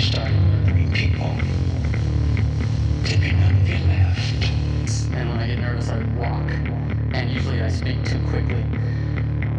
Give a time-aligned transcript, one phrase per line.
[0.00, 1.30] started murdering people.
[3.04, 4.44] Dipping none of you left.
[5.12, 6.50] And when I get nervous, I walk.
[7.14, 8.64] And usually I speak too quickly.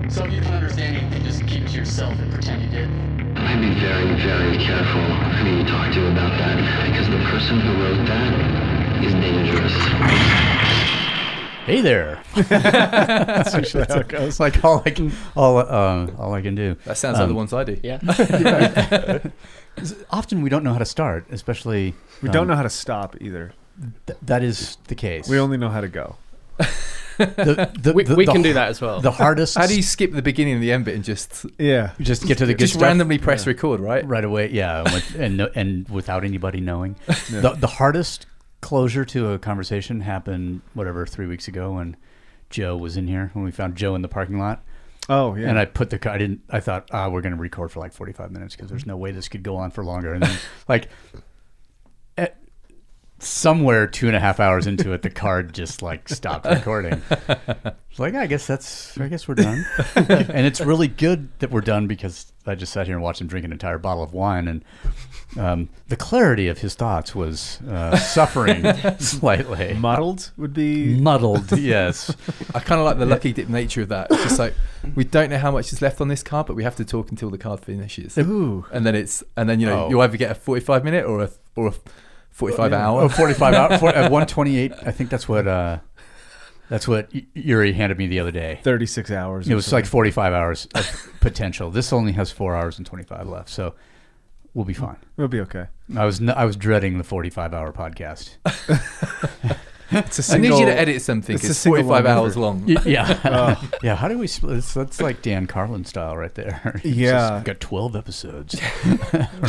[0.10, 2.90] So if you don't understand anything, just keep it to yourself and pretend you did.
[3.38, 6.58] I'd be very, very careful who you talk to about that,
[6.90, 10.61] because the person who wrote that is dangerous.
[11.66, 12.22] Hey there.
[12.36, 14.40] That's actually how it goes.
[14.40, 16.76] Like all I can, all uh, all I can do.
[16.86, 17.80] That sounds like Um, the ones I do.
[17.84, 18.00] Yeah.
[20.12, 23.16] Often we don't know how to start, especially We um, don't know how to stop
[23.22, 23.54] either.
[24.08, 25.30] th- that is the case.
[25.30, 26.16] We only know how to go.
[27.18, 29.00] the, the, we the- we the can do that as well.
[29.00, 29.56] The hardest.
[29.58, 31.92] How do you skip the beginning and the end bit and just Yeah.
[32.00, 32.60] just get to the good stuff.
[32.60, 34.06] just stuff randomly press record, right?
[34.08, 34.50] right away?
[34.50, 36.96] Yeah, with, and and without anybody knowing.
[37.30, 38.26] The the hardest
[38.62, 41.98] closure to a conversation happened whatever three weeks ago when
[42.50, 44.64] Joe was in here when we found Joe in the parking lot.
[45.10, 45.50] Oh yeah.
[45.50, 48.14] And I put the I didn't I thought ah we're gonna record for like forty
[48.14, 50.38] five minutes because there's no way this could go on for longer and then
[50.68, 50.90] like
[52.18, 52.38] at,
[53.20, 57.02] somewhere two and a half hours into it the card just like stopped recording.
[57.92, 59.66] It's like I guess that's I guess we're done.
[59.98, 63.28] and it's really good that we're done because I just sat here and watched him
[63.28, 64.66] drink an entire bottle of wine and
[65.40, 68.66] um, the clarity of his thoughts was uh, suffering
[69.00, 69.74] slightly.
[69.76, 72.14] muddled would be Muddled, yes.
[72.56, 74.08] I kind of like the lucky dip nature of that.
[74.12, 74.54] It's just like
[74.96, 77.12] we don't know how much is left on this card, but we have to talk
[77.12, 78.66] until the card finishes, Ooh.
[78.74, 79.90] and then it's and then you know Oh.
[79.90, 81.74] you either get a forty-five minute or a or a
[82.32, 83.02] forty-five hour.
[83.04, 83.80] Oh, 45 hours.
[83.80, 85.80] For, at 128, I think that's what uh,
[86.72, 88.60] that's what Yuri handed me the other day.
[88.64, 89.46] 36 hours.
[89.48, 91.70] It or was like 45 hours of potential.
[91.70, 93.76] This only has four hours and 25 left, so
[94.54, 94.96] we'll be fine.
[95.18, 95.66] We'll be okay.
[95.98, 98.38] I was n- I was dreading the 45 hour podcast.
[99.94, 100.52] It's a I single.
[100.58, 101.36] need you to edit something.
[101.36, 102.66] it's It's, a forty-five one hours long.
[102.66, 103.96] Y- yeah, yeah.
[103.98, 104.56] How do we split?
[104.60, 106.80] It's, that's like Dan Carlin style right there.
[106.86, 107.12] Yeah.
[107.12, 108.56] just got 12 episodes.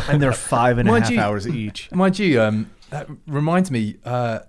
[0.09, 1.93] and they're five and a half you- hours each.
[1.93, 3.99] Mind you, um, that reminds me.
[4.05, 4.41] Uh,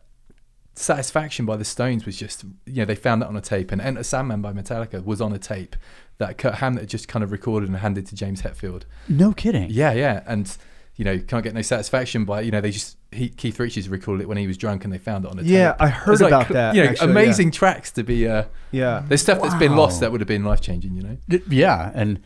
[0.76, 3.80] Satisfaction by the Stones was just, you know, they found that on a tape, and
[3.80, 5.76] Enter Sandman by Metallica was on a tape
[6.18, 8.84] that Kirk Hammett just kind of recorded and handed to James Hetfield.
[9.08, 9.70] no kidding.
[9.70, 10.56] Yeah, yeah, and
[10.96, 14.24] you know, can't get no satisfaction by you know they just he, Keith Richards recorded
[14.24, 15.52] it when he was drunk and they found it on a tape.
[15.52, 15.82] Yeah, tape.
[15.82, 18.28] I heard like, about that, You know, actually, amazing tracks to be.
[18.28, 19.04] Uh, Yeah.
[19.08, 20.96] there's stuff that's been lost that would have been life changing.
[20.96, 22.20] You know, Yeah, and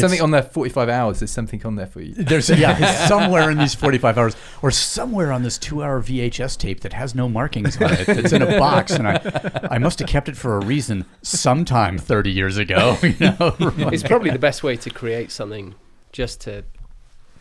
[0.00, 1.20] something on there 45 hours.
[1.20, 2.14] There's something on there for you.
[2.14, 6.92] There's yeah, somewhere in these 45 hours, or somewhere on this two-hour VHS tape that
[6.92, 8.06] has no markings on it.
[8.06, 11.04] That's in a box, and I, I must have kept it for a reason.
[11.22, 13.56] Sometime 30 years ago, you know.
[13.92, 15.74] it's probably the best way to create something.
[16.12, 16.64] Just to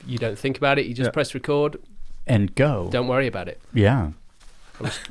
[0.05, 0.85] you don't think about it.
[0.85, 1.11] You just Yeah.
[1.11, 1.77] press record.
[2.27, 2.89] and go.
[2.91, 3.59] Don't worry about it.
[3.73, 4.11] Yeah.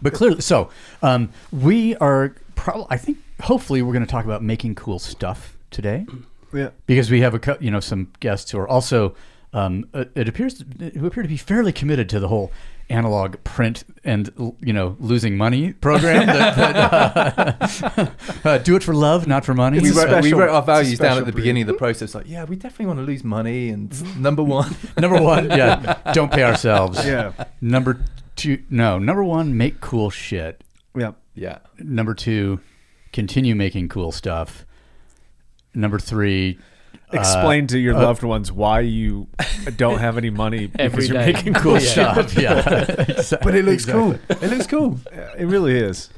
[0.03, 0.71] But clearly, so
[1.03, 2.87] um, we are probably.
[2.91, 6.05] I think hopefully we're going to talk about making cool stuff today.
[6.53, 6.71] Yeah.
[6.87, 9.15] because we have a cou- you know some guests who are also
[9.55, 10.65] um, uh, it appears
[10.99, 12.51] who appear to be fairly committed to the whole
[12.89, 14.31] analog print and
[14.61, 18.07] you know losing money program that, that, uh,
[18.49, 20.62] uh, do it for love not for money we It's a wrote, we wrote our
[20.62, 21.43] values down at the breed.
[21.43, 22.15] beginning of the process.
[22.15, 23.69] Like, yeah, we definitely want to lose money.
[23.71, 27.33] And number one, number one yeah don't pay ourselves Yeah.
[27.61, 28.01] number
[28.37, 30.62] two no number one make cool shit
[30.97, 31.12] Yeah.
[31.35, 32.61] yeah, number two
[33.12, 34.67] continue making cool stuff
[35.75, 36.59] number three
[37.15, 39.28] Explain to your uh, loved ones why you
[39.77, 41.33] don't have any money Every because you're day.
[41.33, 42.31] making cool cool stuff.
[42.31, 43.93] stuff yeah But it looks Exactly.
[43.93, 44.37] cool.
[44.43, 44.99] It looks cool.
[45.38, 46.09] It really is.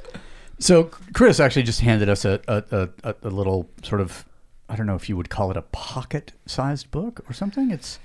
[0.60, 4.25] So Chris actually just handed us a a, a, a a little sort of
[4.69, 7.70] I don't know if you would call it a pocket-sized book or something.
[7.72, 7.98] It's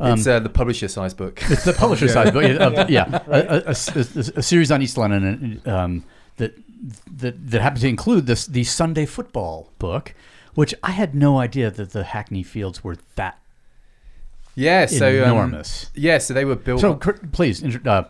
[0.00, 1.42] um, it's uh, the publisher size book.
[1.50, 2.44] it's the publisher-sized book.
[2.44, 6.04] Of, yeah, a, a- a s- a- a series on East London um,
[6.36, 6.56] that
[7.16, 10.14] that that happened to include this the Sunday football book,
[10.58, 13.38] which I had no idea that the Hackney Fields were that
[14.56, 15.88] Yeah, so um, enormous.
[15.94, 16.80] yeah, so they were built.
[16.80, 18.04] So please, uh,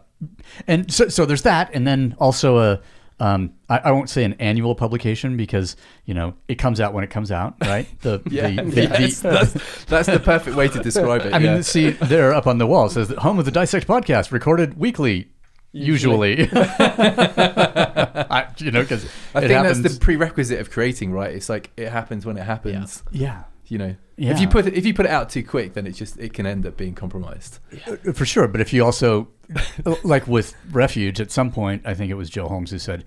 [0.66, 2.81] and so so there's that, and then also a.
[3.20, 5.76] Um, I, I won't say an annual publication because
[6.06, 7.86] you know it comes out when it comes out, right?
[8.00, 11.34] The, yeah, the, the, yes, the- that's, that's the perfect way to describe it.
[11.34, 12.86] I mean, see, they're up on the wall.
[12.86, 15.28] It says home of the Dissect podcast, recorded weekly,
[15.72, 16.48] usually.
[16.53, 19.04] I, you know, because
[19.34, 19.82] I it think happens.
[19.82, 21.34] that's the prerequisite of creating, right?
[21.34, 23.03] It's like it happens when it happens.
[23.10, 24.32] yeah, You know, Yeah.
[24.32, 26.32] if you put it, if you put it out too quick, then it just it
[26.32, 27.59] can end up being compromised.
[27.72, 27.97] Yeah.
[28.06, 28.48] Uh, for sure.
[28.48, 29.28] But if you also,
[30.04, 33.04] like with Refuge, at some point, I think it was Joe Holmes who said,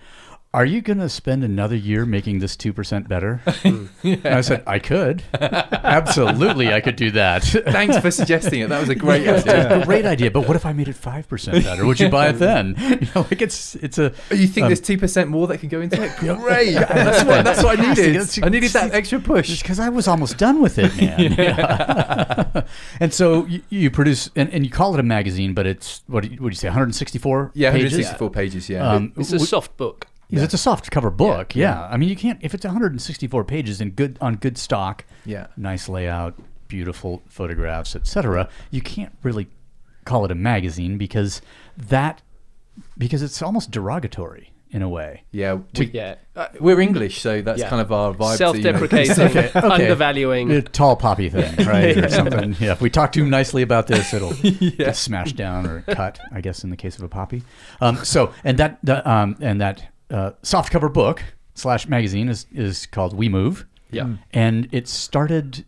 [0.53, 3.41] are you going to spend another year making this 2% better?
[4.03, 5.23] And I said, I could.
[5.33, 7.43] Absolutely, I could do that.
[7.43, 8.69] Thanks for suggesting it.
[8.69, 9.83] That was a great idea.
[9.85, 11.85] Great idea, but what if I made it 5% better?
[11.85, 12.75] Would you buy it then?
[13.01, 15.69] You know, like it's it's a You think Um, there's two percent more that can
[15.69, 16.15] go into it?
[16.17, 16.73] Great.
[16.73, 18.17] that's what that's what I needed.
[18.43, 19.61] I needed that extra push.
[19.61, 21.33] because I was almost done with it, man.
[21.33, 22.63] Yeah.
[22.99, 26.23] and so you, you produce, and, and you call it a magazine, but it's what
[26.23, 27.93] do you, what do you say, 164 Yeah, pages?
[27.93, 28.69] 164 pages.
[28.69, 28.87] Yeah.
[28.91, 30.07] Um, It's a w- soft book.
[30.31, 31.55] It's a soft cover book.
[31.55, 31.83] Yeah.
[31.91, 35.47] I mean, you can't if it's 164 pages and good on good stock, yeah.
[35.57, 36.35] nice layout,
[36.67, 38.47] beautiful photographs, etc.
[38.69, 39.47] You can't really
[40.05, 41.41] call it a magazine because
[41.77, 42.21] that
[42.97, 45.23] because it's almost derogatory in a way.
[45.31, 45.59] Yeah.
[45.77, 46.15] We, Yeah.
[46.33, 47.67] Uh, we're English, so that's Yeah.
[47.69, 48.37] kind of our vibe.
[48.37, 50.49] to, you know- Self-deprecating, undervaluing.
[50.51, 52.55] A tall poppy thing, right, or something.
[52.57, 56.19] Yeah, if we talk too nicely about this, it'll get smashed down or cut.
[56.31, 57.43] I guess in the case of a poppy.
[57.81, 61.23] Um, so, and that, the, um, and that uh, soft cover book
[61.55, 63.65] slash magazine is is called WeMove.
[63.89, 64.15] Yeah.
[64.31, 65.65] and it started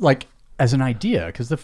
[0.00, 0.26] like
[0.58, 1.58] as an idea because the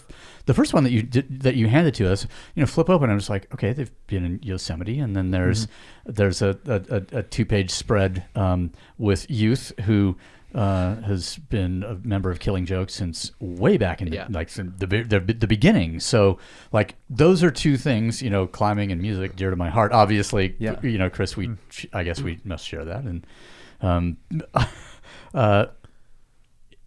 [0.45, 2.25] the first one that you did, that you handed to us,
[2.55, 3.09] you know, flip open.
[3.09, 5.67] I'm just like, okay, they've been in Yosemite, and then there's
[6.05, 10.17] there's a, a, a, a two page spread um, with youth who.
[10.55, 14.27] Uh, has been a member of Killing Joke since way back in the, Yeah.
[14.29, 15.99] like the, the the beginning.
[15.99, 16.39] So
[16.71, 19.91] like those are two things, you know, climbing and music dear to my heart.
[19.91, 20.79] Obviously, Yeah.
[20.81, 21.49] you know, Chris, we
[21.91, 23.27] I guess we must share that, and
[23.81, 24.17] um,
[25.33, 25.65] uh,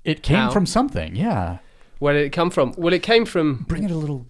[0.05, 0.51] it came How?
[0.51, 1.15] from something.
[1.15, 1.59] Yeah,
[1.99, 2.75] Where did it come from?
[2.79, 3.67] Well, it came from.
[3.69, 4.27] bring it a little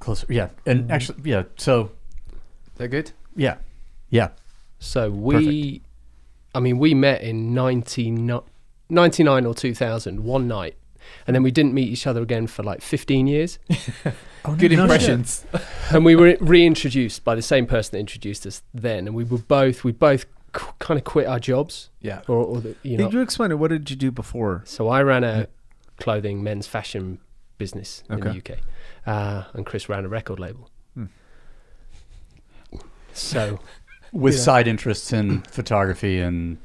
[0.00, 0.26] closer.
[0.30, 1.42] Yeah, and actually, yeah.
[1.58, 1.90] So
[2.76, 3.12] They're good.
[3.36, 3.56] yeah,
[4.08, 4.30] yeah.
[4.78, 5.82] So we,
[6.54, 8.40] I mean, we met in 19,
[8.88, 10.76] 99 or 2000, one night.
[11.26, 13.58] And then we didn't meet each other again for like 15 years.
[14.58, 15.44] Good no impressions.
[15.90, 19.06] and we were reintroduced by the same person that introduced us then.
[19.06, 20.26] And we were both, we both
[20.56, 21.90] c- kind of quit our jobs.
[22.00, 22.20] Yeah.
[22.28, 23.04] Or, or the, you know.
[23.04, 23.58] Did you explain it?
[23.58, 24.62] What did you do before?
[24.66, 25.46] So I ran a
[25.98, 27.20] clothing, men's fashion
[27.58, 28.58] business in the UK.
[29.06, 30.70] Uh, and Chris ran a record label.
[33.12, 33.60] So
[34.12, 34.40] With Yeah.
[34.40, 36.58] side interests in photography and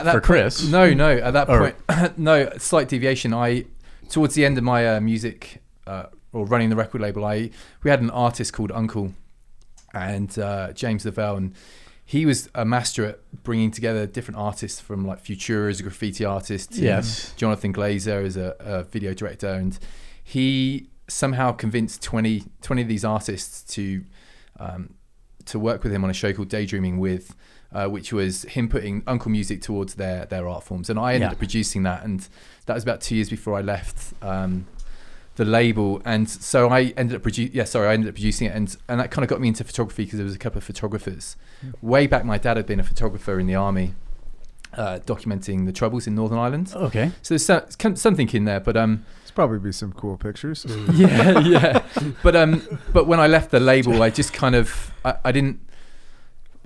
[0.00, 0.68] At that For point- Chris?
[0.68, 1.10] no, no.
[1.16, 2.50] At that Or- point, no.
[2.58, 3.32] Slight deviation.
[3.34, 3.64] I
[4.08, 7.50] towards the end of my uh, music uh, or running the record label, I
[7.82, 9.12] we had an artist called UNKLE
[9.92, 11.54] and uh, James Lavelle, and
[12.04, 16.24] he was a master at bringing together different artists from like Futura as a graffiti
[16.24, 16.74] artist.
[16.76, 17.32] Yes.
[17.36, 19.78] Jonathan Glazer as a, a video director, and
[20.22, 24.04] he somehow convinced 20, 20 of these artists to
[24.58, 24.94] um,
[25.46, 27.34] to work with him on a show called Daydreaming with,
[27.74, 31.28] uh, which was him putting UNKLE music towards their their art forms, and I ended
[31.28, 31.32] Yeah.
[31.32, 32.26] up producing that, and
[32.66, 34.14] that was about two years before I left.
[34.22, 34.66] Um,
[35.36, 38.54] the label and so I ended up producing yeah sorry I ended up producing it
[38.54, 40.62] and and that kind of got me into photography because there was a couple of
[40.62, 41.34] photographers
[41.82, 43.94] way back my dad had been a photographer in the army
[44.74, 47.10] uh, documenting the troubles in Northern Ireland okay.
[47.22, 50.64] so there's so- some- something in there but um There's probably be some cool pictures.
[50.92, 51.82] yeah, yeah.
[52.22, 52.62] But um,
[52.92, 55.58] but when I left the label, I just kind of I, I didn't.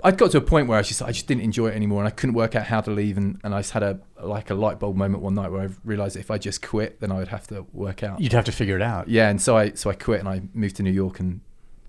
[0.03, 2.07] I'd got to a point where I just I just didn't enjoy it anymore, and
[2.07, 4.53] I couldn't work out how to leave, and, and I just had a like a
[4.53, 7.27] light bulb moment one night where I realised if I just quit, then I would
[7.29, 8.19] have to work out.
[8.21, 9.09] You'd have to figure it out.
[9.09, 11.41] Yeah, and so I so I quit and I moved to New York and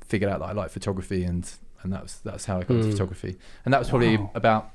[0.04, 1.48] figured out that I liked photography, and
[1.82, 2.92] and that was that's how I got into Mm.
[2.92, 4.30] photography, and that was probably Wow.
[4.34, 4.70] about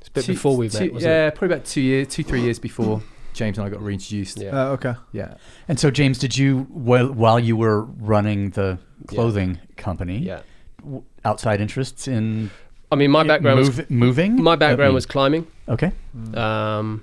[0.00, 2.22] it's a bit two- before we two- met, wasn't yeah, probably about two years, two
[2.24, 3.00] three years before
[3.32, 4.38] James and I got reintroduced.
[4.40, 4.50] Yeah.
[4.50, 4.94] Uh, okay.
[5.12, 5.34] yeah.
[5.68, 10.40] And so, James, did you while while you were running the clothing company, yeah.
[11.26, 12.50] W- outside interests in
[12.92, 14.42] I mean, my background was moving?
[14.42, 15.46] my background mean, was climbing.
[15.68, 15.92] okay.
[16.34, 17.02] Um,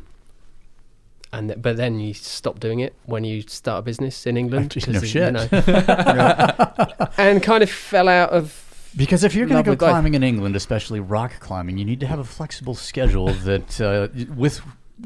[1.32, 4.76] and th- but then you stop doing it when you start a business in England.
[4.88, 5.26] No 'cause, shit.
[5.26, 5.48] You know,
[7.18, 8.60] and kind of fell out of.
[8.96, 9.90] Because if you're going to go with life.
[9.92, 14.08] climbing in England, especially rock climbing, you need to have a flexible schedule that uh,
[14.36, 14.60] with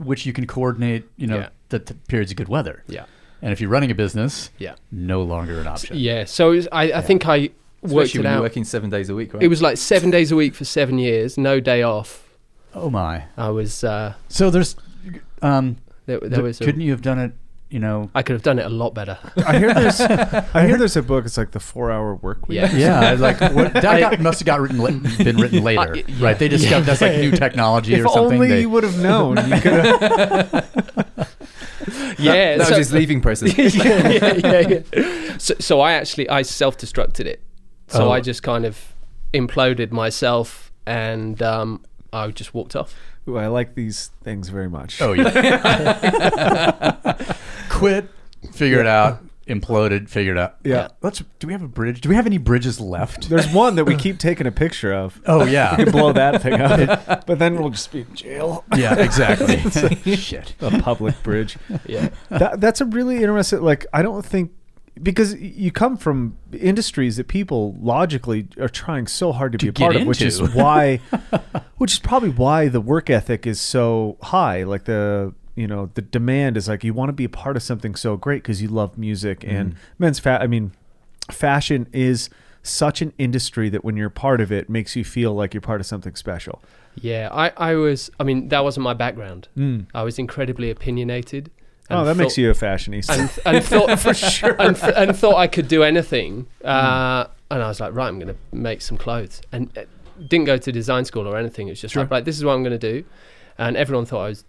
[0.04, 1.06] which you can coordinate.
[1.16, 1.50] You know, Yeah.
[1.70, 2.84] the, the periods of good weather.
[2.88, 3.06] Yeah.
[3.42, 4.76] And if you're running a business, Yeah.
[4.92, 5.98] no longer an option.
[5.98, 6.26] Yeah.
[6.26, 8.42] So was, I, I think I worked Especially it you're out.
[8.42, 9.44] working seven days a week, right?
[9.44, 12.24] It was like seven days a week for seven years, no day off.
[12.74, 13.24] Oh my!
[13.38, 13.84] I was.
[13.84, 14.76] Uh, So there's,
[15.42, 16.62] um, there, there th- was.
[16.62, 17.32] A, couldn't you have done it?
[17.70, 19.18] You know, I could have done it a lot better.
[19.46, 21.26] I hear there's I hear there's a book.
[21.26, 22.60] It's like the four hour work week.
[22.60, 22.72] Yeah.
[22.74, 26.16] yeah, like what, that got, must have got written la- been written later, I- yeah.
[26.26, 26.40] right?
[26.40, 28.36] They discovered that's like new technology If or something.
[28.36, 29.36] only They- you would have known.
[29.38, 30.98] You could have.
[32.20, 32.58] yeah.
[32.58, 33.58] that so- was his leaving present.
[33.58, 35.38] yeah, yeah, yeah, yeah.
[35.38, 37.44] So, so I actually I self-destructed it.
[37.88, 38.12] So Oh.
[38.12, 38.94] I just kind of
[39.34, 42.94] imploded myself, and um, I just walked off.
[43.28, 45.02] Ooh, I like these things very much.
[45.02, 47.04] Oh yeah.
[47.70, 48.10] Quit.
[48.54, 49.20] Figure it out.
[49.48, 50.56] imploded, figured out.
[50.64, 50.90] Yeah.
[51.02, 51.22] Let's.
[51.40, 52.02] Do we have a bridge?
[52.02, 53.30] Do we have any bridges left?
[53.30, 55.20] There's one that we keep taking a picture of.
[55.26, 55.76] oh We yeah.
[55.76, 58.64] can blow that thing up, but then we'll just be in jail.
[58.76, 58.96] yeah.
[58.96, 59.58] Exactly.
[60.16, 60.56] Shit.
[60.62, 61.58] A public bridge.
[61.86, 62.10] Yeah.
[62.30, 63.62] That, that's a really interesting.
[63.62, 64.52] Like, I don't think
[65.02, 69.72] because you come from industries that people logically are trying so hard to, be a
[69.72, 70.98] get part of, which is why,
[71.78, 74.64] which is probably why the work ethic is so high.
[74.64, 77.64] Like the you know the demand is like you want to be a part of
[77.64, 80.42] something so great because you love music and men's fat.
[80.42, 80.72] I mean,
[81.32, 82.30] fashion is
[82.64, 85.80] such an industry that when you're part of it makes you feel like you're part
[85.80, 86.62] of something special.
[86.96, 88.10] Yeah, I, I was.
[88.20, 89.48] I mean, that wasn't my background.
[89.58, 89.88] Mm.
[89.94, 91.52] I was incredibly opinionated.
[91.90, 93.18] Oh, that makes you a fashionista.
[93.46, 96.48] and, and thought for sure and, and thought I could do anything.
[96.64, 99.84] Uh, and I was like, right, I'm going to make some clothes, and uh,
[100.28, 101.68] didn't go to design school or anything.
[101.68, 103.06] It was just like, right, this is what I'm going to do.
[103.58, 104.44] And everyone thought I was,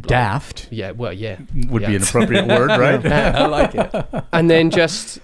[0.00, 1.88] Daft yeah, well, yeah, would yeah.
[1.88, 3.04] be an appropriate word, right?
[3.06, 4.24] I like it.
[4.32, 5.20] And then just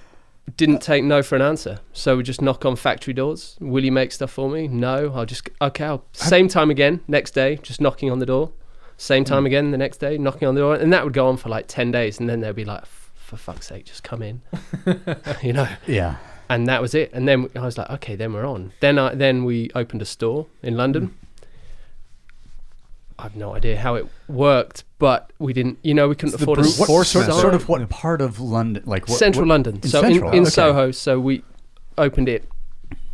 [0.56, 1.80] didn't take no for an answer.
[1.92, 3.56] So we just knock on factory doors.
[3.60, 4.68] Will you make stuff for me?
[4.68, 5.12] No.
[5.12, 5.84] I'll just okay.
[5.84, 7.00] I'll, same time again.
[7.08, 8.52] Next day, just knocking on the door.
[9.00, 9.46] Same time mm.
[9.46, 11.66] again the next day, knocking on the door, and that would go on for like
[11.68, 14.42] ten days, and then they'd be like, "For fuck's sake, just come in,"
[15.42, 15.66] you know.
[15.86, 16.16] Yeah.
[16.50, 17.10] And that was it.
[17.14, 20.04] And then I was like, "Okay, then we're on." Then I then we opened a
[20.04, 21.08] store in London.
[21.08, 21.48] Mm.
[23.18, 25.78] I have no idea how it worked, but we didn't.
[25.82, 27.40] You know, we couldn't It's the afford a brute What force sort, method.
[27.40, 28.82] sort of what part of London?
[28.84, 29.76] Like what, central what- London.
[29.76, 30.50] in so central, in, in okay.
[30.50, 30.90] Soho.
[30.90, 31.42] So we
[31.96, 32.46] opened it.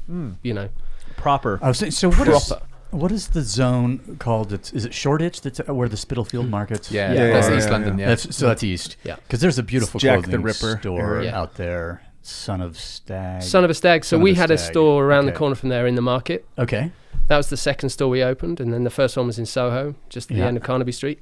[0.06, 0.32] Hmm.
[0.42, 0.68] You know,
[1.16, 1.60] Proper.
[1.62, 2.66] I was saying, so what is proper.
[2.90, 4.52] What is the zone called?
[4.52, 5.40] It's, is it Shoreditch?
[5.42, 6.90] That's uh, where the Spitalfield markets.
[6.90, 7.98] Yeah, Yeah, that's yeah, East yeah, London.
[7.98, 8.96] Yeah, That's, so that's east.
[9.04, 9.16] Yeah.
[9.16, 11.34] Because there's a beautiful Jack the Ripper store area.
[11.34, 12.02] out there.
[12.22, 13.42] Son of Stag.
[13.42, 14.04] Son of a Stag.
[14.04, 16.44] So Son we a had a store around the corner from there in the market.
[16.58, 16.90] Okay.
[17.28, 19.94] That was the second store we opened, and then the first one was in Soho,
[20.08, 20.42] just at Yeah.
[20.44, 21.20] the end of Carnaby Street.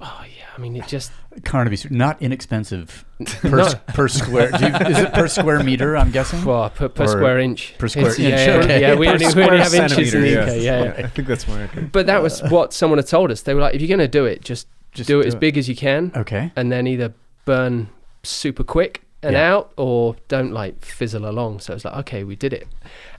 [0.00, 1.10] Oh yeah, I mean it just
[1.44, 3.04] Carnaby Street, not inexpensive
[3.42, 3.72] per, No.
[3.88, 4.50] per square.
[4.50, 5.96] Do you, is it per square meter?
[5.96, 6.44] I'm guessing.
[6.44, 7.74] well, per, per square inch.
[7.78, 8.80] per square It's- inch, Yeah, okay.
[8.80, 10.62] yeah, we Per only, we square only have inches in the centimeter, UK.
[10.62, 11.04] Yeah, yeah.
[11.04, 11.92] I think that's more accurate.
[11.92, 13.42] But that was what someone had told us.
[13.42, 15.34] They were like, if you're going to do it, just, Just do it do as
[15.34, 15.40] it.
[15.40, 16.50] big as you can, Okay.
[16.56, 17.88] and then either burn
[18.24, 19.52] super quick and Yeah.
[19.54, 21.60] out, or don't like fizzle along.
[21.60, 22.66] So it's like, okay, we did it,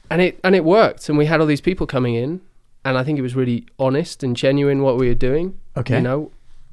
[0.10, 2.42] and it and it worked, and we had all these people coming in,
[2.84, 5.58] and I think it was really honest and genuine what we were doing.
[5.78, 5.96] Okay.
[5.98, 6.32] You know,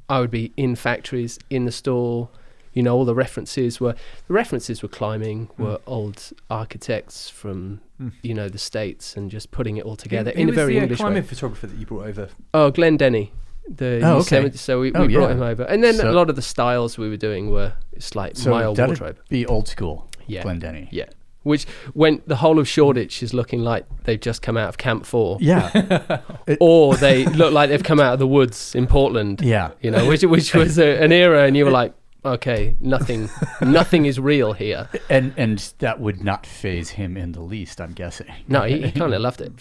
[0.09, 2.29] I would be in factories, in the store.
[2.73, 3.93] You know, all the references were
[4.27, 5.63] the references were climbing, Hmm.
[5.63, 8.11] were old architects from Mm.
[8.21, 10.79] you know the states, and just putting it all together who in a very the,
[10.79, 11.27] uh, English climbing way.
[11.27, 12.29] photographer that you brought over.
[12.53, 13.33] Oh, Glen Denny,
[13.67, 14.49] the Oh, okay.
[14.51, 15.31] So we, we Oh, brought yeah.
[15.35, 18.15] him over, and then So- a lot of the styles we were doing were it's
[18.15, 19.17] like So my old wardrobe.
[19.29, 20.07] be old school.
[20.27, 21.05] Yeah, Glen Denny, yeah.
[21.49, 25.05] Which when the whole of Shoreditch is looking like they've just come out of Camp
[25.05, 26.21] Four, Yeah.
[26.61, 29.41] or they look like they've come out of the woods in Portland.
[29.41, 29.71] yeah.
[29.81, 33.29] You know, which which was a, an era, and you were like, okay, nothing,
[33.61, 34.87] nothing is real here.
[35.09, 37.81] And and that would not phase him in the least.
[37.81, 38.27] I'm guessing.
[38.47, 39.51] No, he, he kind of loved it.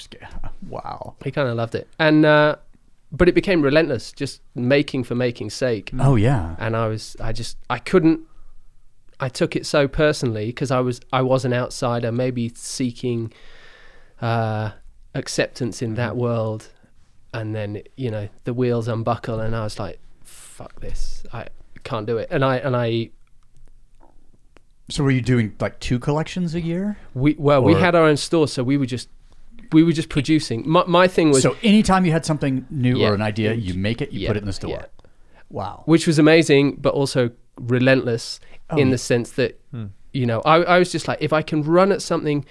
[0.68, 1.14] Wow.
[1.24, 2.56] He kind of loved it, and uh,
[3.10, 5.90] but it became relentless, just making for making's sake.
[5.98, 6.56] Oh yeah.
[6.58, 8.20] and I was I just I couldn't
[9.20, 13.32] I took it so personally because I was I was an outsider maybe seeking
[14.20, 14.70] uh,
[15.14, 16.68] acceptance in that world
[17.34, 21.46] and then you know the wheels unbuckle and I was like fuck this I
[21.84, 23.10] can't do it and I and I
[24.88, 26.96] So were you doing like two collections a year?
[27.14, 29.08] we well we had our own store so we were just
[29.72, 33.08] we were just producing my, my thing was So anytime you had something new Yeah.
[33.10, 34.70] or an idea, you make it, you Yeah, put it in the store.
[34.70, 34.84] yeah.
[35.50, 35.82] Wow.
[35.86, 39.58] which was amazing, but also relentless Oh, in the sense that,
[40.12, 42.44] you know, I, I was just like, if I can run at something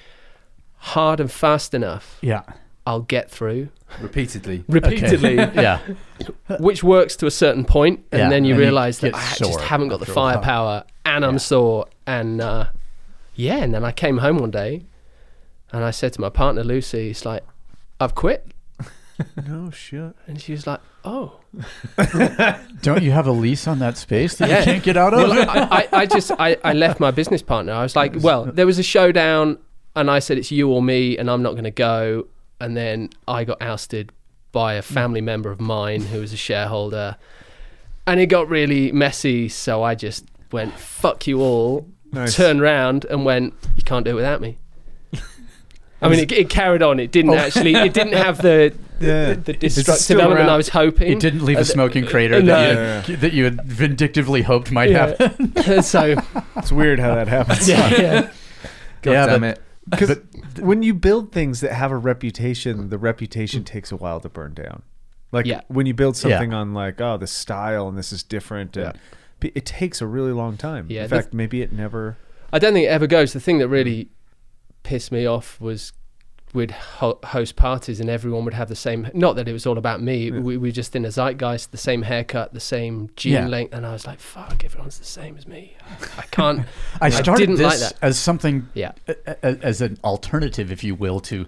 [0.77, 2.43] hard and fast enough, Yeah.
[2.85, 3.67] I'll get through
[4.01, 4.63] repeatedly.
[4.69, 5.79] repeatedly, yeah.
[6.59, 9.33] which works to a certain point, and Yeah, then you and you realize that I
[9.35, 10.33] just haven't got the after a while.
[10.35, 12.67] firepower, and I'm sore, and uh,
[13.35, 14.85] yeah, and then I came home one day,
[15.73, 17.43] and I said to my partner Lucy, "It's like
[17.99, 18.47] I've quit,"
[19.47, 20.15] No shit.
[20.27, 21.39] and she was like, "Oh."
[22.81, 24.59] Don't you have a lease on that space that Yeah.
[24.59, 25.27] you can't get out of?
[25.29, 27.73] well, I, I, I just I, I left my business partner.
[27.73, 29.57] I was like, well, there was a showdown,
[29.95, 32.27] and I said it's you or me, and I'm not going to go.
[32.59, 34.11] And then I got ousted
[34.51, 37.17] by a family member of mine who was a shareholder,
[38.05, 39.49] and it got really messy.
[39.49, 42.35] So I just went fuck you all, Nice.
[42.35, 44.57] turned round and went, you can't do it without me.
[46.01, 46.99] I mean, it, it carried on.
[46.99, 47.37] It didn't oh.
[47.37, 47.75] actually.
[47.75, 49.33] It didn't have the Yeah.
[49.33, 50.49] the It's destructive element around.
[50.49, 51.11] I was hoping.
[51.11, 52.45] it didn't leave Uh, a smoking crater no.
[52.45, 55.15] that, you, that you had vindictively hoped might Yeah.
[55.17, 55.81] happen.
[55.83, 56.15] so
[56.57, 57.67] It's weird how that happens.
[57.67, 58.21] yeah, yeah.
[59.01, 59.63] God Yeah, damn but- it.
[59.89, 60.17] Because
[60.59, 64.53] when you build things that have a reputation, the reputation takes a while to burn
[64.53, 64.81] down.
[65.31, 65.61] Like Yeah.
[65.69, 66.21] when you build Yeah.
[66.37, 69.01] something on like, oh, the style and this is different, and Yeah.
[69.39, 70.87] P- It takes a really long time.
[70.89, 72.17] Yeah, In the- fact, maybe it never.
[72.51, 73.31] I don't think it ever goes.
[73.33, 74.09] The thing that really
[74.83, 75.93] pissed me off was
[76.53, 79.09] we'd ho- host parties and everyone would have the same.
[79.13, 80.31] Not that it was all about me.
[80.31, 83.47] We, we were just in a zeitgeist, the same haircut, the same jean Yeah.
[83.47, 85.75] length, and I was like, "Fuck, everyone's the same as me."
[86.17, 86.65] I can't.
[87.01, 87.93] I started didn't this like that.
[88.01, 88.93] as something Yeah.
[89.43, 91.45] as an alternative, if you will, to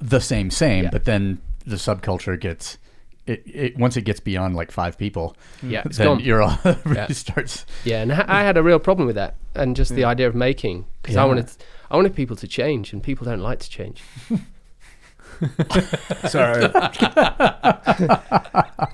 [0.00, 0.84] the same same.
[0.84, 0.90] Yeah.
[0.90, 2.78] But then the subculture gets
[3.26, 6.20] it, it once it gets beyond like five people, Yeah, it's then gone.
[6.20, 7.08] you're all really Yeah.
[7.08, 7.66] starts.
[7.84, 10.86] Yeah, and I had a real problem with that, and just the idea of making
[11.02, 11.26] because I Yeah.
[11.26, 11.50] wanted,
[11.90, 14.02] I wanted people to change, and people don't like to change.
[16.28, 16.62] Sorry.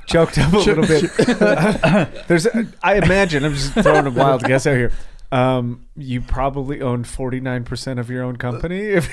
[0.07, 1.11] Choked up a little bit.
[2.29, 2.47] There's,
[2.83, 4.93] I imagine, I'm just throwing a wild guess out here.
[5.35, 8.81] Um, you probably own 49% of your own company.
[8.83, 9.09] If,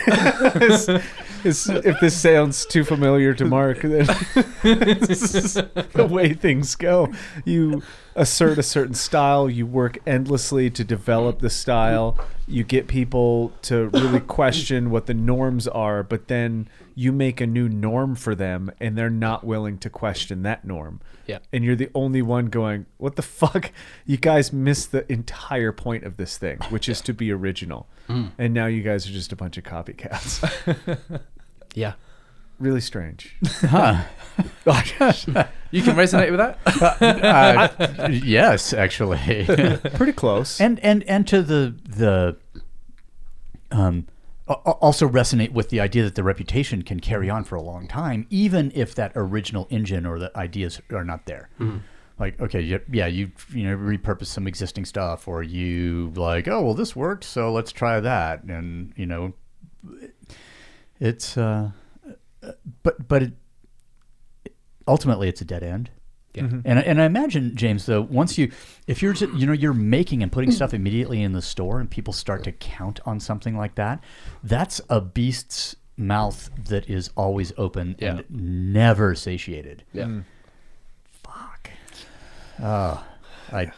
[0.61, 0.89] is-
[1.43, 4.05] is- if this sounds too familiar to Mark, then
[4.61, 7.11] the way things go.
[7.43, 7.81] You
[8.15, 13.87] assert a certain style, you work endlessly to develop the style, you get people to
[13.89, 16.67] really question what the norms are, but then
[17.01, 20.99] you make a new norm for them and they're not willing to question that norm.
[21.25, 21.39] Yeah.
[21.53, 23.71] And you're the only one going, What the fuck?
[24.05, 27.87] You guys missed the entire point of this thing, which is to be original.
[28.37, 30.41] And now you guys are just a bunch of copycats.
[31.73, 31.93] Yeah,
[32.59, 33.37] really strange.
[33.61, 34.03] Huh.
[35.71, 36.57] You can resonate with that.
[37.01, 39.45] Uh, yes, actually.
[39.95, 40.59] Pretty close.
[40.59, 42.35] and and and to the the
[43.71, 44.20] um a- a-
[44.53, 48.27] also resonate with the idea that the reputation can carry on for a long time
[48.29, 51.49] even if that original engine or the ideas are not there.
[52.19, 56.73] Like okay yeah you you know repurpose some existing stuff or you like oh well
[56.73, 58.43] this worked so let's try that.
[58.43, 59.33] And you know
[60.99, 61.71] it's uh
[62.83, 63.33] but but it,
[64.87, 65.89] ultimately it's a dead end
[66.33, 68.51] yeah, and I- and I imagine James though once you
[68.87, 71.89] if you're ju- you know you're making and putting stuff immediately in the store and
[71.89, 74.03] people start to count on something like that,
[74.43, 78.17] that's a beast's mouth that is always open Yeah.
[78.29, 79.83] and never satiated.
[79.93, 80.21] yeah.
[81.23, 81.69] Fuck.
[82.61, 83.03] Oh,
[83.51, 83.71] I.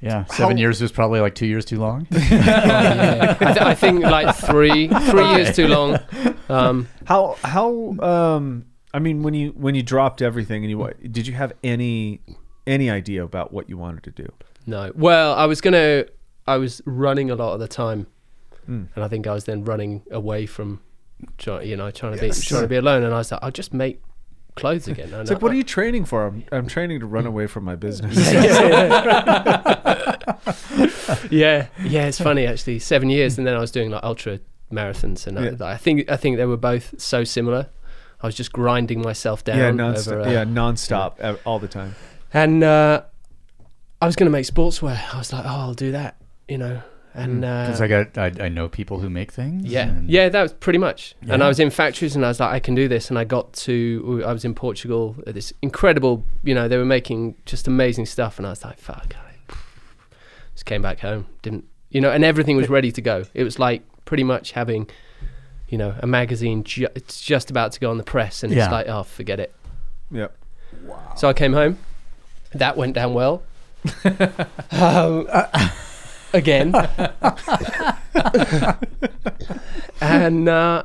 [0.00, 2.06] Yeah, seven years was probably like two years too long.
[2.12, 3.36] yeah.
[3.40, 5.98] I, th- I think like three, three years too long.
[6.50, 11.12] Um, How how um I mean when you when you dropped everything and you what
[11.12, 12.20] did you have any
[12.66, 14.28] any idea about what you wanted to do?
[14.66, 14.92] No.
[14.94, 16.04] Well, I was gonna.
[16.46, 18.06] I was running a lot of the time,
[18.66, 18.84] Hmm.
[18.94, 20.80] and I think I was then running away from,
[21.36, 23.02] try, you know, trying to be trying to be alone.
[23.02, 24.00] And I was like, I'll just make
[24.56, 25.12] clothes again.
[25.12, 26.26] And It's like I- what are you training for?
[26.26, 28.16] I'm, I'm training to run away from my business.
[31.30, 32.06] yeah, yeah.
[32.06, 32.78] It's funny actually.
[32.78, 34.40] Seven years, and then I was doing like ultra
[34.72, 35.64] marathons, and Yeah.
[35.66, 37.68] I, I think I think they were both so similar.
[38.20, 39.58] I was just grinding myself down.
[39.58, 40.26] yeah, over, nonstop.
[40.26, 41.94] uh, yeah, nonstop ev- all the time.
[42.34, 43.02] And uh,
[44.02, 44.98] I was going to make sportswear.
[45.14, 46.16] I was like, oh, I'll do that,
[46.48, 46.82] you know.
[47.14, 49.64] And uh, Because I got I, I know people who make things.
[49.64, 51.14] Yeah, and- yeah, that was pretty much.
[51.28, 53.08] And I was in factories, and I was like, I can do this.
[53.10, 55.16] And I got to, I was in Portugal.
[55.26, 58.78] At this incredible, you know, they were making just amazing stuff, and I was like,
[58.78, 59.14] fuck.
[59.16, 59.54] I
[60.54, 63.24] just came back home, didn't, you know, and everything was ready to go.
[63.34, 64.88] It was like pretty much having,
[65.68, 66.64] you know, a magazine.
[66.64, 68.64] Ju- it's just about to go on the press, and Yeah.
[68.64, 69.54] it's like, oh, forget it.
[70.10, 70.34] Yep.
[71.16, 71.78] So I came home.
[72.52, 73.42] That went down well.
[74.72, 75.28] um,
[76.32, 76.74] again.
[80.00, 80.82] and uh,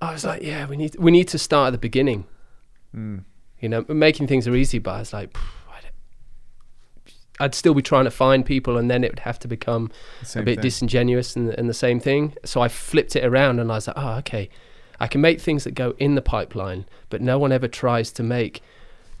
[0.00, 2.24] I was like, yeah, we need we need to start at the beginning.
[2.96, 3.24] Mm.
[3.60, 5.59] You know, making things are easy, but I was like, "Phew, I don't-
[7.40, 9.90] I'd still be trying to find people, and then it would have to become
[10.36, 10.62] a bit thing.
[10.62, 12.34] disingenuous and, and the same thing.
[12.44, 14.50] So I flipped it around and I was like, oh, okay,
[15.00, 18.22] I can make things that go in the pipeline, but no one ever tries to
[18.22, 18.62] make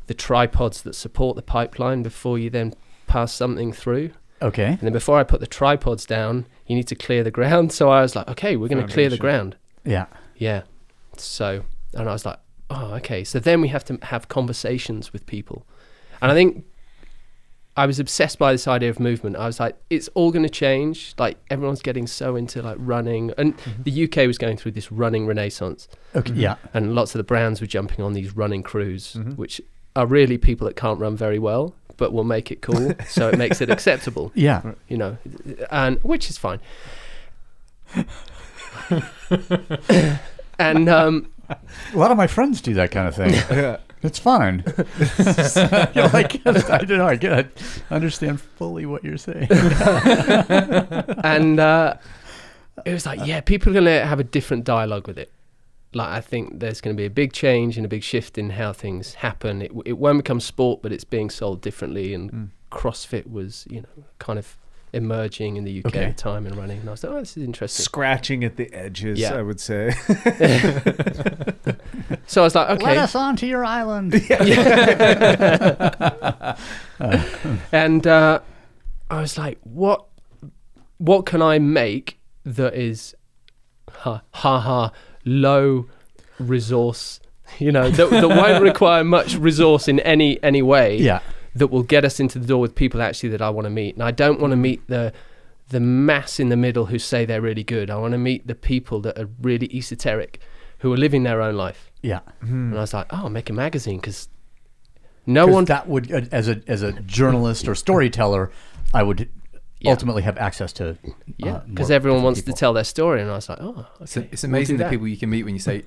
[0.06, 2.74] the tripods that support the pipeline before you then
[3.06, 4.10] pass something through.
[4.42, 4.66] Okay.
[4.66, 7.72] And then before I put the tripods down, you need to clear the ground.
[7.80, 9.56] So I was like, okay, we're going to clear the ground.
[9.84, 10.06] Yeah.
[10.36, 10.62] Yeah.
[11.16, 13.24] So, and I was like, oh, okay.
[13.24, 15.66] So then we have to have conversations with people.
[16.20, 16.64] And I think
[17.76, 19.36] I was obsessed by this idea of movement.
[19.36, 21.14] I was like, it's all going to change.
[21.18, 23.54] Like everyone's getting so into like running, and
[23.84, 26.32] the UK was going through this running renaissance, Okay.
[26.34, 26.56] Yeah.
[26.74, 29.36] and lots of the brands were jumping on these running crews, Mhm.
[29.36, 29.60] which
[29.96, 33.38] are really people that can't run very well, but will make it cool, so it
[33.38, 34.62] makes it acceptable Yeah.
[34.88, 35.16] you know,
[35.70, 36.58] and which is fine.
[40.58, 43.34] and um, A lot of my friends do that kind of thing.
[43.50, 43.78] Yeah.
[44.02, 44.64] It's fine.
[45.94, 47.06] You're like, I don't know.
[47.06, 47.50] I get,
[47.90, 49.48] I understand fully what you're saying.
[51.22, 51.94] and uh,
[52.86, 55.30] it was like, yeah, people are gonna have a different dialogue with it.
[55.92, 58.50] Like, I think there's going to be a big change and a big shift in
[58.50, 59.60] how things happen.
[59.60, 64.04] It, it won't become sport, but it's being sold differently, and CrossFit was, you know,
[64.20, 64.56] kind of
[64.92, 66.04] emerging in the UK Okay.
[66.04, 66.80] at the time and running.
[66.80, 67.84] And I was like, oh, this is interesting.
[67.84, 69.34] Scratching at the edges, Yeah.
[69.34, 69.92] I would say.
[72.26, 72.96] So I was like, Let okay.
[72.98, 74.14] us onto your island.
[77.72, 78.40] and uh,
[79.10, 80.06] I was like, what
[80.98, 83.14] what can I make that is
[83.90, 84.92] ha ha, ha
[85.24, 85.86] low
[86.38, 87.20] resource,
[87.58, 90.98] you know, that, that won't require much resource in any any way.
[90.98, 91.20] yeah.
[91.54, 93.94] That will get us into the door with people actually that I want to meet.
[93.94, 95.12] And I don't want to meet the
[95.68, 97.90] the mass in the middle who say they're really good.
[97.90, 100.40] I want to meet the people that are really esoteric,
[100.78, 101.90] who are living their own life.
[102.02, 102.20] Yeah.
[102.40, 104.28] And I was like, oh, I'll make a magazine because
[105.26, 105.64] no one.
[105.66, 108.50] that would uh, as a as a journalist or storyteller,
[108.92, 109.28] I would
[109.80, 109.92] Yeah.
[109.92, 110.96] ultimately have access to
[111.36, 112.54] yeah, uh, because more everyone wants people.
[112.54, 114.78] to tell their story, and I was like, oh, It's, okay, it's we'll amazing do
[114.78, 114.90] the that.
[114.90, 115.84] people you can meet when you say,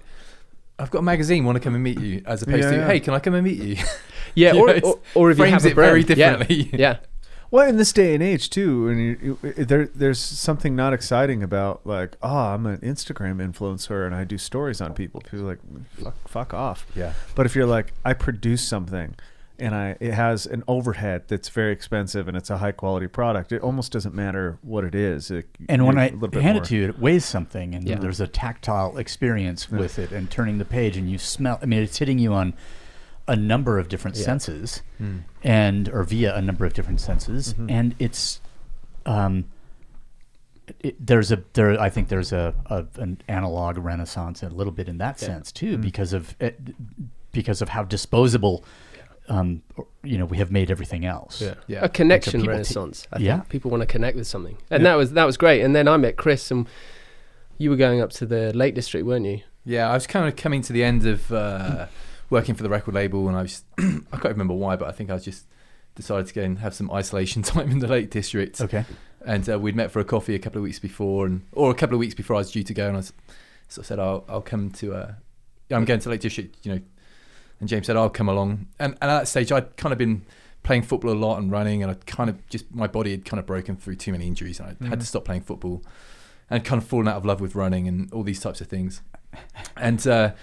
[0.83, 2.87] "I've got a magazine, want to come and meet you," as opposed Yeah, to, yeah.
[2.87, 3.77] "Hey, can I come and meet you?"
[4.35, 6.17] Yeah, You or, know, or, or if you frames have a it very brand.
[6.19, 6.69] Yeah, differently.
[6.79, 6.97] Yeah,
[7.51, 11.43] Well, in this day and age too, and you, you, there, there's something not exciting
[11.43, 15.21] about like, oh, I'm an Instagram influencer and I do stories on people.
[15.21, 15.59] People are like,
[16.03, 16.87] fuck, fuck off.
[16.95, 17.13] Yeah.
[17.35, 19.13] But if you're like, I produce something,
[19.59, 23.51] and I it has an overhead that's very expensive and it's a high quality product,
[23.51, 25.29] it almost doesn't matter what it is.
[25.31, 27.25] It, And when you're I a little bit hand more- it to you, it weighs
[27.25, 27.99] something, and Yeah.
[27.99, 31.59] there's a tactile experience with it, and turning the page, and you smell.
[31.61, 32.53] I mean, it's hitting you on
[33.27, 34.23] a number of different Yeah.
[34.25, 35.17] senses, Hmm.
[35.43, 38.41] and or via a number of different senses, and it's,
[39.05, 39.45] um,
[40.79, 41.79] it, there's a there.
[41.79, 45.27] I think there's a, a an analog renaissance a little bit in that Yeah.
[45.27, 46.59] sense too, because of it,
[47.31, 48.63] because of how disposable.
[49.29, 49.61] Um,
[50.03, 51.41] you know, we have made everything else.
[51.41, 51.53] Yeah.
[51.67, 51.79] yeah.
[51.85, 53.07] a connection people t- renaissance.
[53.13, 53.39] I Yeah.
[53.47, 55.61] people want to connect with something, and that was that was great.
[55.61, 56.67] And then I met Chris, and
[57.57, 59.41] you were going up to the Lake District, weren't you?
[59.65, 61.85] Yeah, I was kind of coming to the end of uh,
[62.29, 63.83] working for the record label, and I was I
[64.17, 65.45] can't remember why, but I think I was just
[65.95, 68.59] decided to go and have some isolation time in the Lake District.
[68.59, 68.83] Okay.
[69.25, 71.75] And uh, we'd met for a coffee a couple of weeks before, and or a
[71.75, 73.13] couple of weeks before I was due to go, and I was,
[73.69, 75.13] sort of said, "I'll I'll come to." Uh,
[75.71, 76.81] I'm going to Lake District, you know."
[77.63, 80.25] And James said, "I'll come along." And, and at that stage, I'd kind of been
[80.63, 83.39] playing football a lot and running, and I kind of just my body had kind
[83.39, 85.81] of broken through too many injuries, and I had to stop playing football,
[86.49, 89.01] and kind of fallen out of love with running and all these types of things.
[89.77, 90.33] And uh,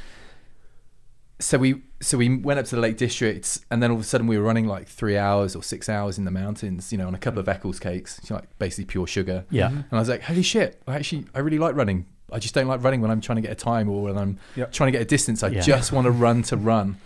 [1.38, 4.06] so we so we went up to the Lake District, and then all of a
[4.06, 7.06] sudden we were running like three hours or six hours in the mountains, you know,
[7.06, 9.44] on a couple of Eccles cakes, you know, like basically pure sugar.
[9.50, 9.68] Yeah.
[9.68, 10.83] And I was like, holy shit!
[10.87, 12.06] I actually I really like running.
[12.33, 14.38] I just don't like running when I'm trying to get a time or when I'm
[14.54, 14.70] Yep.
[14.72, 15.42] trying to get a distance.
[15.42, 15.61] I Yeah.
[15.62, 16.96] just want to run to run.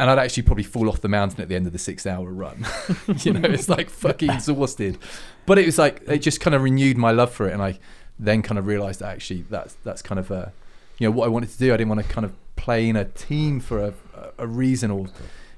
[0.00, 2.30] And I'd actually probably fall off the mountain at the end of the six hour
[2.30, 2.64] run.
[3.18, 4.98] you know, it's like fucking exhausted.
[5.46, 7.78] But it was like it just kind of renewed my love for it, and I
[8.18, 10.52] then kind of realised that actually that's that's kind of a,
[10.98, 11.72] you know what I wanted to do.
[11.74, 13.94] I didn't want to kind of play in a team for a,
[14.38, 15.06] a reason or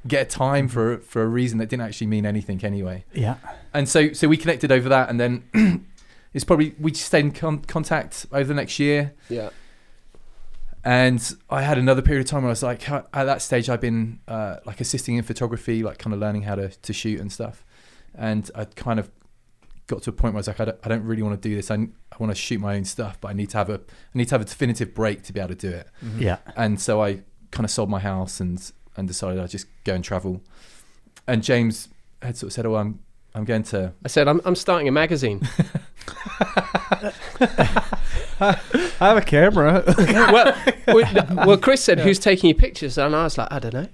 [0.07, 3.37] get a time for for a reason that didn't actually mean anything anyway Yeah.
[3.73, 5.87] and so so we connected over that and then
[6.35, 9.51] it's probably we just stayed in con- contact over the next year Yeah.
[10.85, 13.81] And i had another period of time where i was like at that stage i've
[13.81, 17.31] been uh, like assisting in photography like kind of learning how to, to shoot and
[17.33, 17.65] stuff
[18.15, 19.11] and i kind of
[19.87, 21.49] got to a point where i was like i don't, I don't really want to
[21.49, 23.71] do this I, I want to shoot my own stuff but i need to have
[23.71, 26.39] a i need to have a definitive break to be able to do it Yeah.
[26.57, 30.03] and so I kind of sold my house and and decided I'd just go and
[30.05, 30.43] travel.
[31.27, 31.89] And James
[32.21, 32.99] had sort of said, "Oh, I'm
[33.35, 35.41] I'm going to." I said, I'm, I'm starting a magazine.
[38.43, 39.85] I have a camera.
[39.99, 40.57] well,
[40.89, 43.89] well, well, Chris said, "Who's taking your pictures?" And I was like, "I don't know,"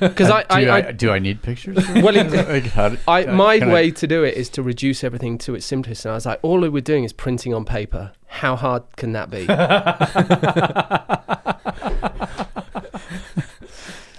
[0.00, 1.76] because I, do, I, I, I, do I need pictures?
[1.90, 5.02] well, it, Like, how I, my can I- way to do it is to reduce
[5.04, 6.04] everything to its simplest.
[6.04, 8.12] And I was like, all we're doing is printing on paper.
[8.26, 9.46] How hard can that be?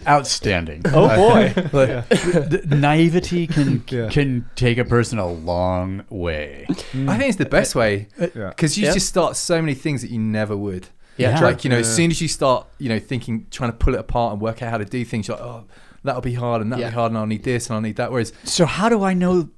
[0.09, 0.81] Outstanding.
[0.85, 1.53] oh boy.
[1.73, 4.09] Like, the naivety can Yeah.
[4.09, 6.65] can take a person a long way.
[6.93, 7.07] Mm.
[7.09, 8.49] I think it's the uh, best way uh, uh, Yeah.
[8.49, 8.93] because you Yeah.
[8.93, 10.87] just start so many things that you never would.
[11.17, 11.39] Yeah.
[11.41, 13.99] Like you know, as soon as you start, you know, thinking, trying to pull it
[13.99, 15.65] apart and work out how to do things, you're like, oh,
[16.03, 16.89] that'll be hard and that'll Yeah.
[16.91, 18.09] be hard, and I'll need this and I'll need that.
[18.11, 19.49] Whereas, So how do I know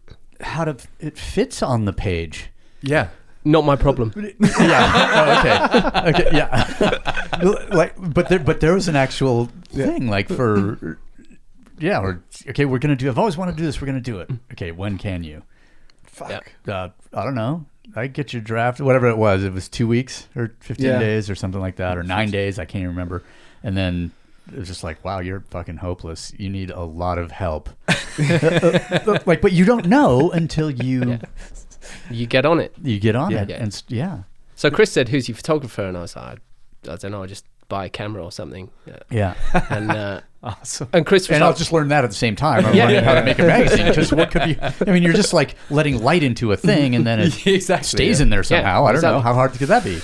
[0.41, 2.49] how to it fits on the page?
[2.81, 3.09] yeah,
[3.43, 4.13] Not my problem.
[4.59, 5.99] yeah.
[6.03, 6.09] Oh, okay.
[6.09, 6.37] Okay.
[6.37, 7.65] Yeah.
[7.73, 10.99] like, but there, but there was an actual thing, like for,
[11.79, 13.09] yeah, or okay, we're gonna do.
[13.09, 13.81] I've always wanted to do this.
[13.81, 14.29] We're gonna do it.
[14.51, 15.41] Okay, when can you?
[16.03, 16.51] Fuck.
[16.67, 17.65] Uh, I don't know.
[17.95, 19.43] I get your draft, whatever it was.
[19.43, 20.99] It was two weeks or fifteen Yeah.
[20.99, 22.59] days or something like that, or nine days.
[22.59, 23.23] I can't even remember.
[23.63, 24.11] And then
[24.51, 26.31] it was just like, wow, you're fucking hopeless.
[26.37, 27.69] You need a lot of help.
[29.25, 31.17] like, but you don't know until you Yeah.
[32.09, 32.73] You get on it.
[32.83, 33.43] you get on Yeah.
[33.43, 34.19] it, and yeah.
[34.55, 36.39] So Chris said, "Who's your photographer?" And I was like,
[36.87, 37.23] "I, I don't know.
[37.23, 38.69] I just buy a camera or something.
[38.87, 39.33] Uh, Yeah.
[39.69, 40.89] and uh, Awesome.
[40.91, 42.65] and Chris was And I'll just learn that at the same time.
[42.65, 42.85] I'm Yeah.
[42.87, 43.85] learning how to make a magazine.
[43.87, 44.57] Because what could be?
[44.61, 47.87] I mean, you're just like letting light into a thing, and then it exactly.
[47.87, 48.23] stays yeah.
[48.23, 48.85] in there somehow.
[48.85, 50.01] I don't know how hard could that be.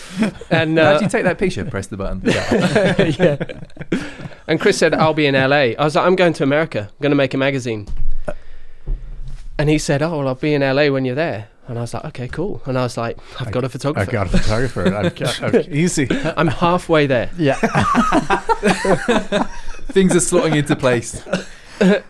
[0.49, 1.65] and How uh, do you take that picture?
[1.65, 2.21] Press the button.
[2.25, 3.35] yeah.
[4.47, 5.73] And Chris said, I'll be in LA.
[5.77, 6.87] I was like, I'm going to America.
[6.89, 7.87] I'm going to make a magazine.
[9.59, 11.49] And he said, Oh, well, I'll be in LA when you're there.
[11.67, 12.61] And I was like, Okay, cool.
[12.65, 14.11] And I was like, I've got a I've photographer.
[14.11, 14.87] got a photographer.
[14.95, 16.07] I've got, I've, Easy.
[16.11, 17.29] I'm halfway there.
[17.37, 17.55] yeah.
[19.89, 21.23] Things are slotting into place.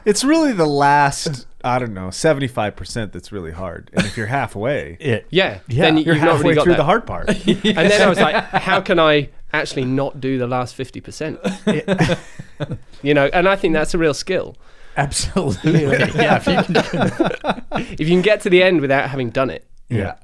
[0.05, 3.89] It's really the last, I don't know, 75% that's really hard.
[3.93, 5.59] And if you're halfway, It, Yeah.
[5.67, 5.83] Yeah.
[5.83, 6.77] Then you- you're halfway really through that.
[6.77, 7.29] the hard part.
[7.29, 12.17] And then I was like, How can I actually not do the last 50%?
[13.03, 14.55] you know, and I think that's a real skill.
[14.97, 15.81] Absolutely.
[16.15, 16.41] Yeah.
[16.43, 20.15] If you can, If you can get to the end without having done it, yeah.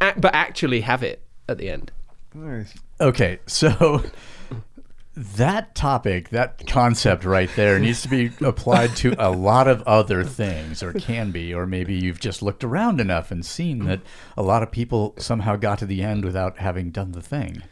[0.00, 1.90] ac- but actually have it at the end.
[2.34, 2.74] Nice.
[3.00, 4.02] Okay, so
[5.16, 10.24] that topic, that concept right there needs to be applied to a lot of other
[10.24, 14.00] things, or can be, or maybe you've just looked around enough and seen that
[14.36, 17.62] a lot of people somehow got to the end without having done the thing.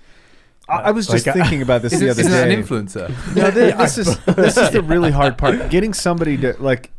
[0.68, 2.53] I, I was just Like, I- thinking about this the other day.
[2.55, 3.09] an influencer?
[3.37, 5.70] No, thi- this is this is the really hard part.
[5.70, 6.90] Getting somebody to like,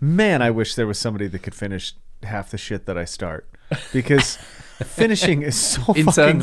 [0.00, 3.48] man, I wish there was somebody that could finish half the shit that I start
[3.92, 4.36] because
[4.82, 6.42] finishing is so fucking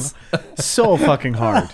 [0.55, 1.69] so fucking hard.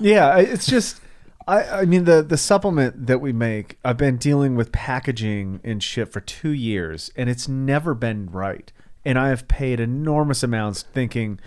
[0.00, 1.00] Yeah, it's just.
[1.46, 3.78] I, I mean the the supplement that we make.
[3.84, 8.72] I've been dealing with packaging and shit for two years, and it's never been right.
[9.04, 11.38] And I have paid enormous amounts thinking,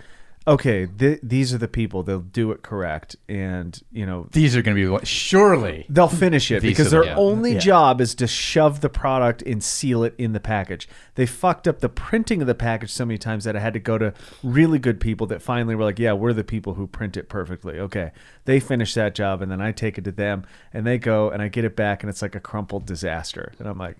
[0.48, 2.02] okay, th- these are the people.
[2.02, 5.86] They'll do it correct, and you know These are going to be what, surely.
[5.88, 7.16] They'll finish it These because are their the- yeah.
[7.16, 7.58] only Yeah.
[7.58, 10.88] job is to shove the product and seal it in the package.
[11.14, 13.80] They fucked up the printing of the package so many times that I had to
[13.80, 17.16] go to really good people that finally were like, "Yeah, we're the people who print
[17.16, 18.10] it perfectly." Okay,
[18.44, 21.40] they finish that job and then I take it to them and they go and
[21.42, 23.52] I get it back and it's like a crumpled disaster.
[23.58, 23.96] And I'm like,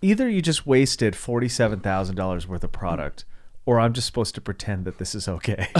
[0.00, 3.24] either you just wasted forty-seven thousand dollars worth of product.
[3.64, 5.68] Or I'm just supposed to pretend that this is okay.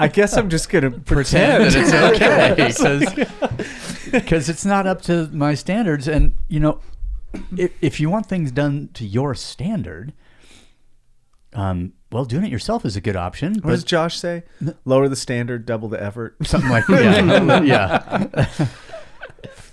[0.00, 2.54] I guess I'm just gonna pretend pretend.
[2.56, 3.26] that it's okay
[4.10, 6.80] because it's not up to my standards and you know
[7.56, 10.12] if, if you want things done to your standard
[11.54, 14.44] um well doing it yourself is a good option What does Josh say?
[14.84, 16.36] Lower the standard, double the effort.
[16.44, 18.48] something like yeah yeah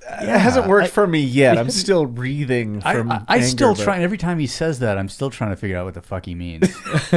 [0.07, 1.57] it hasn't worked for me yet.
[1.57, 3.11] I'm still breathing I, from.
[3.11, 5.55] I, I anger, still but- try every time he says that i'm still trying to
[5.55, 6.69] figure out what the fuck he means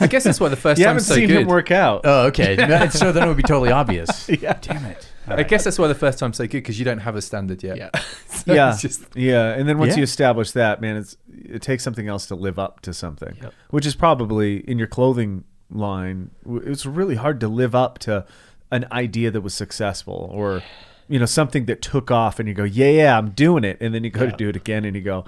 [0.00, 1.42] I guess that's why the first You time haven't so seen good.
[1.42, 2.02] him work out.
[2.04, 2.56] oh okay
[2.90, 4.56] so then it would be totally obvious Yeah.
[4.60, 7.14] damn it I guess that's why the first time's so good because you don't have
[7.14, 7.76] a standard yet.
[7.76, 7.90] Yeah.
[8.26, 9.52] So yeah, it's just yeah.
[9.54, 9.98] And then once Yeah.
[9.98, 13.54] you establish that, man, it's it takes something else to live up to something, Yep.
[13.70, 16.32] which is probably in your clothing line.
[16.44, 18.26] It's really hard to live up to
[18.72, 20.60] an idea that was successful or.
[21.08, 23.94] You know something that took off, and you go, "Yeah, yeah, I'm doing it," and
[23.94, 25.24] then you go to do it again, and you go,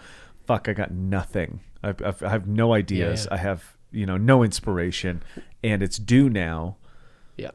[0.46, 1.60] "Fuck, I got nothing.
[1.82, 3.26] I've, I've, I have no ideas.
[3.28, 3.34] yeah.
[3.34, 5.22] I have, you know, no inspiration,
[5.62, 6.76] and it's due now."
[7.37, 7.50] Yeah.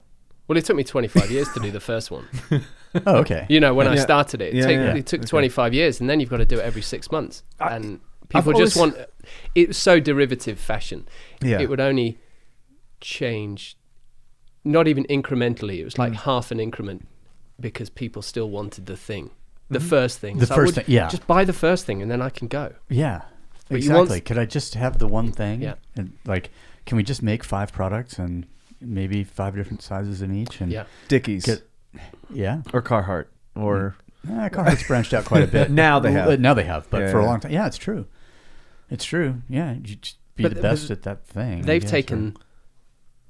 [0.47, 2.27] Well, it took me 25 years to do the first one.
[3.05, 4.95] oh okay You know, when I started it, it, Yeah, take- yeah.
[4.95, 5.27] it took Okay.
[5.27, 7.43] 25 years, and then you've got to do it every six months.
[7.59, 8.95] I- and people just want
[9.55, 11.07] it was so derivative fashion.
[11.41, 11.59] Yeah.
[11.61, 12.19] It would only
[13.01, 13.77] change,
[14.63, 15.79] not even incrementally.
[15.79, 15.99] It was Mm.
[15.99, 17.07] like half an increment
[17.61, 19.31] because people still wanted the thing,
[19.69, 20.37] the first thing.
[20.37, 21.09] The So I first would thing, yeah.
[21.09, 22.73] Just buy the first thing, and then I can go.
[22.89, 23.21] Yeah,
[23.69, 24.21] But you want- exactly.
[24.21, 25.61] Could I just have the one thing?
[25.61, 25.75] Yeah.
[25.95, 26.49] And like,
[26.85, 28.45] can we just make five products and
[28.81, 30.59] maybe five different sizes in each?
[30.61, 30.85] And Yeah.
[31.07, 31.67] Dickies Get-
[32.33, 33.95] yeah, or Carhartt or
[34.27, 35.69] eh, Carhartt's branched out quite a bit.
[35.71, 36.39] Now they have.
[36.39, 37.27] Now they have, but Yeah, for a yeah.
[37.29, 38.05] long time, yeah, it's true.
[38.89, 39.41] It's true.
[39.49, 41.59] Yeah, you just be But- the but best at that thing.
[41.59, 42.37] I They've guess, taken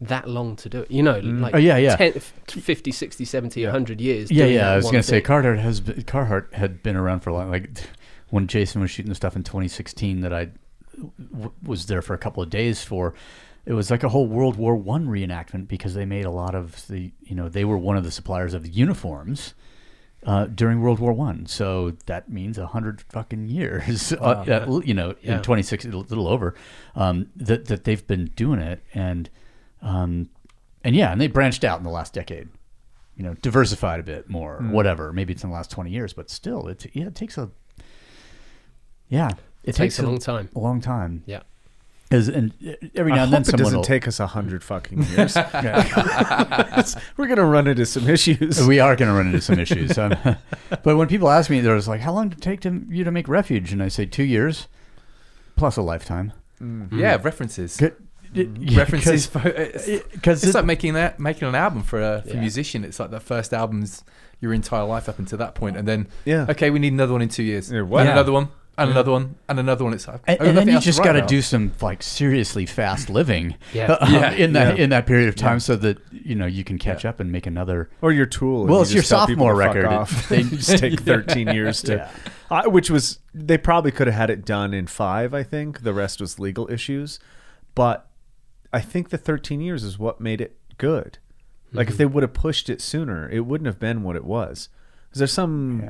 [0.01, 0.91] that long to do it.
[0.91, 1.95] You know, like Oh, yeah, yeah.
[1.95, 2.13] 10,
[2.47, 4.31] 50, 60, 70, 100 years.
[4.31, 4.63] yeah, doing yeah.
[4.65, 5.23] that I was gonna say thing.
[5.25, 7.49] Carhartt has been, Carhartt had been around for a long.
[7.51, 7.69] Like
[8.29, 10.49] when Jason was shooting the stuff in 2016 that I
[11.31, 13.13] w- was there for a couple of days for.
[13.65, 16.88] It was like a whole World War One reenactment because they made a lot of
[16.88, 19.53] the, you know, they were one of the suppliers of the uniforms
[20.25, 21.45] uh, during World War One.
[21.45, 24.77] So that means a hundred fucking years, uh, Wow.
[24.77, 25.35] uh, you know, Yeah.
[25.38, 26.55] in 26, a little over,
[26.95, 29.29] um, that that they've been doing it, and
[29.82, 30.30] um,
[30.84, 32.50] and yeah, and they branched out in the last decade.
[33.15, 35.12] You know, diversified a bit more, or whatever.
[35.12, 37.50] Maybe it's in the last 20 years, but still, it yeah, it takes a
[39.10, 39.32] yeah,
[39.63, 40.50] It takes a long time.
[40.56, 41.24] a long time.
[41.26, 41.42] Yeah.
[42.12, 42.54] As, and
[42.96, 45.04] every now I and then hope it someone doesn't will, take us a hundred fucking
[45.15, 45.36] years.
[47.18, 48.65] We're gonna run into some issues.
[48.65, 49.96] we are going to run into some issues.
[49.98, 50.15] Um,
[50.84, 53.12] but when people ask me, there's like, how long did it take to, you to
[53.12, 53.72] make Refuge?
[53.74, 54.68] And I say two years
[55.56, 56.34] plus a lifetime.
[56.92, 57.78] yeah, references.
[57.78, 57.96] Good.
[58.34, 58.78] Mm.
[58.78, 59.26] references.
[59.26, 62.39] for, uh, it's, because it's like making that making an album for a, for a
[62.39, 62.84] musician.
[62.84, 64.04] It's like the first album's
[64.39, 66.46] your entire life up until that point, and then Yeah.
[66.50, 68.02] okay, we need another one in two years, Yeah, what?
[68.02, 68.13] and Yeah.
[68.13, 69.94] another one, and another one, and another one.
[69.94, 71.74] It's like and, oh, and then nothing you else to just got to do some
[71.82, 73.92] like seriously fast living Yeah.
[73.94, 74.84] uh, Yeah, in that yeah.
[74.84, 77.46] in that period of time so that you know you can catch up and make
[77.48, 78.62] another Or your tool.
[78.62, 79.86] and Well, you it's your just tell sophomore record.
[79.86, 80.30] off.
[80.30, 82.10] They- They just take 13 years to, Yeah.
[82.52, 85.34] I which was they probably could have had it done in five.
[85.34, 87.20] I think the rest was legal issues,
[87.76, 88.06] but
[88.71, 91.17] I think the 13 years is what made it good.
[91.71, 91.91] Like Mm-hmm.
[91.93, 94.69] if they would have pushed it sooner, it wouldn't have been what it was.
[95.13, 95.82] Is there some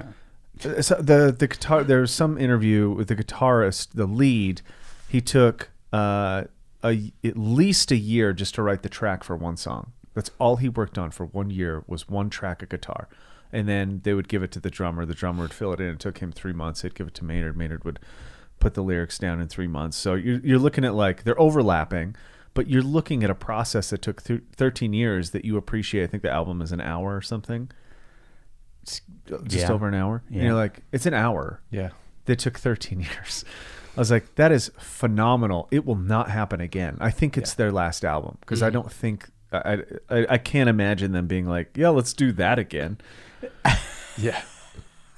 [0.62, 0.72] Yeah.
[0.78, 1.84] uh, so the the guitar?
[1.84, 4.62] There was some interview with the guitarist, the lead.
[5.08, 6.44] He took uh,
[6.84, 9.92] a at least a year just to write the track for one song.
[10.14, 13.08] That's all he worked on for one year was one track of guitar,
[13.54, 15.06] and then they would give it to the drummer.
[15.06, 15.88] The drummer would fill it in.
[15.90, 16.82] It took him three months.
[16.82, 17.56] They'd give it to Maynard.
[17.56, 18.00] Maynard would
[18.60, 19.96] put the lyrics down in three months.
[19.98, 22.16] So you're you're looking at like they're overlapping.
[22.54, 26.04] But you're looking at a process that took th- 13 years that you appreciate.
[26.04, 27.70] I think the album is an hour or something.
[28.82, 29.02] It's
[29.44, 29.72] just Yeah.
[29.72, 30.24] over an hour.
[30.32, 31.90] And you're like, it's an hour yeah.
[32.26, 33.46] that took 13 years.
[33.96, 35.68] I was like, that is phenomenal.
[35.72, 36.98] It will not happen again.
[37.00, 38.74] I think it's their last album because I mm-hmm.
[38.74, 43.00] don't think I, I I can't imagine them being like, yeah, let's do that again.
[44.18, 44.42] Yeah.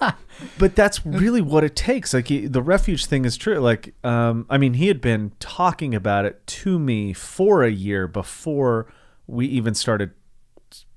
[0.58, 2.14] But that's really what it takes.
[2.16, 3.60] Like he, the refuge thing is true.
[3.60, 8.08] Like, um, I mean, he had been talking about it to me for a year
[8.08, 8.92] before
[9.28, 10.12] we even started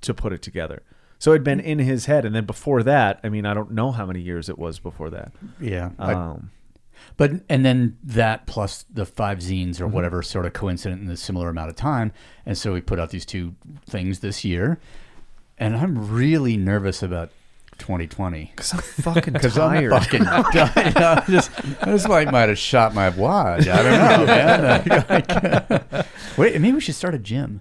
[0.01, 0.83] to put it together.
[1.19, 3.93] So it'd been in his head, and then before that, I mean, I don't know
[3.93, 5.33] how many years it was before that.
[5.61, 6.51] yeah I- Um,
[7.19, 9.85] But and then that plus the five zines Mm-hmm.
[9.85, 12.13] or whatever sort of coincident in a similar amount of time,
[12.47, 13.55] and so we put out these two
[13.87, 14.79] things this year,
[15.59, 17.31] and I'm really nervous about
[17.79, 19.91] 2020 Cause I'm fucking because I'm tired.
[19.91, 20.45] fucking done.
[20.55, 21.51] I just
[21.83, 23.67] I just like might have shot my wad.
[23.69, 25.85] I don't know, man.
[25.91, 26.07] Like,
[26.39, 27.61] wait, maybe we should start a gym.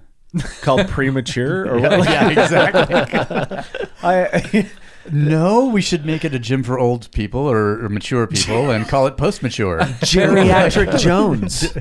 [0.61, 2.09] called premature or Yeah, what?
[2.09, 3.79] yeah, exactly.
[4.01, 4.69] I,
[5.11, 8.87] no, we should make it a gym for old people or, or mature people and
[8.87, 9.79] call it post mature.
[9.79, 11.75] geriatric Jones.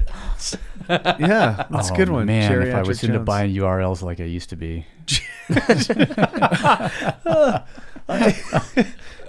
[0.88, 2.22] Yeah, that's a oh, good one.
[2.22, 4.84] Oh, Man, if I Geriatric was into buying URLs like I used to be.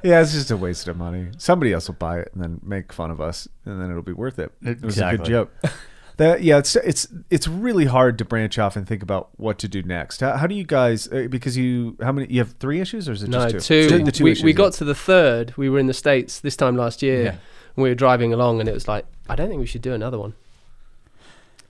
[0.03, 1.27] yeah, it's just a waste of money.
[1.37, 4.13] Somebody else will buy it and then make fun of us, and then it'll be
[4.13, 4.51] worth it.
[4.61, 5.29] It was a good Exactly.
[5.29, 5.53] joke.
[6.17, 9.67] That yeah, it's it's it's really hard to branch off and think about what to
[9.67, 10.19] do next.
[10.19, 11.07] How, how do you guys?
[11.11, 12.31] Uh, because you how many?
[12.31, 13.89] You have three issues, or is it No, just two?
[13.89, 14.03] two.
[14.03, 14.57] The two we, issues, we yeah.
[14.57, 15.57] got to the third.
[15.57, 17.23] We were in the States this time last year.
[17.23, 17.29] Yeah.
[17.75, 19.93] And we were driving along, and it was like, I don't think we should do
[19.93, 20.35] another one.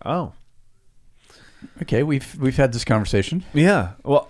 [0.05, 0.33] Oh,
[1.81, 3.45] Okay, we've we've had this conversation.
[3.53, 3.91] yeah.
[4.03, 4.27] Well,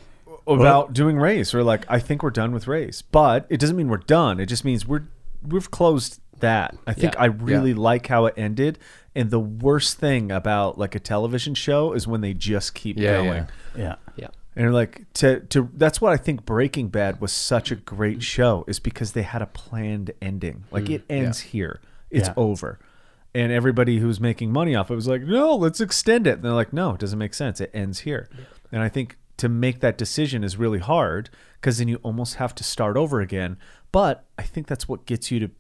[0.48, 3.88] about doing Rays, we're like, I think we're done with Rays, but it doesn't mean
[3.88, 4.40] we're done.
[4.40, 5.04] It just means we're
[5.46, 6.76] we've closed that.
[6.88, 7.22] I think Yeah.
[7.22, 8.80] I really like how it ended.
[9.16, 13.18] And the worst thing about like a television show is when they just keep Yeah,
[13.18, 13.28] going.
[13.28, 13.46] yeah.
[13.78, 13.96] Yeah.
[14.16, 14.28] Yeah.
[14.56, 18.64] And like to to that's what I think Breaking Bad was such a great show
[18.68, 20.64] is because they had a planned ending.
[20.72, 21.80] Like mm, it ends here.
[22.12, 22.34] It's Yeah.
[22.38, 22.80] over.
[23.36, 26.52] And everybody who's making money off it was like, "No, let's extend it." And they're
[26.52, 27.60] like, "No, it doesn't make sense.
[27.60, 28.30] It ends here."
[28.72, 32.54] And I think to make that decision is really hard because then you almost have
[32.56, 33.58] to start over again.
[33.92, 35.52] But I think that's what gets you to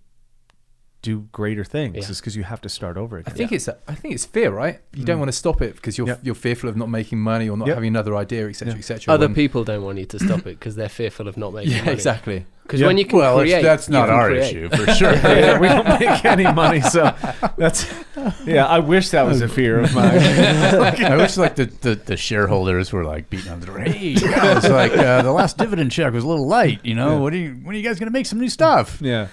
[1.03, 2.09] do greater things Yeah.
[2.09, 3.25] is because you have to start over again.
[3.31, 3.47] I again.
[3.49, 4.79] think it's I think it's fear, right?
[4.95, 6.19] You don't want to stop it because you're Yep.
[6.23, 7.75] you're fearful of not making money or not Yep.
[7.75, 8.79] having another idea, etc., Yeah.
[8.79, 9.13] etc.
[9.13, 11.73] Other When- people don't want you to stop it because they're fearful of not making
[11.73, 11.91] Yeah, money.
[11.91, 12.45] exactly.
[12.63, 14.43] Because when you can well, create, that's not our create.
[14.55, 15.11] issue for sure.
[15.23, 17.13] yeah, we don't make any money, so
[17.57, 17.85] that's
[18.45, 18.65] yeah.
[18.65, 20.17] I wish that was a fear of mine.
[20.17, 23.79] I wish like the, the, the shareholders were like beating on the door.
[23.79, 26.79] Hey, guys, like uh, the last dividend check was a little light.
[26.85, 28.99] You know, what are you when are you guys gonna make some new stuff?
[29.01, 29.27] yeah,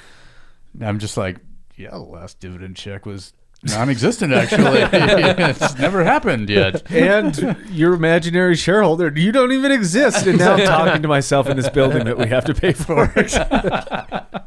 [0.80, 1.37] I'm just like,
[1.80, 4.32] yeah, the last dividend check was non-existent.
[4.32, 6.90] Actually, it's never happened yet.
[6.90, 10.26] and your imaginary shareholder, you don't even exist.
[10.26, 13.12] And now I'm talking to myself in this building that we have to pay for.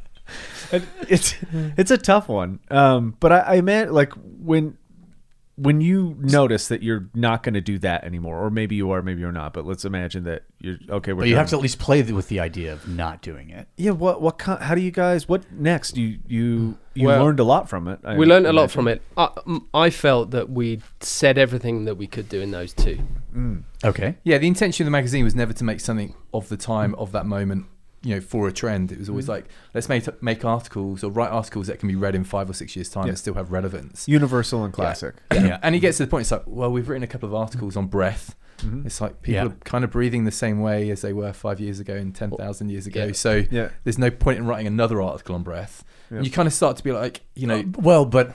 [0.72, 1.36] And it's
[1.78, 4.76] it's a tough one, um, but I, I meant like when
[5.56, 9.02] when you notice that you're not going to do that anymore, or maybe you are,
[9.02, 9.54] maybe you're not.
[9.54, 11.14] But let's imagine that you're okay.
[11.14, 13.68] We're But you have to at least play with the idea of not doing it.
[13.78, 13.92] Yeah.
[13.92, 14.22] What?
[14.22, 14.42] What?
[14.42, 15.30] How do you guys?
[15.30, 15.96] What next?
[15.96, 18.00] You you you Well, learned a lot from it.
[18.04, 19.02] I we learned a lot from it.
[19.16, 23.00] I, mm, I felt that we said everything that we could do in those two.
[23.84, 24.16] Okay.
[24.24, 27.12] Yeah, the intention of the magazine was never to make something of the time of
[27.12, 27.66] that moment,
[28.04, 28.92] you know, for a trend.
[28.92, 32.16] It was always like, let's make make articles or write articles that can be read
[32.16, 33.10] in five or six years' time Yeah.
[33.10, 34.08] and still have relevance.
[34.08, 35.16] Universal and classic.
[35.34, 35.60] Yeah.
[35.64, 36.22] and he gets to the point.
[36.22, 38.36] It's like, well, we've written a couple of articles on breath.
[38.60, 38.86] Mhm.
[38.86, 39.46] It's like people Yeah.
[39.46, 42.30] are kind of breathing the same way as they were five years ago and ten
[42.32, 43.06] thousand years ago.
[43.08, 43.12] Yeah.
[43.14, 43.70] So Yeah.
[43.84, 45.84] there's no point in writing another article on breath.
[46.12, 46.22] Yeah.
[46.22, 48.34] You kind of start to be like, you know, well, but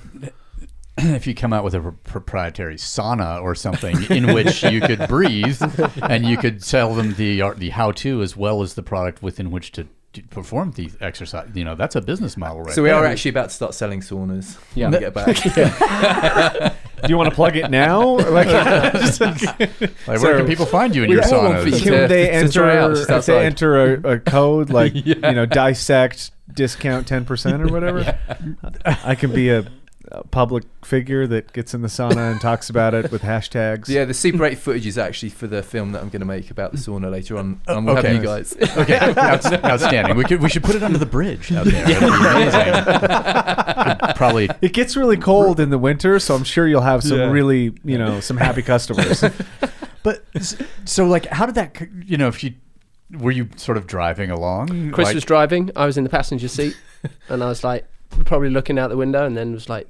[1.15, 5.61] if you come out with a proprietary sauna or something in which you could breathe
[6.03, 9.51] and you could tell them the the how to as well as the product within
[9.51, 11.49] which to, to perform the exercise.
[11.55, 12.75] You know, that's a business model, right?
[12.75, 12.97] So we there.
[12.99, 14.59] are actually about to start selling saunas.
[14.75, 14.87] Yeah.
[14.91, 16.75] When we get back.
[17.03, 18.03] Do you want to plug it now?
[18.03, 21.79] Or like, Like, where can people find you in your have one for you saunas?
[21.79, 23.13] to- can they to try enter?
[23.13, 25.29] out they enter a, a code like Yeah.
[25.29, 28.19] you know dissect discount ten percent or whatever,
[28.85, 29.67] I can be a, a
[30.31, 33.89] public figure that gets in the sauna and talks about it with hashtags.
[33.89, 36.51] yeah, the Super 8 footage is actually for the film that I'm going to make
[36.51, 37.61] about the sauna later on.
[37.69, 38.15] Oh, and we'll okay.
[38.15, 38.57] have you guys.
[38.79, 40.17] Okay, outstanding.
[40.17, 41.85] We could we should put it under the bridge out there.
[41.85, 42.09] That'd
[44.09, 47.19] be probably It gets really cold in the winter, so I'm sure you'll have some
[47.19, 47.31] Yeah.
[47.31, 49.25] really, you know, some happy customers.
[50.05, 50.25] But
[50.85, 51.77] so, like, how did that?
[52.07, 52.55] You know, if you
[53.11, 54.93] were you sort of driving along?
[54.93, 55.71] Chris like, was driving.
[55.77, 56.77] I was in the passenger seat,
[57.29, 57.85] and I was like,
[58.25, 59.89] probably looking out the window, and then was like,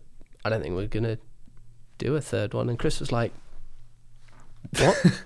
[0.49, 1.19] I don't think we're gonna
[1.99, 2.71] do a third one.
[2.71, 3.33] And Chris was like,
[4.79, 5.23] what?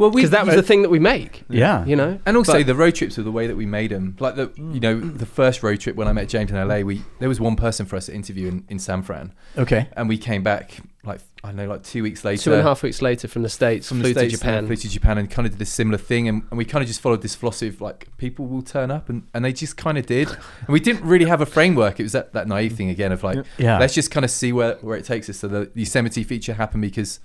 [0.00, 1.44] Well, we Because that was the thing that we make.
[1.50, 2.18] yeah, You know.
[2.26, 4.16] And also But- the road trips are the way that we made them.
[4.18, 7.02] Like the you know the first road trip when I met James in LA, we
[7.18, 9.88] there was one person for us to interview in, in San Fran, Okay.
[9.96, 12.42] and we came back like I don't know like two weeks later.
[12.42, 14.54] Two and a half weeks later from the states, from flew the States to Japan.
[14.58, 16.82] and flew to Japan and kind of did this similar thing and, and we kind
[16.82, 19.76] of just followed this philosophy of like people will turn up and, and they just
[19.78, 20.28] kind of did
[20.60, 23.22] and we didn't really have a framework it was that, that naive thing again of
[23.22, 23.78] like Yeah.
[23.78, 26.82] let's just kind of see where, where it takes us so the Yosemite feature happened
[26.82, 27.20] because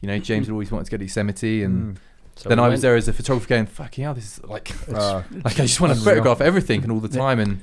[0.00, 1.98] you know James had always wanted to go to Yosemite and
[2.36, 2.72] So then we I went.
[2.72, 5.80] was there as a photographer going fucking hell, this is like Uh, like I just
[5.80, 7.60] want to photograph everything and all the time and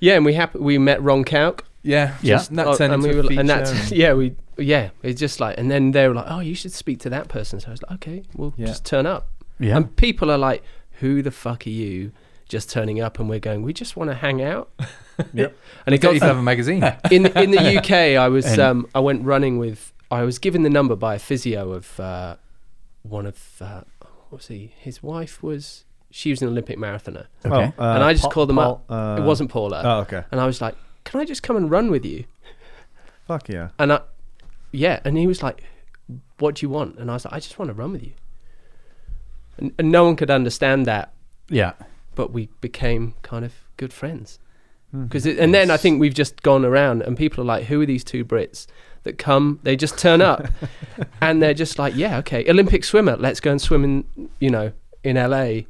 [0.00, 1.60] Yeah, and we hap- we met Ron Kauk.
[1.82, 2.36] yeah Yeah.
[2.36, 4.12] just, and that Oh, turned and into we a were, feature and that's and- yeah,
[4.14, 7.10] we yeah, it's just like, and then they were like, oh, you should speak to
[7.10, 7.60] that person.
[7.60, 8.66] So I was like, okay, we'll Yeah.
[8.68, 9.28] just turn up.
[9.58, 9.76] Yeah.
[9.76, 10.62] And people are like,
[11.00, 12.12] who the fuck are you?
[12.48, 13.60] Just turning up, and we're going.
[13.62, 14.70] We just want to hang out.
[15.34, 15.54] Yep.
[15.84, 17.90] And it got got you to have a magazine in in the UK.
[18.16, 19.92] I was um, I went running with.
[20.10, 22.36] I was given the number by a physio of uh,
[23.02, 23.82] one of uh,
[24.28, 24.72] what was he?
[24.78, 25.84] His wife was.
[26.10, 27.74] She was an Olympic marathoner, Okay.
[27.76, 29.18] Oh, uh, and I just Paul- called them Paul, up.
[29.18, 30.22] uh, it wasn't Paula, Oh, okay.
[30.30, 32.24] and I was like, "Can I just come and run with you?"
[33.26, 33.68] Fuck yeah.
[33.78, 34.00] And I,
[34.72, 35.64] yeah, and he was like,
[36.38, 38.12] "What do you want?" And I was like, "I just want to run with you."
[39.58, 41.12] And, and no one could understand that,
[41.50, 41.72] yeah.
[42.14, 44.38] but we became kind of good friends.
[44.92, 47.86] Because and then I think we've just gone around, and people are like, "Who are
[47.86, 48.66] these two Brits
[49.06, 49.58] that come?
[49.64, 50.46] They just turn up,
[51.20, 54.72] and they're just like, yeah, okay, Olympic swimmer, let's go and swim in, you know,
[55.02, 55.62] in LA."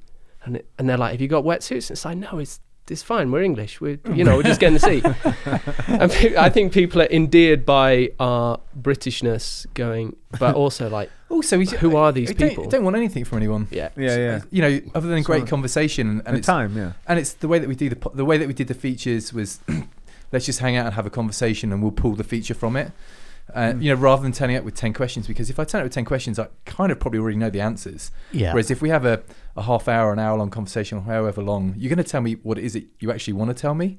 [0.44, 3.02] And it, and they're like, "Have you got wetsuits?" And it's like, "No, it's." It's
[3.02, 3.32] fine.
[3.32, 3.80] We're English.
[3.80, 5.02] We're, you know, we're just getting to see.
[5.88, 11.58] and pe- I think people are endeared by our Britishness, going, but also like, also
[11.58, 12.68] we, Who are these I don't- people?
[12.68, 14.40] don't want anything from anyone yeah, Yeah, yeah.
[14.52, 16.92] you know, other than great Sort conversation and, and And it's time, yeah.
[17.08, 19.32] and it's the way that we do the the way that we did the features
[19.32, 19.58] was
[20.32, 22.92] let's just hang out and have a conversation and we'll pull the feature from it.
[23.54, 23.82] Uh, Mm.
[23.82, 25.92] You know, rather than turning up with ten questions, because if I turn up with
[25.92, 28.10] ten questions, I kind of probably already know the answers.
[28.32, 28.52] Yeah.
[28.52, 29.22] Whereas if we have a,
[29.56, 32.34] a half hour, an hour long conversation, or however long, you're going to tell me
[32.42, 33.98] what it is that you actually want to tell me.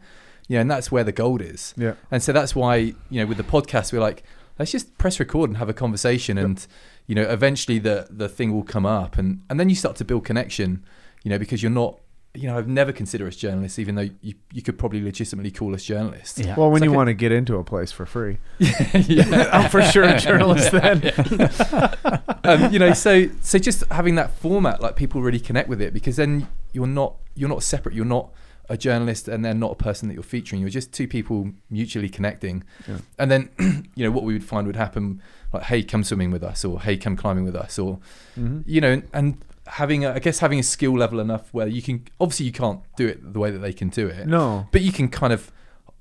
[0.49, 1.73] Yeah, and that's where the gold is.
[1.77, 1.95] Yeah.
[2.09, 4.23] And so that's why, you know, with the podcast, we're like,
[4.59, 6.37] let's just press record and have a conversation.
[6.37, 6.65] And,
[7.05, 9.17] you know, eventually the, the thing will come up.
[9.17, 10.85] And, and then you start to build connection,
[11.23, 11.99] you know, because you're not,
[12.33, 15.73] you know, I've never considered us journalists, even though you, you could probably legitimately call
[15.73, 16.37] us journalists.
[16.39, 16.55] Yeah.
[16.55, 18.37] Well, when It's you like want to get into a place for free.
[18.59, 19.49] yeah.
[19.53, 21.01] I'm for sure a journalist then.
[22.43, 25.93] um, you know, so so just having that format, like people really connect with it
[25.93, 27.95] because then you're not you're not separate.
[27.95, 28.29] You're not
[28.69, 30.59] a journalist and they're not a person that you're featuring.
[30.61, 32.63] You're just two people mutually connecting.
[32.87, 32.97] Yeah.
[33.17, 33.49] And then,
[33.95, 35.21] you know, what we would find would happen,
[35.53, 37.99] like, hey, come swimming with us, or hey, come climbing with us, or
[38.37, 38.63] Mhm.
[38.65, 39.37] you know, and
[39.67, 42.81] having a, I guess having a skill level enough where you can obviously you can't
[42.95, 44.67] do it the way that they can do it, No.
[44.71, 45.51] but you can kind of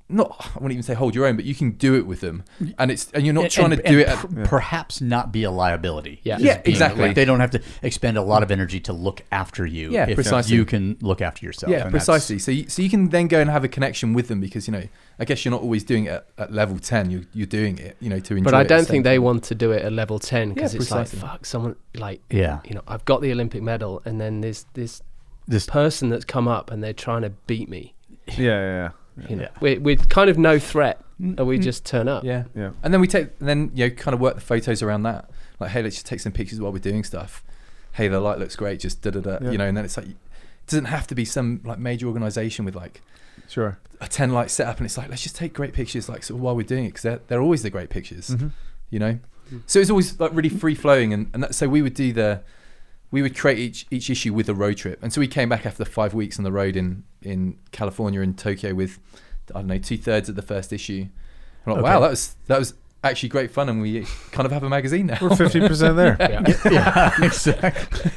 [0.08, 2.44] not I wouldn't even say hold your own, but you can do it with them,
[2.78, 4.08] and it's and you're not And- trying and- to do and it.
[4.08, 6.20] At, per- perhaps not be a liability.
[6.22, 6.38] Yeah.
[6.38, 7.02] Yeah, exactly.
[7.06, 9.90] like, they don't have to expend a lot of energy to look after you.
[9.90, 10.54] Yeah, if precisely.
[10.56, 11.72] You can look after yourself.
[11.72, 12.38] Yeah, and precisely.
[12.38, 14.72] So you, so you can then go and have a connection with them because you
[14.72, 14.84] know
[15.18, 17.10] I guess you're not always doing it at, at level ten.
[17.10, 18.44] You're you're doing it you know to enjoy.
[18.44, 20.76] But I don't the think they want to do it at level ten because Yeah,
[20.80, 21.20] it's precisely.
[21.20, 22.60] like fuck someone like Yeah.
[22.64, 25.02] you know I've got the Olympic medal and then there's this
[25.48, 27.94] This person that's come up and they're trying to beat me.
[28.28, 28.88] Yeah, yeah,
[29.28, 29.48] You know, Yeah.
[29.60, 31.62] we're, we're kind of no threat, mm, and we mm.
[31.62, 32.24] just turn up.
[32.24, 32.70] Yeah, yeah.
[32.82, 35.30] and then we take then you know kind of work the photos around that.
[35.58, 37.42] Like hey, let's just take some pictures while we're doing stuff.
[37.92, 38.80] Hey, the light looks great.
[38.80, 39.38] Just da da da.
[39.40, 39.50] Yeah.
[39.52, 40.16] You know, and then it's like it
[40.66, 43.00] doesn't have to be some like major organization with like
[43.48, 43.78] Sure.
[44.00, 46.42] a 10 light setup and it's like let's just take great pictures like sort of
[46.42, 48.50] while we're doing it because they're, they're always the great pictures Mhm.
[48.90, 49.18] you know
[49.52, 49.62] mm.
[49.66, 52.40] so it's always like really free flowing and, and that, so we would do the
[53.10, 55.64] we would create each each issue with a road trip and so we came back
[55.66, 58.98] after five weeks on the road in in california and tokyo with
[59.50, 61.06] i don't know two-thirds of the first issue
[61.66, 61.82] I'm like, Okay.
[61.94, 65.06] wow that was that was actually great fun, and we kind of have a magazine
[65.06, 65.18] now.
[65.20, 66.16] We're fifty percent there.
[66.70, 68.10] yeah, exactly.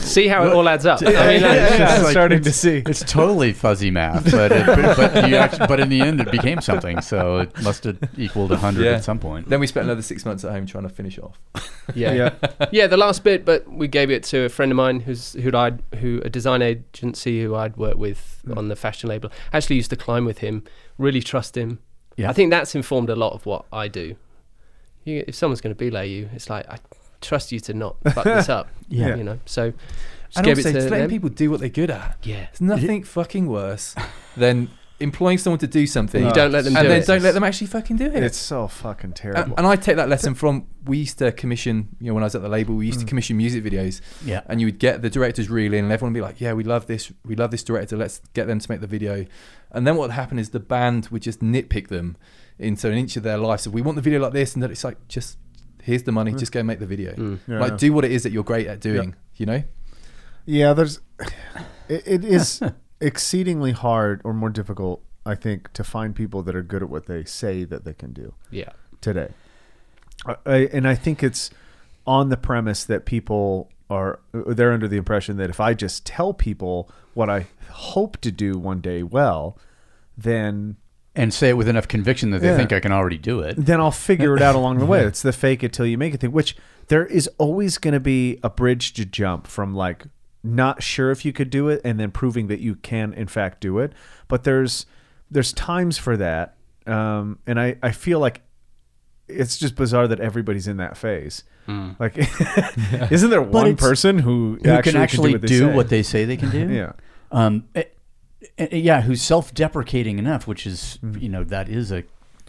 [0.00, 1.02] See how it all adds up.
[1.02, 2.82] I mean, Yeah, that- it's yeah, like- starting to see.
[2.86, 6.30] It's totally fuzzy math, but it, but, but, you actually, but in the end, it
[6.30, 7.00] became something.
[7.00, 8.92] So it must have equaled hundred Yeah.
[8.92, 9.48] at some point.
[9.48, 11.38] then we spent another six months at home trying to finish off.
[11.94, 12.12] yeah.
[12.12, 12.68] Yeah.
[12.72, 15.54] yeah, the last bit, but we gave it to a friend of mine who's who
[15.56, 18.56] I'd who a design agency who I'd worked with hmm.
[18.56, 19.30] on the fashion label.
[19.52, 20.64] I Actually, used to climb with him.
[20.98, 21.80] Really trust him.
[22.16, 22.30] Yeah.
[22.30, 24.16] I think that's informed a lot of what I do.
[25.06, 26.78] You, if someone's going to belay you, it's like I
[27.20, 28.68] trust you to not fuck this up.
[28.88, 29.16] Yeah.
[29.16, 29.38] you know.
[29.46, 29.72] So
[30.26, 31.10] just and gave also it to just letting them.
[31.10, 32.18] people do what they're good at.
[32.22, 33.94] Yeah, There's nothing fucking worse
[34.36, 37.06] than employing someone to do something you don't let them and do then it.
[37.06, 38.22] don't let them actually fucking do it.
[38.22, 39.54] It's so fucking terrible.
[39.58, 42.34] and I take that lesson from we used to commission, you know, when I was
[42.34, 43.08] at the label, we used to mm.
[43.08, 44.40] commission music videos, Yeah.
[44.46, 46.64] and you would get the directors reel in, and everyone would be like, "Yeah, we
[46.64, 47.96] love this, we love this director.
[47.96, 49.26] Let's get them to make the video."
[49.70, 52.16] And then what would happen is the band would just nitpick them
[52.58, 53.60] into an inch of their life.
[53.60, 55.38] So we want the video like this, and then it's like, just
[55.82, 57.14] here's the money, just go make the video.
[57.14, 57.38] Mm.
[57.46, 57.60] Yeah.
[57.60, 59.14] Like, do what it is that you're great at doing.
[59.36, 59.62] You know?
[60.44, 61.00] Yeah, there's.
[61.88, 62.60] It, it is
[63.00, 67.06] exceedingly hard or more difficult, I think, to find people that are good at what
[67.06, 69.28] they say that they can do yeah, today.
[70.26, 71.50] I, I, and I think it's
[72.06, 76.34] on the premise that people are they're under the impression that if I just tell
[76.34, 79.58] people what I hope to do one day well,
[80.16, 80.76] then
[81.16, 82.56] And say it with enough conviction that they Yeah.
[82.56, 83.54] think I can already do it.
[83.56, 85.04] then I'll figure it out along the way.
[85.06, 86.56] It's the fake it till you make it thing, which
[86.88, 90.04] there is always going to be a bridge to jump from like
[90.44, 93.60] not sure if you could do it and then proving that you can in fact
[93.60, 93.92] do it.
[94.28, 94.86] But there's
[95.30, 96.54] there's times for that,
[96.86, 98.42] um, and I I feel like
[99.26, 101.42] it's just bizarre that everybody's in that phase.
[101.98, 102.16] Like,
[103.10, 105.74] isn't there one it's- person who, Who actually can actually do, what they, do say?
[105.74, 106.68] what they say they can do?
[106.72, 106.92] Yeah.
[107.32, 107.84] Um, eh, eh,
[108.72, 111.22] yeah, who's self-deprecating enough, which is Mm-hmm.
[111.22, 112.04] you know that is a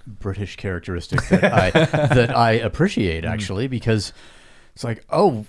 [0.05, 1.69] British characteristic that I
[2.15, 3.33] that I appreciate Mm-hmm.
[3.33, 4.13] actually because
[4.73, 5.45] it's like oh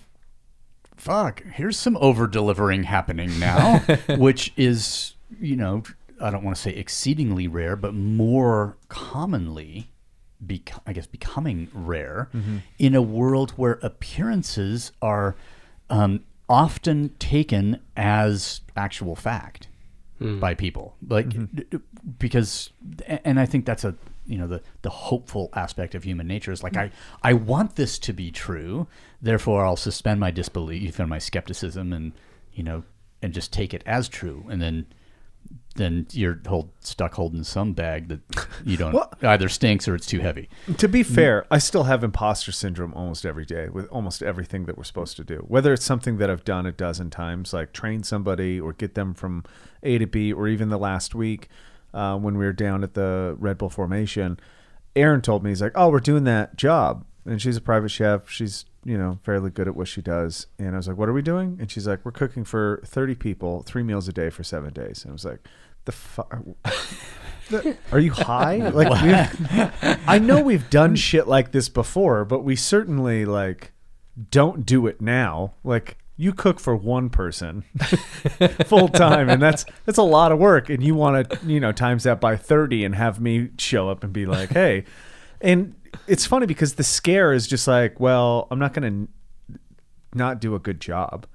[0.96, 3.78] fuck here's some over delivering happening now,
[4.16, 5.82] which is you know
[6.20, 9.90] I don't want to say exceedingly rare, but more commonly.
[10.40, 12.28] Bec- I guess becoming rare
[12.78, 15.34] in a world where appearances are
[15.90, 19.66] um, often taken as actual fact
[20.20, 20.40] Mm.
[20.40, 20.96] by people.
[21.08, 21.56] Like mm-hmm.
[21.56, 21.78] d- d-
[22.18, 22.70] because
[23.06, 23.94] and i think that's a
[24.26, 26.90] you know the the hopeful aspect of human nature is like mm.
[27.22, 28.88] i i want this to be true
[29.22, 32.12] therefore i'll suspend my disbelief and my skepticism and
[32.52, 32.82] you know
[33.22, 34.46] and just take it as true.
[34.48, 34.86] And then
[35.78, 38.20] then you're hold, stuck holding some bag that
[38.64, 42.04] you don't Well- either stinks or it's too heavy To be fair, I still have
[42.04, 45.44] imposter syndrome almost every day with almost everything that we're supposed to do.
[45.48, 49.14] Whether it's something that I've done a dozen times, like train somebody or get them
[49.14, 49.44] from
[49.82, 51.48] A to B, or even the last week
[51.94, 54.38] uh, when we were down at the Red Bull formation,
[54.94, 58.28] Aaron told me he's like, "Oh, we're doing that job," and she's a private chef.
[58.28, 60.46] She's you know fairly good at what she does.
[60.58, 63.14] And I was like, "What are we doing?" And she's like, "We're cooking for thirty
[63.14, 65.40] people, three meals a day for seven days." And I was like,
[65.88, 66.36] "The fuck."
[67.92, 68.56] Are you high?
[68.68, 68.90] Like,
[70.06, 73.72] I know we've done shit like this before, but we certainly like
[74.30, 75.54] don't do it now.
[75.64, 77.62] Like, you cook for one person
[78.66, 80.68] full time, and that's that's a lot of work.
[80.68, 84.04] And you want to, you know, times that by thirty and have me show up
[84.04, 84.84] and be like, "Hey,"
[85.40, 85.74] and
[86.06, 89.58] it's funny because the scare is just like, "Well, I'm not going to
[90.12, 91.26] not do a good job,"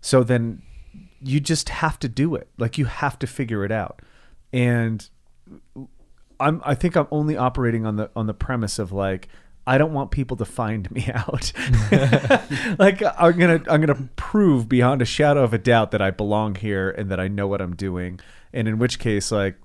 [0.00, 0.62] so then
[1.22, 2.48] you just have to do it.
[2.58, 4.00] Like, you have to figure it out,
[4.52, 5.08] and
[6.40, 9.28] I'm I think I'm only operating on the on the premise of like
[9.66, 11.52] I don't want people to find me out.
[12.78, 16.54] like I'm gonna I'm gonna prove beyond a shadow of a doubt that I belong
[16.54, 18.20] here and that I know what I'm doing.
[18.52, 19.56] And in which case, like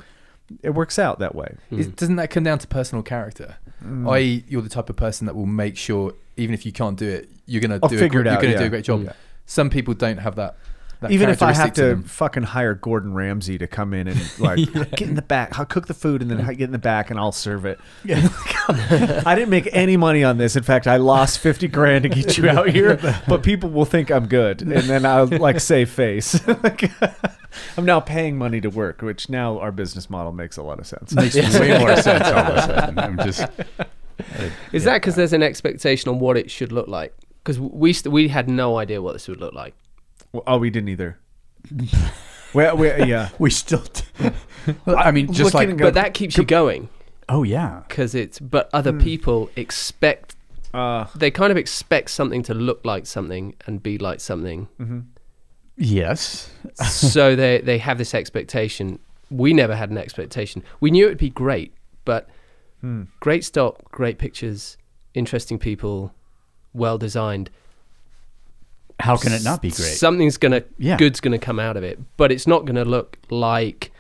[0.62, 1.56] it works out that way.
[1.72, 3.58] Is- doesn't that come down to personal character?
[3.84, 4.10] Mm.
[4.12, 7.08] I.e., you're the type of person that will make sure, even if you can't do
[7.10, 8.60] it, you're gonna I'll do figure a, it gr- out, You're gonna yeah.
[8.60, 9.04] do a great job.
[9.04, 9.14] Yeah.
[9.46, 10.58] Some people don't have that.
[11.04, 14.20] That Even if I have characteristic to fucking hire Gordon Ramsay to come in and
[14.40, 17.10] like get in the back, I'll cook the food and then get in the back
[17.10, 17.80] and I'll serve it.
[18.08, 20.56] I didn't make any money on this.
[20.56, 24.10] In fact, I lost fifty grand to get you out here, but people will think
[24.10, 26.46] I'm good, and then I'll like save face.
[26.48, 26.92] Like,
[27.78, 30.88] I'm now paying money to work, which now our business model makes a lot of
[30.88, 31.14] sense.
[31.14, 33.48] makes way more sense all of a sudden i'm just
[34.72, 37.16] is that because there's an expectation on what it should look like?
[37.44, 39.76] Because we st- we had no idea what this would look like.
[40.34, 41.20] Well, oh, we didn't either.
[42.54, 43.30] well, we, yeah.
[43.40, 44.04] we still t-
[44.88, 46.90] i mean just Looking like at- But that keeps you going
[47.30, 48.40] oh yeah because it's.
[48.40, 50.36] But other people expect
[50.74, 54.68] Uh, they kind of expect something to look like something and be like something.
[55.78, 59.00] yes so they they have this expectation.
[59.30, 60.64] We never had an expectation.
[60.80, 61.74] We knew it would be great,
[62.06, 62.28] but
[62.82, 63.04] Hmm.
[63.22, 64.78] Great stock, great pictures,
[65.14, 66.14] interesting people,
[66.74, 67.50] well designed.
[69.00, 69.80] How can it not be great?
[69.98, 70.98] Something's gonna Yeah.
[70.98, 73.92] good's gonna come out of it, but it's not gonna look like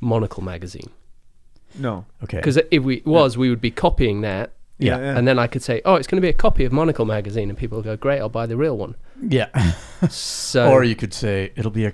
[0.00, 0.90] Monocle magazine
[1.78, 2.06] No.
[2.24, 2.38] okay.
[2.38, 4.96] because if we was, we would be copying that, Yeah.
[4.98, 7.56] and then I could say, oh, it's gonna be a copy of Monocle magazine, and
[7.58, 8.96] people will go, great, I'll buy the real one.
[9.20, 9.46] yeah.
[10.10, 11.92] So or you could say it'll be a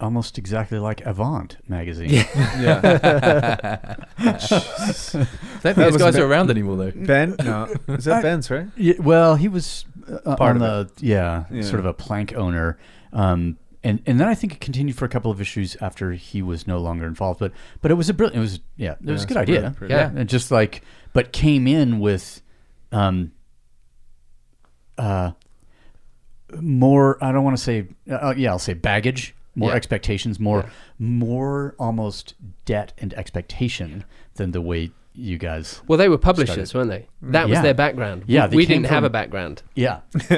[0.00, 2.10] almost exactly like Avaunt magazine.
[2.10, 2.80] yeah.
[4.18, 5.26] I don't
[5.62, 6.92] think those guys ma- are around anymore though.
[6.94, 7.36] Ben?
[7.42, 7.68] No.
[7.88, 8.68] Is that Ben's, right?
[8.76, 9.84] Yeah, well, he was
[10.24, 11.62] uh, Part on of the yeah, Yeah.
[11.62, 12.78] sort of a plank owner,
[13.12, 16.42] um, and and then I think it continued for a couple of issues after he
[16.42, 17.40] was no longer involved.
[17.40, 17.52] But
[17.82, 18.36] but it was a brilliant.
[18.38, 19.60] It was yeah, it was a good idea.
[19.60, 20.10] pretty- pretty- Yeah.
[20.14, 20.82] and just like
[21.12, 22.42] but came in with,
[22.92, 23.32] um,
[24.98, 25.32] uh,
[26.60, 27.22] more.
[27.22, 29.34] I don't want to say uh, yeah, I'll say baggage.
[29.58, 29.76] More Yeah.
[29.76, 30.70] expectations, more, Yeah.
[30.98, 32.34] more almost
[32.66, 34.04] debt and expectation
[34.34, 35.80] than the way you guys.
[35.88, 37.06] well, they were publishers, weren't they?
[37.22, 37.62] That was Yeah.
[37.62, 38.24] their background.
[38.26, 39.62] Yeah, we, they we came didn't have from- a background.
[39.74, 40.00] Yeah.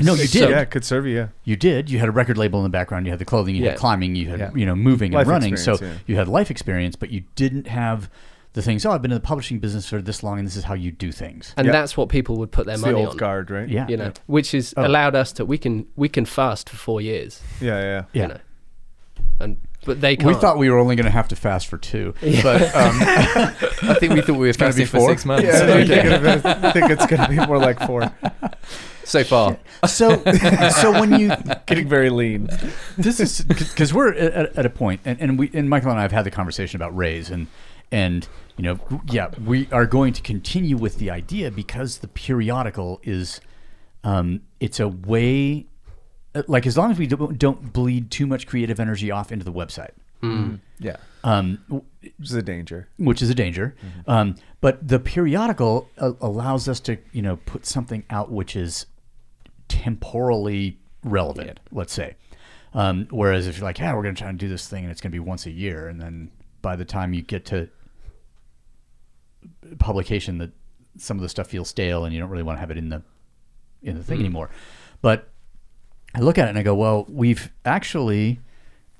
[0.00, 0.50] no, you did.
[0.50, 1.16] Yeah, could serve you.
[1.16, 1.28] Yeah.
[1.44, 1.90] You did.
[1.90, 3.06] You had a record label in the background.
[3.06, 3.54] You had the clothing.
[3.54, 3.70] You Yeah.
[3.70, 4.14] had climbing.
[4.14, 4.50] You had Yeah.
[4.54, 5.56] you know moving Life and running.
[5.56, 6.04] So experience, yeah.
[6.12, 8.08] you had life experience, but you didn't have
[8.52, 8.84] the things.
[8.84, 10.90] Oh, I've been in the publishing business for this long, and this is how you
[10.90, 11.54] do things.
[11.56, 11.72] and Yeah.
[11.72, 13.16] that's what people would put their It's the money old on.
[13.16, 13.68] guard, right?
[13.68, 13.86] Yeah.
[13.88, 14.86] You know, which has Oh.
[14.86, 17.40] allowed us to we can we can fast for four years.
[17.60, 18.02] Yeah, yeah.
[18.12, 18.22] Yeah.
[18.22, 18.40] You know,
[19.40, 20.40] and but they We can't.
[20.40, 24.12] thought we were only going to have to fast for two, but um, I think
[24.14, 25.08] we thought we were gonna fasting be for four?
[25.10, 25.44] six months.
[25.46, 28.12] Yeah, I think, I think it's going to be more like four.
[29.04, 29.56] so far.
[29.86, 30.22] so
[30.70, 31.32] so when you
[31.66, 32.48] Getting very lean.
[32.98, 36.02] this is because we're at, at a point, and, and we and Michael and I
[36.02, 37.46] have had the conversation about Rays, and
[37.90, 38.78] and you know,
[39.10, 43.40] yeah, we are going to continue with the idea because the periodical is,
[44.04, 45.66] um, it's a way,
[46.46, 49.52] like as long as we don't, don't bleed too much creative energy off into the
[49.52, 49.90] website,
[50.78, 50.96] Yeah.
[51.24, 52.88] um, Which is a danger.
[52.98, 53.74] which is a danger.
[54.06, 58.86] Um, but the periodical uh, allows us to, you know, put something out which is
[59.68, 61.58] temporally relevant.
[61.72, 62.16] Let's say.
[62.74, 64.92] Um, whereas if you're like, yeah, we're going to try and do this thing, and
[64.92, 66.30] it's going to be once a year, and then
[66.62, 67.68] by the time you get to
[69.78, 70.50] publication, that
[70.96, 72.88] some of the stuff feels stale, and you don't really want to have it in
[72.88, 73.02] the
[73.82, 74.50] in the thing anymore.
[75.02, 75.28] But
[76.14, 78.40] I look at it and I go, well, we've actually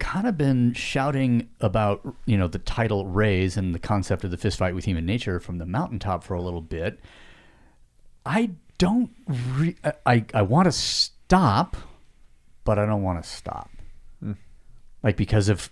[0.01, 4.37] kind of been shouting about you know the title Rays and the concept of the
[4.37, 6.99] fist fight with human nature from the mountaintop for a little bit.
[8.25, 9.11] I don't.
[9.29, 11.77] Re- I I, I want to stop,
[12.65, 13.71] but I don't want to stop.
[14.21, 14.33] Hmm.
[15.03, 15.71] Like because of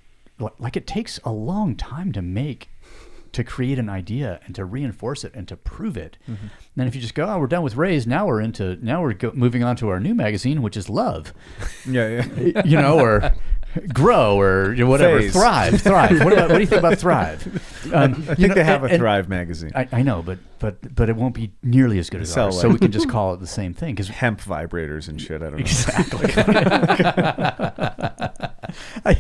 [0.58, 2.68] like it takes a long time to make
[3.32, 6.18] to create an idea and to reinforce it and to prove it.
[6.24, 6.42] Mm-hmm.
[6.42, 9.02] And then if you just go, oh, we're done with Rays, now we're into now
[9.02, 11.32] we're go- moving on to our new magazine, which is Love,
[11.86, 12.62] Yeah, yeah.
[12.64, 13.32] you know, or
[13.92, 15.32] Grow, or whatever, Phase.
[15.34, 16.24] Thrive, Thrive.
[16.24, 17.74] What, about, what do you think about Thrive?
[17.92, 19.70] Um, I think they have a Thrive magazine.
[19.74, 22.60] I, I know, but but but it won't be nearly as good as Sell ours.
[22.60, 25.40] So we can just call it the same thing because Hemp vibrators and shit.
[25.40, 25.58] I don't know.
[25.58, 26.32] Exactly.
[29.06, 29.16] I,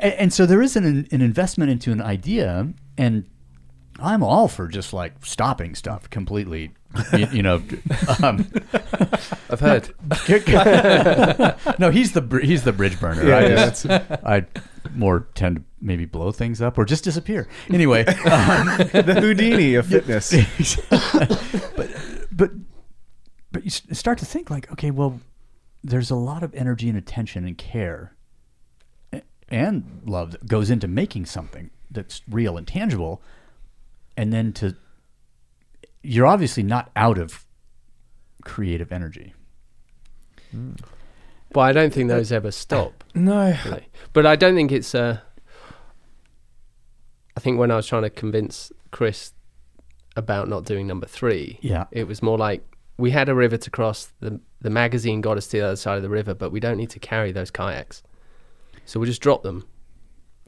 [0.00, 3.24] and so there is an, an investment into an idea, and
[3.98, 6.72] I'm all for just like stopping stuff completely.
[7.16, 7.62] You, you know,
[8.22, 8.50] um,
[9.50, 9.94] I've heard.
[11.78, 13.26] no, he's the he's the bridge burner.
[13.26, 14.46] Yeah, I yeah, just I
[14.94, 17.48] more tend to maybe blow things up or just disappear.
[17.70, 18.14] Anyway, um,
[18.92, 20.30] the Houdini of fitness.
[21.76, 21.90] but
[22.32, 22.50] but
[23.52, 25.20] but you start to think like, okay, well,
[25.84, 28.16] there's a lot of energy and attention and care
[29.48, 33.22] and love that goes into making something that's real and tangible,
[34.16, 34.76] and then to
[36.02, 37.44] you're obviously not out of
[38.44, 39.34] creative energy.
[41.52, 43.02] But I don't think those ever stop.
[43.14, 43.56] No.
[43.64, 43.88] really.
[44.12, 45.18] But I don't think it's uh
[47.36, 49.32] I think when I was trying to convince Chris
[50.16, 51.84] about not doing number three, Yeah.
[51.90, 52.62] it was more like
[52.98, 54.12] we had a river to cross.
[54.20, 56.76] The the magazine got us to the other side of the river, but we don't
[56.76, 58.02] need to carry those kayaks.
[58.84, 59.66] So we'll just drop them,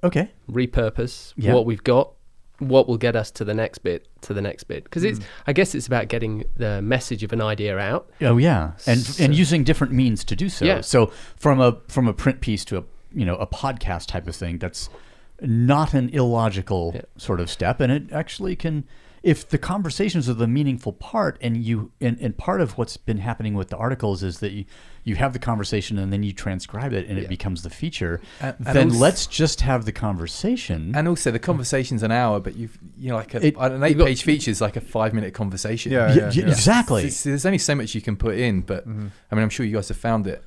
[0.05, 0.31] Okay.
[0.51, 1.55] repurpose Yeah.
[1.55, 2.13] what we've got,
[2.59, 4.85] what will get us to the next bit, to the next bit.
[4.85, 5.25] Because it's, hmm.
[5.47, 8.11] I guess it's about getting the message of an idea out.
[8.21, 10.65] Oh yeah, and So- and using different means to do so.
[10.65, 10.81] Yeah.
[10.81, 14.35] So from a from a print piece to a you know a podcast type of
[14.37, 14.89] thing, that's
[15.41, 17.03] not an illogical Yeah.
[17.17, 18.85] sort of step, and it actually can.
[19.23, 23.19] If the conversations are the meaningful part, and you and, and part of what's been
[23.19, 24.65] happening with the articles is that you,
[25.09, 28.21] you have the conversation and then you transcribe it and it becomes the feature.
[28.41, 30.93] And- and then also- let's just have the conversation.
[30.95, 34.23] And also the conversation's an hour, but you've you know like a, It- an eight-page
[34.23, 35.93] feature is like a five-minute conversation.
[35.93, 36.47] Yeah, yeah, yeah.
[36.49, 37.03] Exactly.
[37.03, 39.09] There's, there's only so much you can put in, but Mm-hmm.
[39.31, 40.43] I mean, I'm sure you guys have found it.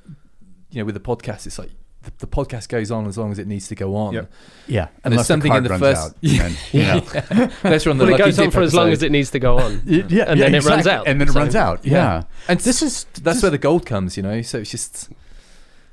[0.70, 1.70] You know, with the podcast, it's like
[2.02, 4.14] the, the podcast goes on as long as it needs to go on.
[4.14, 4.32] Yep.
[4.66, 7.02] Yeah, And there's something in the first- out, and, you know,
[7.64, 9.38] Let's run the Well, it goes on Dip for as long as it needs to
[9.38, 9.82] go on.
[9.86, 10.90] Y- yeah, And yeah, then it runs exactly.
[10.92, 11.06] out.
[11.08, 11.84] and then it So- runs out.
[11.84, 14.42] Yeah, And this is that's this- where the gold comes, you know.
[14.42, 15.10] So it's just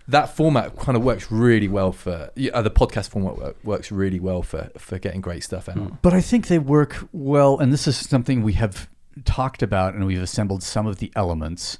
[0.07, 4.41] that format kind of works really well for uh, the podcast format works really well
[4.41, 6.01] for for getting great stuff out.
[6.01, 8.89] But I think they work well, and this is something we have
[9.25, 11.77] talked about, and we've assembled some of the elements,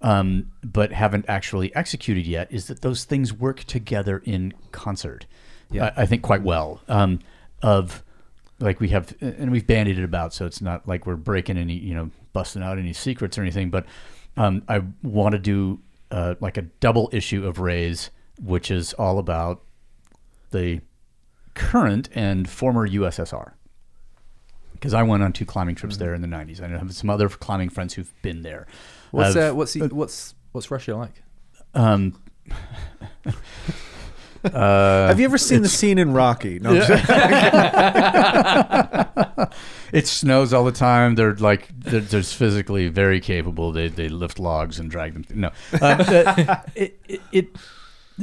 [0.00, 2.48] um, but haven't actually executed yet.
[2.50, 5.26] Is that those things work together in concert?
[5.70, 5.92] Yeah.
[5.96, 6.80] I, I think quite well.
[6.88, 7.20] Um,
[7.62, 8.04] of
[8.60, 11.74] like we have, and we've bandied it about, so it's not like we're breaking any,
[11.74, 13.70] you know, busting out any secrets or anything.
[13.70, 13.86] But
[14.36, 15.80] um, I want to do
[16.10, 18.10] uh, like a double issue of Rays,
[18.42, 19.62] which is all about
[20.50, 20.80] the
[21.54, 23.52] current and former USSR.
[24.72, 26.62] Because I went on two climbing trips there in the '90s.
[26.62, 28.66] I have some other climbing friends who've been there.
[29.10, 31.22] What's I've- uh, what's the, what's what's Russia like?
[31.74, 32.14] um,
[34.44, 36.58] uh, Have you ever seen the scene in Rocky?
[36.58, 36.76] No, I'm
[39.92, 41.14] it snows all the time.
[41.14, 43.72] They're like they're, they're physically very capable.
[43.72, 45.24] They they lift logs and drag them.
[45.34, 45.52] No, um,
[45.98, 47.48] the- it, it it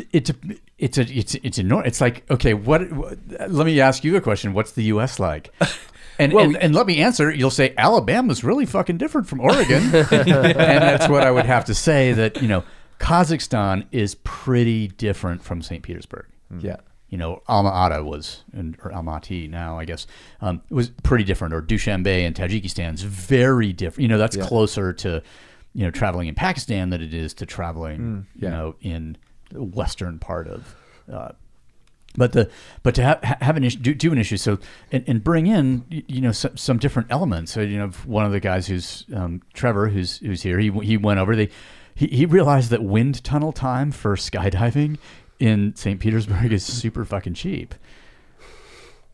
[0.10, 0.36] it's a
[0.78, 1.88] it's a it's it's enormous.
[1.88, 3.18] It's like okay, what, what?
[3.50, 4.54] Let me ask you a question.
[4.54, 5.20] What's the U.S.
[5.20, 5.54] like?
[6.18, 7.30] And, and and let me answer.
[7.32, 10.04] You'll say Alabama's really fucking different from Oregon, and
[10.84, 12.14] that's what I would have to say.
[12.14, 12.64] That you know,
[13.00, 15.84] Kazakhstan is pretty different from St.
[15.84, 16.26] Petersburg
[16.60, 16.78] Yeah.
[17.10, 20.08] you know, Alma Ata was, or Almaty now, I guess,
[20.42, 21.54] um, was pretty different.
[21.54, 24.02] Or Dushanbe in Tajikistan's very different.
[24.04, 24.46] You know, that's Yeah.
[24.46, 25.22] closer to,
[25.74, 28.50] you know, traveling in Pakistan than it is to traveling, you yeah.
[28.50, 29.18] know, in
[29.52, 30.76] the western part of.
[31.12, 31.30] Uh,
[32.18, 32.50] but the
[32.84, 34.60] but to have have an issue, do, do an issue, so
[34.92, 37.52] and, and bring in you know some, some different elements.
[37.52, 40.98] So you know, one of the guys who's um, Trevor, who's who's here, he he
[40.98, 41.36] went over.
[41.36, 41.50] They
[41.94, 44.98] he, he realized that wind tunnel time for skydiving
[45.40, 46.00] in St.
[46.00, 47.76] Petersburg is super fucking cheap.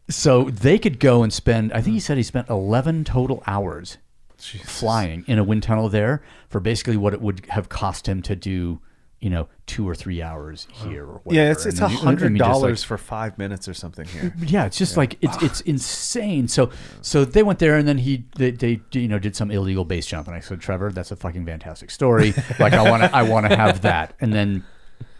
[0.10, 1.72] So they could go and spend.
[1.74, 3.97] I think he said he spent eleven total hours
[4.38, 8.36] flying in a wind tunnel there for basically what it would have cost him to
[8.36, 8.82] do.
[9.22, 11.45] You know, two or three hours here or whatever.
[11.45, 13.74] yeah, it's it's a then you- I hundred mean, like- dollars for five minutes or
[13.76, 14.34] something here.
[14.45, 16.47] yeah, it's just like it's it's insane.
[16.47, 19.86] So so they went there and then he they, they you know did some illegal
[19.86, 22.34] base jump and I said Trevor, that's a fucking fantastic story.
[22.59, 24.15] like I want to I want to have that.
[24.19, 24.65] And then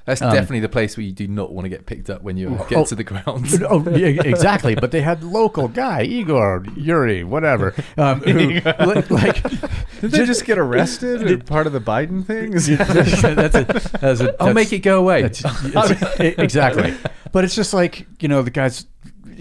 [0.06, 2.50] That's definitely the place where you do not want to get picked up when you
[2.70, 2.86] get oh.
[2.86, 3.48] to the ground.
[3.70, 4.76] oh yeah, exactly.
[4.76, 8.60] But they had local guy Igor Yuri whatever um, who
[9.10, 9.44] like
[10.02, 11.30] Did they just get arrested?
[11.30, 12.54] Or part of the Biden thing?
[12.54, 13.24] Is- that's
[13.56, 15.24] a, that's a, I'll make it go away.
[15.24, 16.96] It's- e- exactly.
[17.32, 18.86] But it's just like, you know, the guys,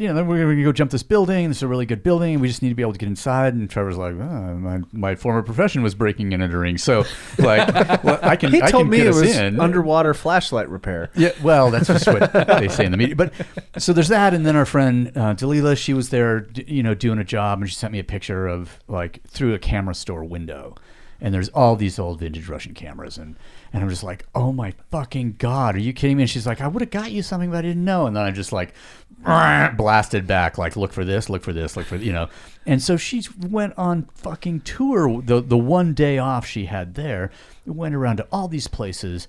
[0.00, 1.48] you know, then we're going to go jump this building.
[1.48, 2.40] This is a really good building.
[2.40, 3.52] We just need to be able to get inside.
[3.52, 6.78] And Trevor's like, oh, my, my former profession was breaking and entering.
[6.78, 7.04] So,
[7.38, 7.68] like,
[8.02, 9.60] well, I can, he I told can me get it was in.
[9.60, 11.10] underwater flashlight repair.
[11.14, 13.14] Yeah, well, that's just what they say in the media.
[13.14, 13.34] But
[13.76, 17.18] so there's that, and then our friend uh, Dalila, she was there, you know, doing
[17.18, 20.76] a job, and she sent me a picture of like through a camera store window,
[21.20, 23.36] and there's all these old vintage Russian cameras, and
[23.72, 26.24] and I'm just like, oh my fucking god, are you kidding me?
[26.24, 28.24] And she's like, I would have got you something, but I didn't know, and then
[28.24, 28.74] I just like
[29.22, 32.28] blasted back, like look for this, look for this, look for you know,
[32.66, 37.30] and so she went on fucking tour the the one day off she had there,
[37.66, 39.28] went around to all these places,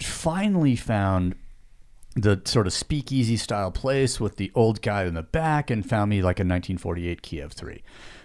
[0.00, 1.34] finally found
[2.16, 6.10] the sort of speakeasy style place with the old guy in the back and found
[6.10, 7.82] me like a 1948 Kiev 3,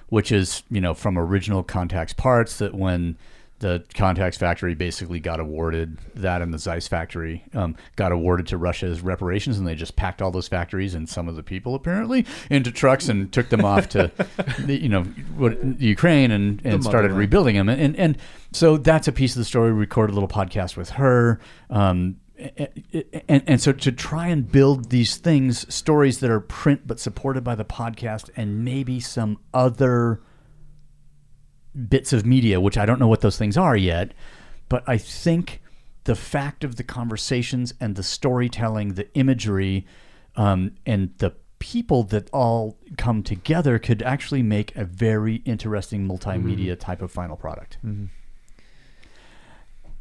[0.09, 3.17] which is, you know, from original Contax parts that when
[3.59, 8.57] the Contax factory basically got awarded that and the Zeiss factory um, got awarded to
[8.57, 11.73] Russia as reparations and they just packed all those factories and some of the people
[11.73, 14.11] apparently into trucks and took them off to,
[14.59, 15.03] the, you know,
[15.37, 17.69] what, Ukraine and, and started rebuilding them.
[17.69, 18.17] And, and, and
[18.51, 19.71] so that's a piece of the story.
[19.71, 21.39] We recorded a little podcast with her.
[21.69, 26.99] Um, and, and so to try and build these things, stories that are print but
[26.99, 30.19] supported by the podcast and maybe some other
[31.89, 34.13] bits of media, which I don't know what those things are yet,
[34.69, 35.61] but I think
[36.05, 39.85] the fact of the conversations and the storytelling, the imagery,
[40.35, 46.79] um, and the people that all come together could actually make a very interesting multimedia
[46.79, 47.77] type of final product.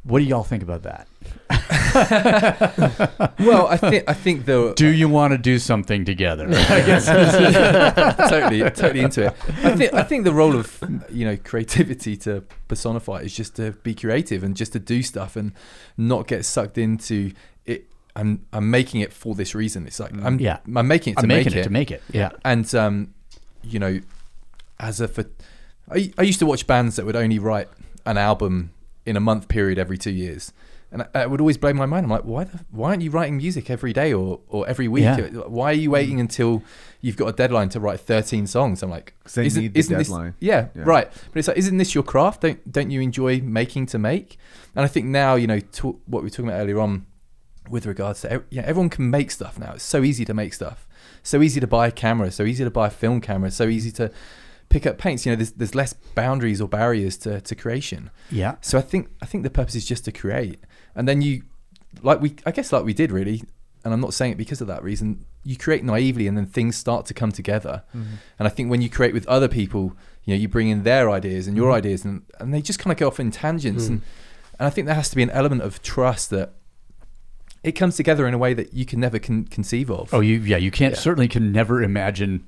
[0.04, 1.08] What do y'all think about that?
[3.38, 6.44] well, I think I think the Do you want to do something together?
[8.28, 9.34] totally totally into it.
[9.62, 13.72] I think I think the role of you know creativity to personify is just to
[13.72, 15.52] be creative and just to do stuff and
[15.96, 17.32] not get sucked into
[17.64, 17.86] it.
[18.14, 19.86] I'm I'm making it for this reason.
[19.86, 20.58] It's like I'm Yeah.
[20.74, 22.02] I'm making it to I'm make making it to make it.
[22.12, 22.32] Yeah.
[22.44, 23.14] And um,
[23.62, 24.00] you know,
[24.78, 25.24] as a for,
[25.90, 27.68] I I used to watch bands that would only write
[28.04, 28.70] an album
[29.06, 30.52] in a month period every two years.
[30.92, 32.04] And I- it would always blow my mind.
[32.04, 35.02] I'm like, why the, why aren't you writing music every day or, or every week?
[35.02, 35.26] Yeah.
[35.26, 36.62] Why are you waiting until
[37.00, 38.80] you've got a deadline to write 13 songs?
[38.82, 40.34] I'm like, they isn't, need the isn't this- deadline.
[40.38, 40.82] yeah, Yeah.
[40.84, 41.10] right.
[41.32, 42.42] But it's like, isn't this your craft?
[42.42, 44.38] Don't don't you enjoy making to make?
[44.76, 47.06] And I think now, you know, to, what we were talking about earlier on
[47.68, 49.72] with regards to, yeah, everyone can make stuff now.
[49.74, 50.86] It's so easy to make stuff.
[51.24, 52.30] So easy to buy a camera.
[52.30, 53.50] So easy to buy a film camera.
[53.50, 54.10] So easy to
[54.68, 55.24] pick up paints.
[55.24, 58.10] You know, there's there's less boundaries or barriers to, to creation.
[58.30, 58.56] Yeah.
[58.60, 60.58] So I think I think the purpose is just to create,
[60.94, 61.42] and then you,
[62.02, 63.42] like we, I guess like we did really,
[63.84, 65.24] and I'm not saying it because of that reason.
[65.42, 67.82] You create naively, and then things start to come together.
[67.90, 68.14] Mm-hmm.
[68.38, 69.94] And I think when you create with other people,
[70.24, 71.76] you know, you bring in their ideas and your mm-hmm.
[71.76, 74.04] ideas, and and they just kind of go off in tangents, and mm.
[74.58, 76.54] and I think there has to be an element of trust that
[77.62, 80.12] it comes together in a way that you can never con- conceive of.
[80.12, 81.00] Oh, you yeah, you can't Yeah.
[81.00, 82.44] certainly can never imagine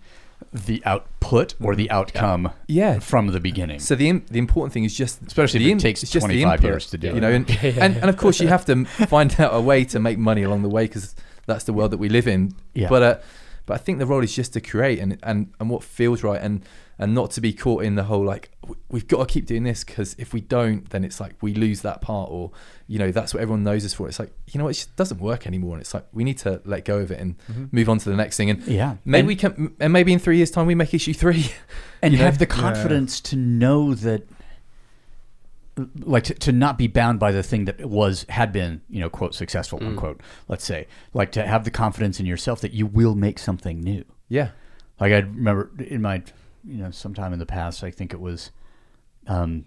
[0.53, 2.99] the output or the outcome Yeah.
[2.99, 3.79] from the beginning.
[3.81, 6.43] So the the important thing is just Especially if it in- takes it's just the
[6.43, 8.85] 25 input, years to do you know, and, and and of course you have to
[8.85, 11.15] find out a way to make money along the way because
[11.47, 12.55] that's the world that we live in.
[12.75, 12.89] Yeah.
[12.89, 13.19] But uh,
[13.67, 16.41] but I think the role is just to create and and and what feels right
[16.41, 16.63] and
[16.99, 18.51] and not to be caught in the whole like
[18.89, 21.83] we've got to keep doing this because if we don't then it's like we lose
[21.83, 22.51] that part or
[22.87, 24.09] you know that's what everyone knows us for.
[24.09, 26.39] It's like you know what, it just doesn't work anymore and it's like we need
[26.39, 27.65] to let go of it and mm-hmm.
[27.73, 28.97] move on to the next thing and Yeah.
[29.05, 31.53] maybe And- we can and maybe in three years time we make issue three.
[32.03, 32.25] and you know?
[32.25, 34.27] have the confidence to know that
[36.01, 39.11] like to, to not be bound by the thing that was had been you know
[39.11, 39.89] quote successful mm.
[39.89, 43.81] unquote let's say like to have the confidence in yourself that you will make something
[43.81, 44.51] new yeah.
[44.99, 46.23] like i remember in my
[46.67, 48.51] you know sometime in the past i think it was
[49.27, 49.65] um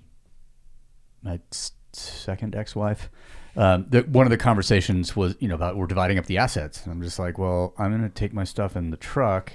[1.22, 3.10] my s- second ex-wife
[3.56, 6.84] um, the, one of the conversations was you know about we're dividing up the assets.
[6.84, 9.54] And i'm just like well i'm going to take my stuff in the truck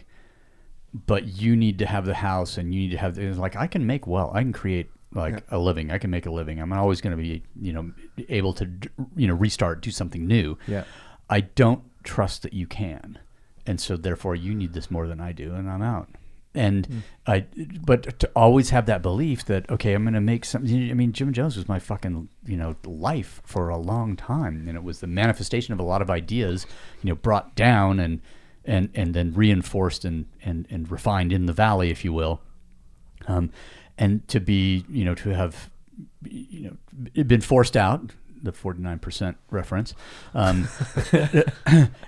[1.07, 3.67] but you need to have the house and you need to have it's like I
[3.67, 5.91] can make well I can create like a living.
[5.93, 6.61] I can make a living.
[6.61, 7.93] I'm always going to be you know
[8.29, 8.69] able to
[9.17, 10.57] you know restart do something new.
[10.67, 10.85] Yeah.
[11.31, 13.19] I don't trust that you can.
[13.67, 16.09] And so therefore you need this more than I do and I'm out
[16.55, 17.47] and I
[17.85, 21.13] but to always have that belief that okay I'm going to make something I mean
[21.13, 25.01] Gym Jones was my fucking you know life for a long time and it was
[25.01, 26.67] the manifestation of a lot of ideas
[27.03, 28.21] you know brought down and
[28.65, 32.41] and and then reinforced and and and refined in the valley, if you will.
[33.27, 33.51] Um,
[33.97, 35.71] and to be, you know, to have,
[36.25, 36.77] you
[37.15, 38.11] know, been forced out,
[38.45, 39.95] the forty nine percent reference,
[40.35, 40.69] um,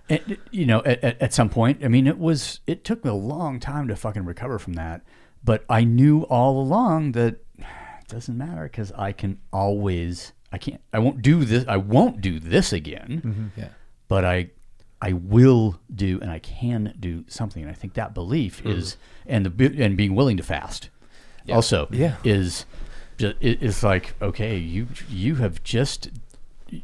[0.09, 3.11] and, you know, at, at, at some point, I mean, it was it took me
[3.11, 5.03] a long time to fucking recover from that,
[5.45, 10.33] but I knew all along that it doesn't matter because I can always.
[10.53, 10.81] I can't.
[10.93, 11.65] I won't do this.
[11.67, 13.69] I won't do this again Yeah.
[14.09, 14.51] but I
[15.03, 17.63] I will do and I can do something.
[17.63, 20.89] And I think that belief is and the and being willing to fast
[21.51, 22.17] also Yeah.
[22.25, 22.65] is
[23.19, 26.11] it's like okay you you have just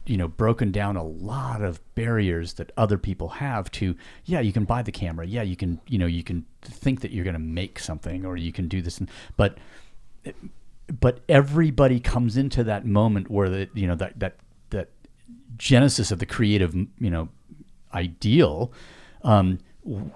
[0.06, 4.52] you know broken down a lot of barriers that other people have to yeah you
[4.52, 5.26] can buy the camera.
[5.26, 8.36] Yeah you can you know you can think that you're going to make something or
[8.36, 9.58] you can do this and, but
[11.00, 14.36] but everybody comes into that moment where the you know that that
[14.70, 14.88] that
[15.56, 17.28] genesis of the creative you know
[17.94, 18.72] ideal
[19.22, 20.10] um, w-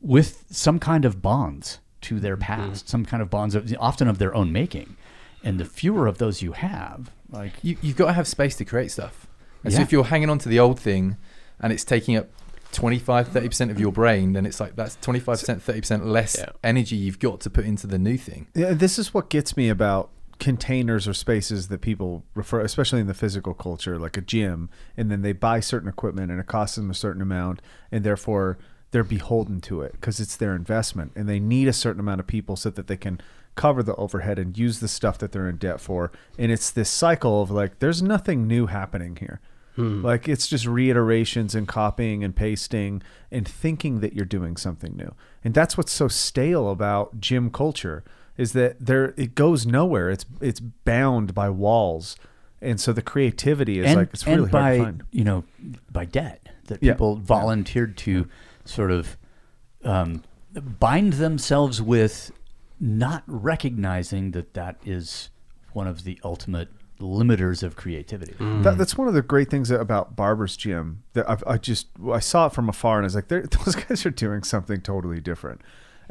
[0.00, 4.18] with some kind of bonds to their past some kind of bonds of, often of
[4.18, 4.96] their own making
[5.44, 8.64] and the fewer of those you have like you, you've got to have space to
[8.64, 9.26] create stuff.
[9.64, 11.16] And so if you're hanging on to the old thing
[11.60, 12.28] and it's taking up
[12.72, 16.46] 25, 30% of your brain, then it's like that's 25%, 30% less Yeah.
[16.64, 18.48] energy you've got to put into the new thing.
[18.54, 23.06] Yeah, this is what gets me about containers or spaces that people refer, especially in
[23.06, 26.76] the physical culture, like a gym, and then they buy certain equipment and it costs
[26.76, 27.62] them a certain amount,
[27.92, 28.58] and therefore
[28.92, 32.26] they're beholden to it because it's their investment, and they need a certain amount of
[32.26, 33.20] people so that they can
[33.56, 36.10] cover the overhead and use the stuff that they're in debt for.
[36.38, 39.40] And it's this cycle of like, there's nothing new happening here.
[39.76, 40.02] Hmm.
[40.04, 45.14] Like it's just reiterations and copying and pasting and thinking that you're doing something new.
[45.44, 48.04] And that's what's so stale about gym culture
[48.38, 50.10] is that there it goes nowhere.
[50.10, 52.16] It's it's bound by walls.
[52.60, 55.02] And so the creativity is and, like it's really by hard to find.
[55.10, 55.44] you know
[55.90, 56.92] by debt that Yeah.
[56.92, 58.28] people volunteered to
[58.64, 59.16] sort of
[59.84, 62.32] um, bind themselves with
[62.80, 65.30] not recognizing that that is
[65.72, 66.68] one of the ultimate
[67.00, 71.02] limiters of creativity That, that's one of the great things about Barber's Gym.
[71.14, 74.06] That I've, I just I saw it from afar and I was like, those guys
[74.06, 75.62] are doing something totally different.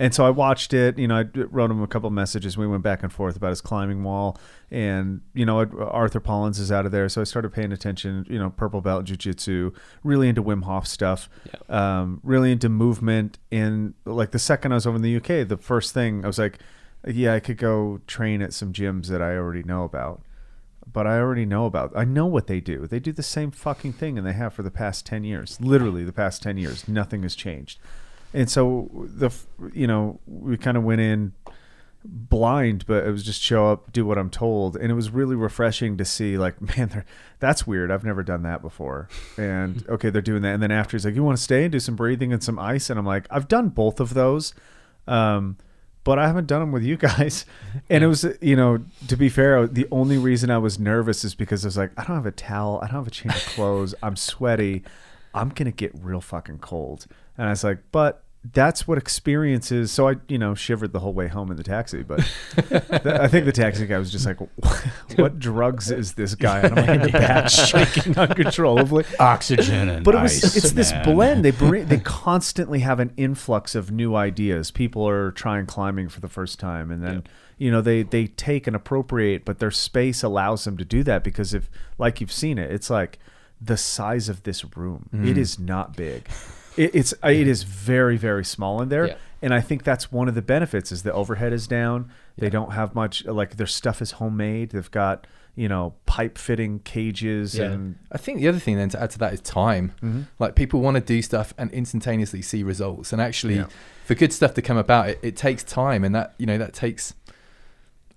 [0.01, 0.97] And so I watched it.
[0.97, 2.57] You know, I wrote him a couple messages.
[2.57, 4.35] We went back and forth about his climbing wall,
[4.71, 7.07] and you know, Arthur Pollins is out of there.
[7.07, 8.25] So I started paying attention.
[8.27, 11.29] You know, purple belt jujitsu, really into Wim Hof stuff,
[11.69, 13.37] um, really into movement.
[13.51, 16.39] And like the second I was over in the UK, the first thing I was
[16.39, 16.57] like,
[17.05, 20.23] yeah, I could go train at some gyms that I already know about
[20.91, 21.93] but I already know about.
[21.95, 22.85] I know what they do.
[22.85, 25.61] They do the same fucking thing, and they have for the past ten years.
[25.61, 27.79] Literally, the past ten years, nothing has changed.
[28.33, 29.31] And so the,
[29.73, 31.33] you know, we kind of went in
[32.03, 35.35] blind, but it was just show up, do what I'm told, and it was really
[35.35, 36.37] refreshing to see.
[36.37, 37.03] Like, man,
[37.39, 37.91] that's weird.
[37.91, 39.09] I've never done that before.
[39.37, 40.53] And okay, they're doing that.
[40.53, 42.59] And then after he's like, you want to stay and do some breathing and some
[42.59, 44.53] ice, and I'm like, I've done both of those.
[45.07, 45.57] Um,
[46.03, 47.45] but I haven't done them with you guys.
[47.89, 51.35] And it was, you know, to be fair, the only reason I was nervous is
[51.35, 53.45] because I was like, I don't have a towel, I don't have a change of
[53.47, 54.83] clothes, I'm sweaty,
[55.33, 57.05] I'm gonna get real fucking cold.
[57.41, 58.23] And I was like, but
[58.53, 59.91] that's what experience is.
[59.91, 62.03] So I, you know, shivered the whole way home in the taxi.
[62.03, 62.19] But
[62.69, 64.37] th- I think the taxi guy was just like,
[65.15, 69.05] "What drugs is this guy?" And I'm like in the back, shaking uncontrollably.
[69.19, 71.43] Oxygen and But it was ice, it's this blend.
[71.43, 74.69] They bring they constantly have an influx of new ideas.
[74.69, 77.23] People are trying climbing for the first time, and then
[77.57, 81.23] you know they they take and appropriate, but their space allows them to do that
[81.23, 83.17] because if like you've seen it, it's like
[83.59, 85.09] the size of this room.
[85.11, 85.37] It mm.
[85.37, 86.27] is not big.
[86.77, 89.15] It, it's it is very very small in there, Yeah.
[89.41, 92.09] and I think that's one of the benefits is the overhead is down.
[92.37, 94.71] They don't have much like their stuff is homemade.
[94.71, 97.71] They've got you know pipe fitting cages Yeah.
[97.71, 99.91] and I think the other thing then to add to that is time.
[100.01, 100.21] Mm-hmm.
[100.39, 103.65] Like people want to do stuff and instantaneously see results, and actually, Yeah.
[104.05, 106.73] for good stuff to come about, it, it takes time, and that you know that
[106.73, 107.13] takes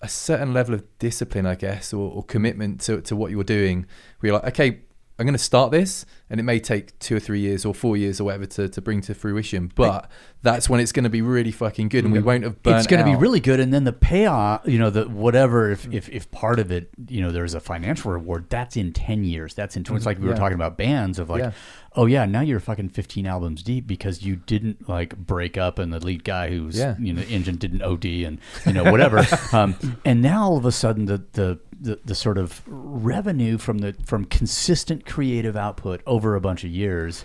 [0.01, 3.87] a certain level of discipline, I guess, or, or commitment to to what you're doing.
[4.21, 4.81] Where you're like, okay,
[5.17, 7.97] I'm going to start this, and it may take two or three years or four
[7.97, 10.11] years or whatever to, to bring to fruition, but
[10.43, 12.89] that's when it's going to be really fucking good, and we won't have burnt it's
[12.89, 13.21] going to be out.
[13.21, 15.71] really good, and then the payoff, you know, the whatever.
[15.71, 18.51] If, if if part of it, you know, there's a financial reward.
[18.51, 19.55] That's in ten years.
[19.55, 19.85] That's in.
[19.85, 19.99] twenty.
[19.99, 20.09] It's mm-hmm.
[20.11, 20.39] like we were Yeah.
[20.39, 21.53] talking about bands of like, Yeah.
[21.97, 25.93] Oh yeah, now you're fucking fifteen albums deep because you didn't like break up, and
[25.93, 26.97] the lead guy who's Yeah.
[26.99, 29.27] you know the engine didn't OD, and you know whatever.
[29.53, 29.75] um,
[30.05, 33.95] and now all of a sudden the the the, the sort of revenue from the
[34.05, 37.25] from consistent creative output over a bunch of years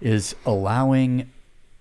[0.00, 1.30] is allowing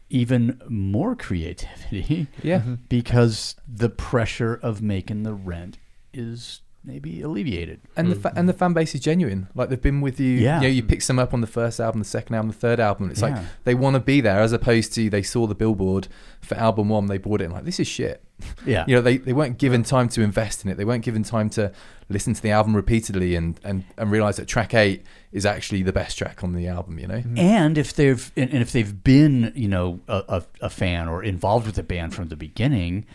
[0.09, 2.61] even more creativity Yeah.
[2.89, 5.77] Because the pressure of making the rent
[6.13, 7.81] is maybe alleviated.
[7.95, 8.21] and the hmm.
[8.21, 9.47] fa- and the fan base is genuine.
[9.55, 10.33] Like they've been with you.
[10.33, 10.57] Yeah.
[10.57, 12.79] You know, you pick some up on the first album, the second album, the third
[12.79, 13.09] album.
[13.09, 13.29] It's Yeah.
[13.29, 16.07] like they want to be there, as opposed to they saw the billboard
[16.41, 18.23] for album one, they bought it and like this is shit.
[18.65, 18.85] Yeah.
[18.87, 20.77] You know, they, they weren't given time to invest in it.
[20.77, 21.71] They weren't given time to
[22.07, 25.93] listen to the album repeatedly and and and realize that track eight is actually the
[25.93, 26.99] best track on the album.
[26.99, 27.17] You know.
[27.17, 27.37] Mm-hmm.
[27.37, 31.23] And if they've and and if they've been, you know, a, a, a fan or
[31.23, 33.05] involved with the band from the beginning,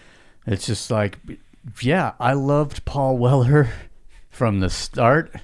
[0.46, 1.18] it's just like,
[1.80, 3.70] yeah, I loved Paul Weller
[4.30, 5.34] from the start.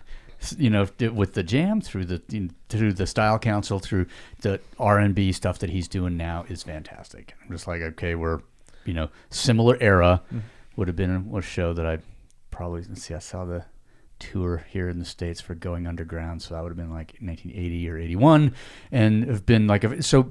[0.57, 4.07] You know, with the jam through the through the style council through
[4.41, 7.35] the R and B stuff that he's doing now is fantastic.
[7.43, 8.41] I'm just like, okay, we're,
[8.87, 10.39] you know, similar era mm-hmm.
[10.77, 11.99] would have been a show that I
[12.51, 13.13] probably see.
[13.13, 13.67] I saw the
[14.21, 16.43] tour here in the states for going underground.
[16.43, 18.55] So that would have been like 1980 or 81
[18.93, 20.31] and have been like a, so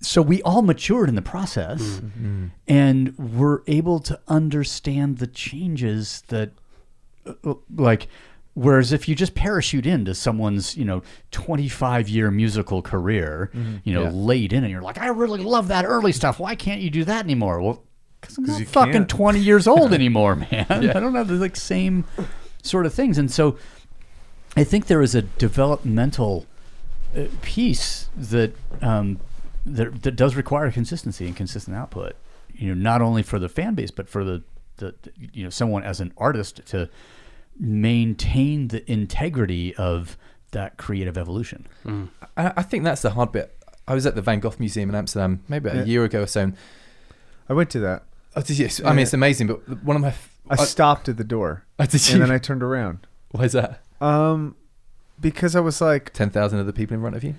[0.00, 2.46] so we all matured in the process mm-hmm.
[2.66, 6.52] and we're able to understand the changes that
[7.26, 8.08] uh, uh, like
[8.54, 13.76] whereas if you just parachute into someone's you know 25 year musical career mm-hmm.
[13.84, 14.10] you know Yeah.
[14.10, 16.40] late in and you're like i really love that early stuff.
[16.40, 17.60] Why can't you do that anymore?
[17.60, 17.84] Well
[18.20, 19.08] because i'm not fucking can't.
[19.08, 20.66] 20 years old anymore man.
[20.70, 22.04] I don't have the like same
[22.62, 23.56] sort of things and so
[24.56, 26.46] i think there is a developmental
[27.16, 28.52] uh, piece that
[28.82, 29.18] um,
[29.64, 32.14] that that does require consistency and consistent output.
[32.54, 34.42] You know, not only for the fan base, but for the
[34.76, 34.94] the
[35.32, 36.88] you know someone as an artist to
[37.58, 40.16] maintain the integrity of
[40.52, 41.66] that creative evolution.
[42.36, 43.54] I, I think that's the hard bit.
[43.86, 45.82] I was at the Van Gogh Museum in Amsterdam maybe Yeah.
[45.82, 46.42] a year ago or so.
[46.42, 46.56] And,
[47.48, 48.02] I went to that.
[48.36, 48.68] oh, did you?
[48.84, 49.46] I mean, it's amazing.
[49.46, 52.14] But one of my, f- I stopped at the door oh, did you?
[52.14, 53.06] and then I turned around.
[53.30, 53.82] Why is that?
[54.00, 54.56] Um,
[55.20, 57.34] because I was like, Ten thousand other people in front of you.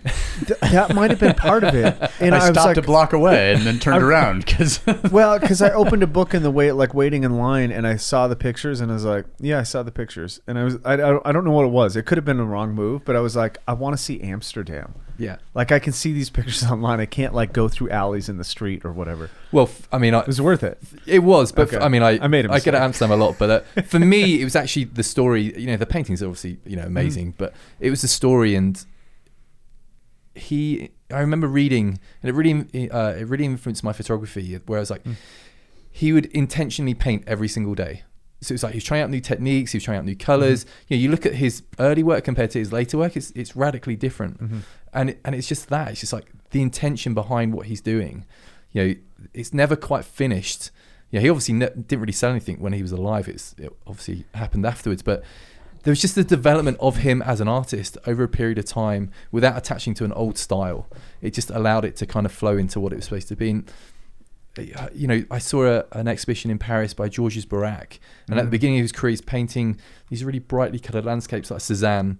[0.45, 1.97] th- that might have been part of it.
[2.19, 4.81] And I, I, was stopped like, a block away and then turned around because
[5.11, 7.95] well, because I opened a book in the way, like waiting in line, and I
[7.95, 10.77] saw the pictures, and I was like, yeah, I saw the pictures, and I was,
[10.83, 11.95] I, I, I don't know what it was.
[11.95, 14.19] It could have been the wrong move, but I was like, I want to see
[14.19, 14.95] Amsterdam.
[15.19, 15.37] Yeah.
[15.53, 16.99] Like I can see these pictures online.
[16.99, 19.29] I can't like go through alleys in the street or whatever.
[19.51, 20.79] Well, f- I mean, I, It was worth it.
[21.05, 21.77] It was, but Okay.
[21.77, 23.99] f- I mean, I I made a I at Amsterdam a lot, but uh, for
[23.99, 25.55] me, it was actually the story.
[25.59, 26.97] You know, the paintings are obviously you know Mm-hmm.
[26.97, 28.83] amazing, but it was the story, and
[30.35, 30.89] he.
[31.11, 34.59] I remember reading, and it really uh, it really influenced my photography.
[34.65, 35.15] Where I was like, Mm.
[35.91, 38.03] he would intentionally paint every single day.
[38.41, 40.65] So it's like he was trying out new techniques, he was trying out new colors.
[40.87, 43.55] You know, you look at his early work compared to his later work; it's it's
[43.55, 44.39] radically different,
[44.93, 48.25] and it, and it's just that it's just like the intention behind what he's doing.
[48.71, 48.95] You know,
[49.33, 50.71] it's never quite finished.
[51.11, 53.27] Yeah, he obviously ne- didn't really sell anything when he was alive.
[53.27, 55.23] It's it obviously happened afterwards, but
[55.83, 59.11] there was just the development of him as an artist over a period of time
[59.31, 60.87] without attaching to an old style.
[61.21, 63.51] It just allowed it to kind of flow into what it was supposed to be.
[63.51, 63.71] And,
[64.57, 68.45] uh, you know, I saw a, an exhibition in Paris by Georges Braque, and at
[68.45, 69.79] the beginning of his career, he's painting
[70.09, 72.17] these really brightly coloured landscapes like Cézanne.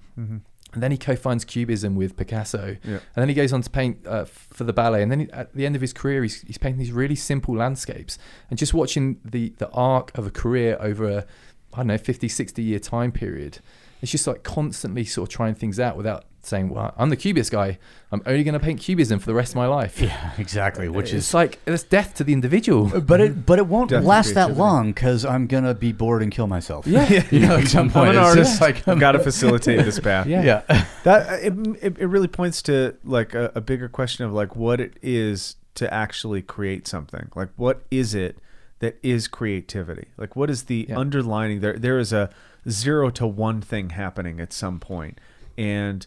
[0.74, 2.92] And then he co-finds Cubism with Picasso, Yeah.
[2.94, 5.02] and then he goes on to paint uh, for the ballet.
[5.02, 7.56] And then he, at the end of his career, he's, he's painting these really simple
[7.56, 8.20] landscapes.
[8.50, 11.26] And just watching the the arc of a career over a
[11.74, 13.60] I don't know 50, 60 year time period,
[14.02, 17.52] it's just like constantly sort of trying things out without saying, "Well, I'm the Cubist
[17.52, 17.78] guy.
[18.12, 20.88] I'm only going to paint Cubism for the rest of my life." Yeah, exactly.
[20.88, 22.96] Uh, which it's is like it's death to the individual.
[22.96, 26.22] Uh, but it but it won't Death last that long because I'm gonna be bored
[26.24, 26.88] and kill myself.
[26.88, 27.24] Yeah.
[27.32, 28.10] you know, at some point.
[28.10, 28.52] I'm point an artist.
[28.52, 30.28] just like I've got to facilitate this path.
[30.28, 30.44] Yeah.
[30.44, 30.86] yeah.
[31.04, 34.56] That uh, it, it, it really points to like a, a bigger question of like
[34.56, 37.30] what it is to actually create something.
[37.36, 38.38] Like what is it
[38.80, 40.08] that is creativity?
[40.18, 40.98] Like what is the Yeah.
[40.98, 42.30] underlining there there is a
[42.68, 45.20] zero to one thing happening at some point.
[45.58, 46.06] And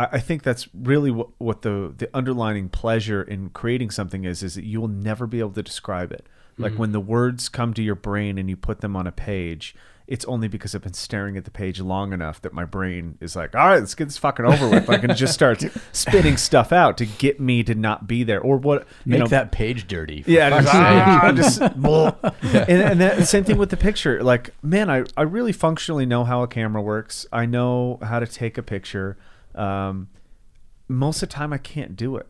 [0.00, 4.42] I, I think that's really what, what the the underlining pleasure in creating something is
[4.42, 6.26] is that you will never be able to describe it.
[6.58, 9.74] Like when the words come to your brain and you put them on a page,
[10.10, 13.36] it's only because I've been staring at the page long enough that my brain is
[13.36, 14.88] like, all right, let's get this fucking over with.
[14.88, 18.40] And it just start spitting stuff out to get me to not be there.
[18.40, 18.88] Or what?
[19.04, 20.24] you Make know, that page dirty.
[20.26, 22.12] yeah, just, ah, just blah.
[22.42, 24.20] and, and that, same thing with the picture.
[24.22, 27.24] Like, man, I, I really functionally know how a camera works.
[27.32, 29.16] I know how to take a picture.
[29.60, 30.08] Um,
[30.88, 32.26] most of the time, I can't do it.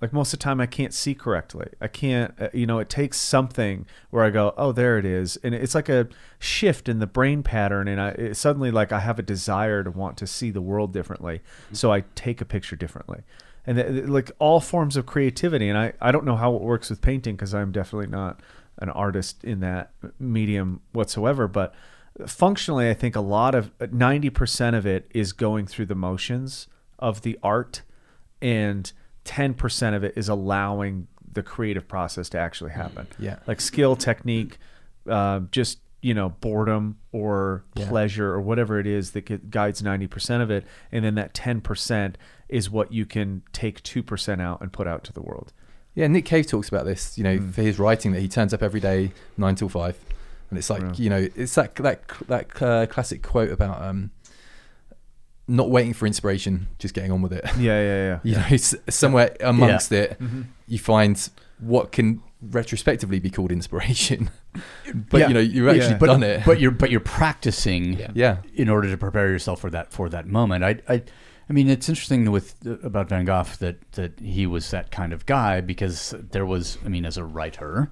[0.00, 1.68] Like most of the time, I can't see correctly.
[1.80, 2.34] I can't.
[2.40, 5.74] Uh, you know, it takes something where I go, oh, there it is, and it's
[5.74, 6.08] like a
[6.38, 9.90] shift in the brain pattern, and I it, suddenly like I have a desire to
[9.90, 13.22] want to see the world differently, so I take a picture differently
[13.66, 16.90] and th- like all forms of creativity and i, I don't know how it works
[16.90, 18.40] with painting because i'm definitely not
[18.78, 21.74] an artist in that medium whatsoever but
[22.26, 26.66] functionally i think a lot of 90% of it is going through the motions
[26.98, 27.82] of the art
[28.42, 28.92] and
[29.24, 33.36] 10% of it is allowing the creative process to actually happen Yeah.
[33.46, 34.58] like skill technique
[35.08, 37.88] uh, just you know boredom or Yeah.
[37.88, 42.14] pleasure or whatever it is that guides 90% of it and then that 10%
[42.48, 45.52] is what you can take 2% out and put out to the world
[45.94, 47.52] Yeah, Nick Cave talks about this, you know, Mm.
[47.52, 49.98] for his writing that he turns up every day nine till five,
[50.50, 50.92] and it's like Yeah.
[50.96, 54.10] you know, it's that that that uh, classic quote about um,
[55.48, 57.44] not waiting for inspiration, just getting on with it.
[57.58, 60.46] yeah yeah yeah You know, it's somewhere amongst it, Mhm.
[60.68, 61.28] you find
[61.58, 64.30] what can retrospectively be called inspiration,
[65.10, 65.28] but Yeah.
[65.28, 65.98] you know, you've actually Yeah.
[65.98, 66.42] but, done it.
[66.46, 68.10] But you're but you're practicing Yeah.
[68.14, 70.64] yeah, in order to prepare yourself for that for that moment.
[70.64, 71.02] I I,
[71.48, 75.26] I mean, it's interesting with about Van Gogh that that he was that kind of
[75.26, 77.90] guy because there was, I mean, as a writer,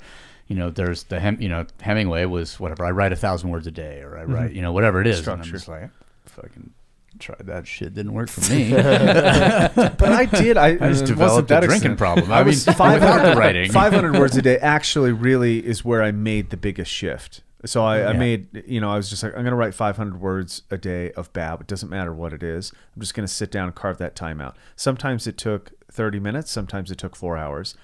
[0.49, 2.85] you know, there's the Hem, you know Hemingway was whatever.
[2.85, 4.57] I write a thousand words a day, or I write, mm-hmm.
[4.57, 5.21] you know, whatever it is.
[5.21, 5.91] And I'm just like,
[6.25, 6.73] fucking
[7.19, 7.95] tried that shit.
[7.95, 8.71] Didn't work for me.
[8.73, 11.99] but i did i, I just uh, developed that a drinking extent.
[11.99, 12.33] problem.
[12.33, 13.73] i I was mean, 500 the writing.
[13.73, 18.11] 500 words a day actually really is where i made the biggest shift so I,
[18.11, 20.79] I made you know i was just like i'm going to write 500 words a
[20.79, 23.65] day of bab it doesn't matter what it is i'm just going to sit down
[23.65, 27.75] and carve that time out sometimes it took 30 minutes sometimes it took four hours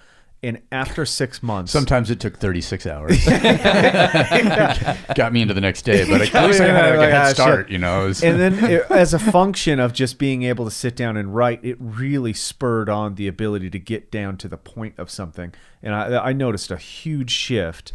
[0.45, 3.25] and after six months Sometimes it took 36 hours.
[5.15, 7.27] Got me into the next day, but at least I had like, like, a head
[7.29, 7.37] shit.
[7.37, 8.07] start, you know.
[8.07, 11.35] Was- and then it, as a function of just being able to sit down and
[11.35, 15.53] write it really spurred on the ability to get down to the point of something
[15.83, 17.93] and i, I noticed a huge shift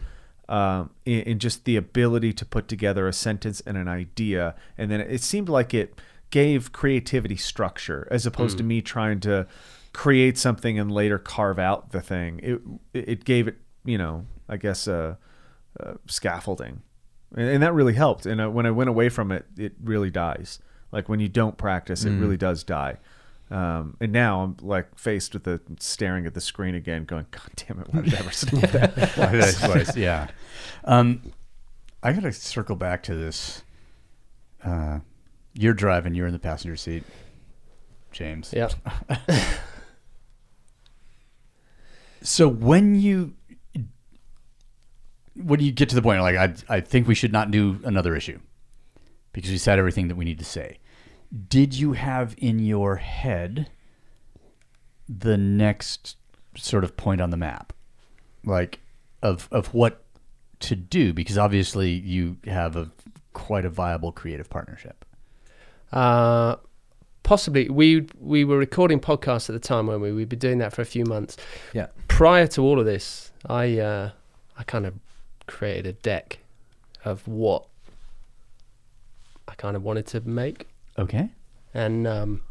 [0.48, 4.90] um, in, in just the ability to put together a sentence and an idea and
[4.90, 6.00] then it seemed like it
[6.32, 9.48] gave creativity structure as opposed to me trying to
[9.94, 12.62] create something and later carve out the thing it
[12.94, 15.16] it gave it you know i guess uh,
[15.80, 16.82] uh, scaffolding
[17.36, 18.26] and, and that really helped.
[18.26, 20.60] And uh, when I went away from it, it really dies.
[20.92, 22.98] Like when you don't practice, it really does die.
[23.52, 27.50] Um, and now I'm like faced with the staring at the screen again, going, "God
[27.56, 27.88] damn it!
[27.94, 29.96] Why did I ever stop that?" Why did I slice?
[29.98, 30.30] yeah.
[30.86, 31.22] Um,
[32.02, 33.64] I got to circle back to this.
[34.64, 35.00] Uh,
[35.54, 37.04] you're driving, you're in the passenger seat,
[38.12, 38.52] James.
[38.56, 38.70] Yeah.
[42.22, 43.34] So when you
[45.36, 48.16] when you get to the point like I I think we should not do another
[48.16, 48.40] issue
[49.34, 50.80] because we said everything that we need to say.
[51.48, 53.70] Did you have in your head
[55.08, 56.18] the next
[56.58, 57.74] sort of point on the map?
[58.44, 58.80] Like
[59.22, 60.04] of of what
[60.62, 62.92] to do because obviously you have a
[63.34, 65.06] quite a viable creative partnership.
[65.92, 66.58] Uh,
[67.30, 67.70] possibly.
[67.70, 70.82] We we were recording podcasts at the time when we we'd been doing that for
[70.82, 71.38] a few months.
[71.74, 74.10] yeah, Prior to all of this, I uh,
[74.58, 74.96] I kind of
[75.46, 76.40] created a deck
[77.06, 77.68] of what
[79.48, 81.30] I kind of wanted to make, Okay.
[81.74, 82.42] and um,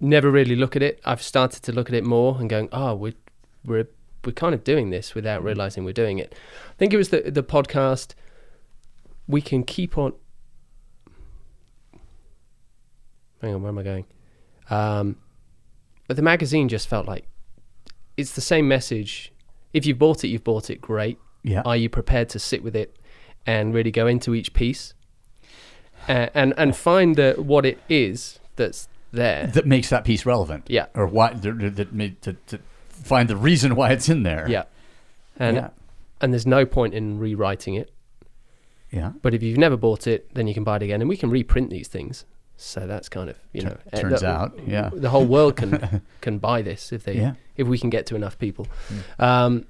[0.00, 0.98] never really look at it.
[1.04, 3.14] I've started to look at it more and going, oh, we're
[3.66, 3.88] we're
[4.24, 6.34] we're kind of doing this without realizing we're doing it.
[6.70, 8.14] I think it was the the podcast.
[9.28, 10.14] We can keep on.
[13.44, 14.06] Hang on, where am I going?
[14.70, 15.16] Um,
[16.08, 17.26] but the magazine just felt like
[18.16, 19.32] it's the same message.
[19.74, 20.80] If you've bought it, you've bought it.
[20.80, 21.18] Great.
[21.42, 21.60] Yeah.
[21.64, 22.96] Are you prepared to sit with it
[23.44, 24.94] and really go into each piece
[26.08, 29.48] and and, and find the, what it is that's there?
[29.48, 30.64] that makes that piece relevant.
[30.68, 30.86] Yeah.
[30.94, 32.58] Or why that, to, to
[32.88, 34.48] find the reason why it's in there.
[34.48, 34.64] Yeah.
[35.38, 35.68] And yeah.
[36.22, 37.90] and there's no point in rewriting it.
[38.90, 39.12] Yeah.
[39.20, 41.28] But if you've never bought it, then you can buy it again, and we can
[41.28, 42.24] reprint these things.
[42.56, 44.90] So that's kind of you Tur- know uh, turns out, yeah.
[44.92, 47.34] the whole world can can buy this if they Yeah.
[47.56, 48.66] if we can get to enough people.
[49.18, 49.66] Um,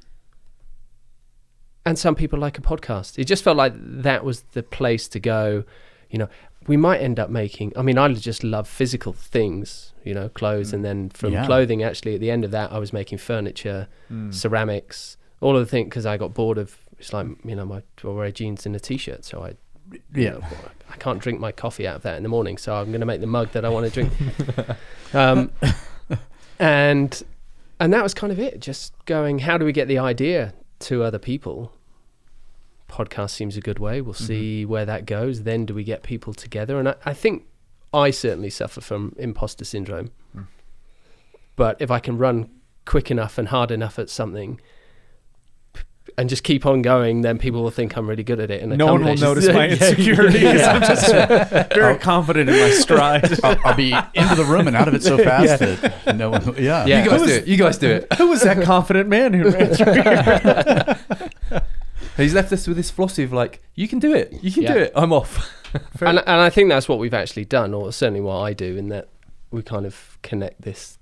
[1.86, 3.18] and some people like a podcast.
[3.18, 5.64] It just felt like that was the place to go.
[6.10, 6.28] You know,
[6.66, 7.72] we might end up making.
[7.76, 9.92] I mean, I just love physical things.
[10.04, 11.46] You know, clothes, and then from Yeah.
[11.46, 13.88] clothing, actually, at the end of that, I was making furniture,
[14.30, 16.76] ceramics, all of the things because I got bored of.
[16.98, 19.54] It's like you know, my I wear jeans and a t-shirt, so I
[20.14, 20.38] Yeah.
[20.90, 23.06] I can't drink my coffee out of that in the morning, so I'm going to
[23.06, 24.12] make the mug that I want to drink.
[25.14, 25.50] um,
[26.58, 27.22] and
[27.80, 28.60] and that was kind of it.
[28.60, 31.72] Just going, how do we get the idea to other people?
[32.88, 34.00] Podcast seems a good way.
[34.00, 35.42] We'll see where that goes.
[35.42, 36.78] Then do we get people together?
[36.78, 37.44] And I, I think
[37.92, 40.10] I certainly suffer from imposter syndrome.
[41.56, 42.50] But if I can run
[42.84, 44.60] quick enough and hard enough at something.
[46.16, 48.62] And just keep on going, then people will think I'm really good at it.
[48.62, 52.56] And No one will accomplish- notice my Yeah, insecurity because I'm just very confident in
[52.56, 53.40] my stride.
[53.44, 56.54] I'll, I'll be into the room and out of it so fast that no one.
[56.56, 56.86] Yeah.
[56.86, 57.02] Yeah.
[57.02, 57.46] You guys do it.
[57.48, 58.12] You guys do it.
[58.14, 61.62] Who was that confident man who ran through here?
[62.16, 64.32] He's left us with this philosophy of like, you can do it.
[64.40, 64.74] You can Yeah.
[64.74, 64.92] do it.
[64.94, 65.50] I'm off.
[66.00, 68.88] and, and I think that's what we've actually done, or certainly what I do, in
[68.90, 69.08] that
[69.50, 70.98] we kind of connect this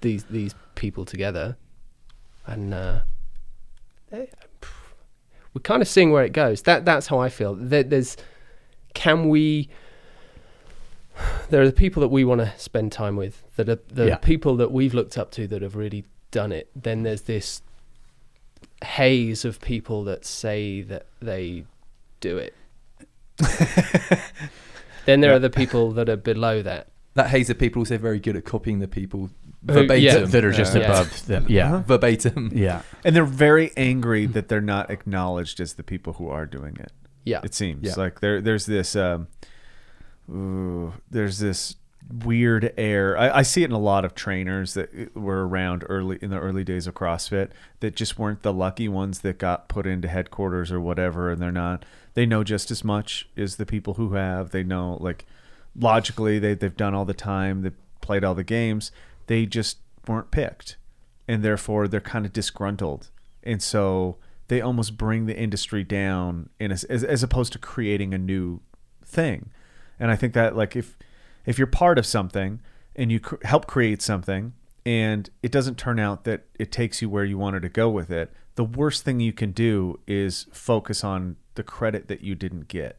[0.00, 1.58] these these people together,
[2.46, 3.00] and uh,
[4.12, 6.62] we're kind of seeing where it goes.
[6.62, 7.54] That that's how I feel.
[7.54, 8.16] There, there's
[8.94, 9.68] can we.
[11.50, 13.44] There are the people that we want to spend time with.
[13.56, 14.16] That are the Yeah.
[14.16, 16.70] people that we've looked up to that have really done it.
[16.74, 17.62] Then there's this
[18.84, 21.64] haze of people that say that they
[22.20, 22.54] do it.
[25.06, 26.88] then there are the people that are below that.
[27.14, 29.30] That haze of people also very good at copying the people
[29.62, 30.02] verbatim.
[30.04, 30.18] yeah.
[30.18, 30.82] That, that are just Yeah.
[30.82, 31.46] above them.
[31.48, 31.82] Yeah.
[31.82, 32.50] verbatim.
[32.54, 32.82] Yeah.
[33.04, 36.92] And they're very angry that they're not acknowledged as the people who are doing it.
[37.24, 37.40] Yeah.
[37.44, 37.94] It seems Yeah.
[37.96, 39.28] like there there's this um,
[40.30, 41.76] ooh, there's this
[42.24, 43.16] weird air.
[43.16, 46.38] I, I see it in a lot of trainers that were around early in the
[46.40, 47.50] early days of CrossFit
[47.80, 51.52] that just weren't the lucky ones that got put into headquarters or whatever, and they're
[51.52, 51.84] not.
[52.14, 54.50] They know just as much as the people who have.
[54.50, 55.24] They know like
[55.78, 57.62] logically they they've done all the time.
[57.62, 57.70] They
[58.00, 58.90] played all the games.
[59.30, 59.78] They just
[60.08, 60.76] weren't picked,
[61.28, 63.10] and therefore they're kind of disgruntled,
[63.44, 64.16] and so
[64.48, 68.60] they almost bring the industry down in a, as, as opposed to creating a new
[69.04, 69.50] thing.
[70.00, 70.98] And I think that like if
[71.46, 72.60] if you're part of something
[72.96, 74.52] and you cr- help create something
[74.84, 78.10] and it doesn't turn out that it takes you where you wanted to go with
[78.10, 82.66] it, the worst thing you can do is focus on the credit that you didn't
[82.66, 82.98] get.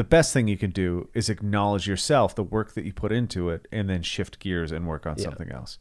[0.00, 3.50] The best thing you can do is acknowledge yourself, the work that you put into
[3.50, 5.24] it, and then shift gears and work on Yeah.
[5.24, 5.76] something else.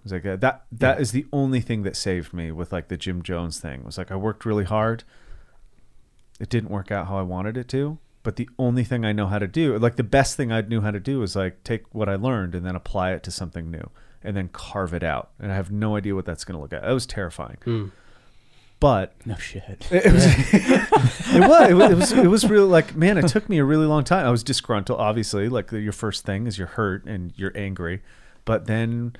[0.00, 0.64] It was like uh, that.
[0.72, 3.82] That is the only thing that saved me with like the Gym Jones thing.
[3.82, 5.04] It was like I worked really hard.
[6.40, 9.28] It didn't work out how I wanted it to, but the only thing I know
[9.28, 11.94] how to do, like the best thing I knew how to do, is like take
[11.94, 13.88] what I learned and then apply it to something new,
[14.24, 15.30] and then carve it out.
[15.38, 16.82] And I have no idea what that's going to look at.
[16.82, 17.58] That was terrifying.
[17.62, 17.84] Hmm.
[18.82, 19.62] But No shit.
[19.92, 23.48] it was, it was, it was, it was, it was really like, man, it took
[23.48, 24.26] me a really long time.
[24.26, 25.48] I was disgruntled, obviously.
[25.48, 28.02] Like your first thing is you're hurt and you're angry,
[28.44, 29.14] but then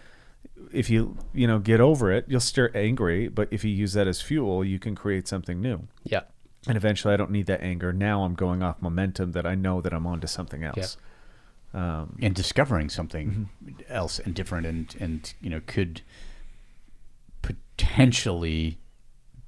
[0.72, 3.28] if you you know get over it, you'll still angry.
[3.28, 5.86] But if you use that as fuel, you can create something new.
[6.02, 6.22] Yeah.
[6.66, 7.92] And eventually, I don't need that anger.
[7.92, 10.96] Now I'm going off momentum that I know that I'm onto something else.
[11.72, 13.48] Um, and discovering something
[13.88, 16.02] else and different and and you know could
[17.42, 18.78] potentially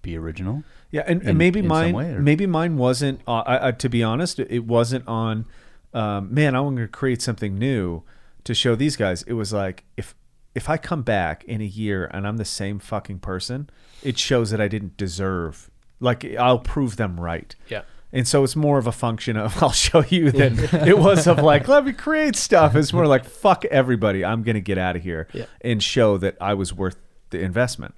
[0.04, 0.62] be original
[0.92, 3.20] Yeah, and, in- and maybe mine, way, maybe mine wasn't.
[3.26, 5.46] Uh, I, I, to be honest, it wasn't on.
[5.92, 8.02] Um, man, I'm going to create something new
[8.44, 9.22] to show these guys.
[9.24, 10.14] It was like if
[10.54, 13.68] if I come back in a year and I'm the same fucking person,
[14.02, 15.70] it shows that I didn't deserve.
[16.00, 17.54] Like I'll prove them right.
[17.68, 17.82] Yeah.
[18.12, 21.38] And so it's more of a function of I'll show you than it was of
[21.38, 22.76] like let me create stuff.
[22.76, 24.24] It's more like fuck everybody.
[24.24, 25.46] I'm gonna get out of here Yeah.
[25.60, 26.96] and show that I was worth
[27.30, 27.94] the investment.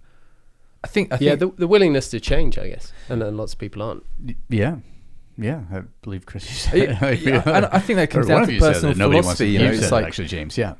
[0.86, 1.12] I think.
[1.12, 3.82] I think yeah, the, the willingness to change, I guess, and then lots of people
[3.82, 4.04] aren't.
[4.48, 4.76] Yeah.
[5.38, 6.44] Yeah, I believe Chris.
[6.48, 8.98] You said Yeah, yeah, and I think that comes down to of personal that.
[8.98, 10.56] Nobody wants to- philosophy, you know, said it's like- actually James.
[10.56, 10.74] Yeah,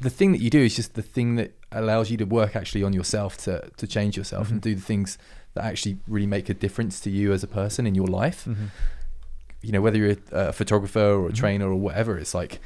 [0.00, 2.82] the thing that you do is just the thing that allows you to work actually
[2.82, 4.52] on yourself to to change yourself Mm-hmm.
[4.54, 5.16] and do the things
[5.54, 8.44] that actually really make a difference to you as a person in your life.
[8.44, 8.66] Mm-hmm.
[9.62, 12.60] You know, whether you're a, a photographer or a trainer or whatever, it's like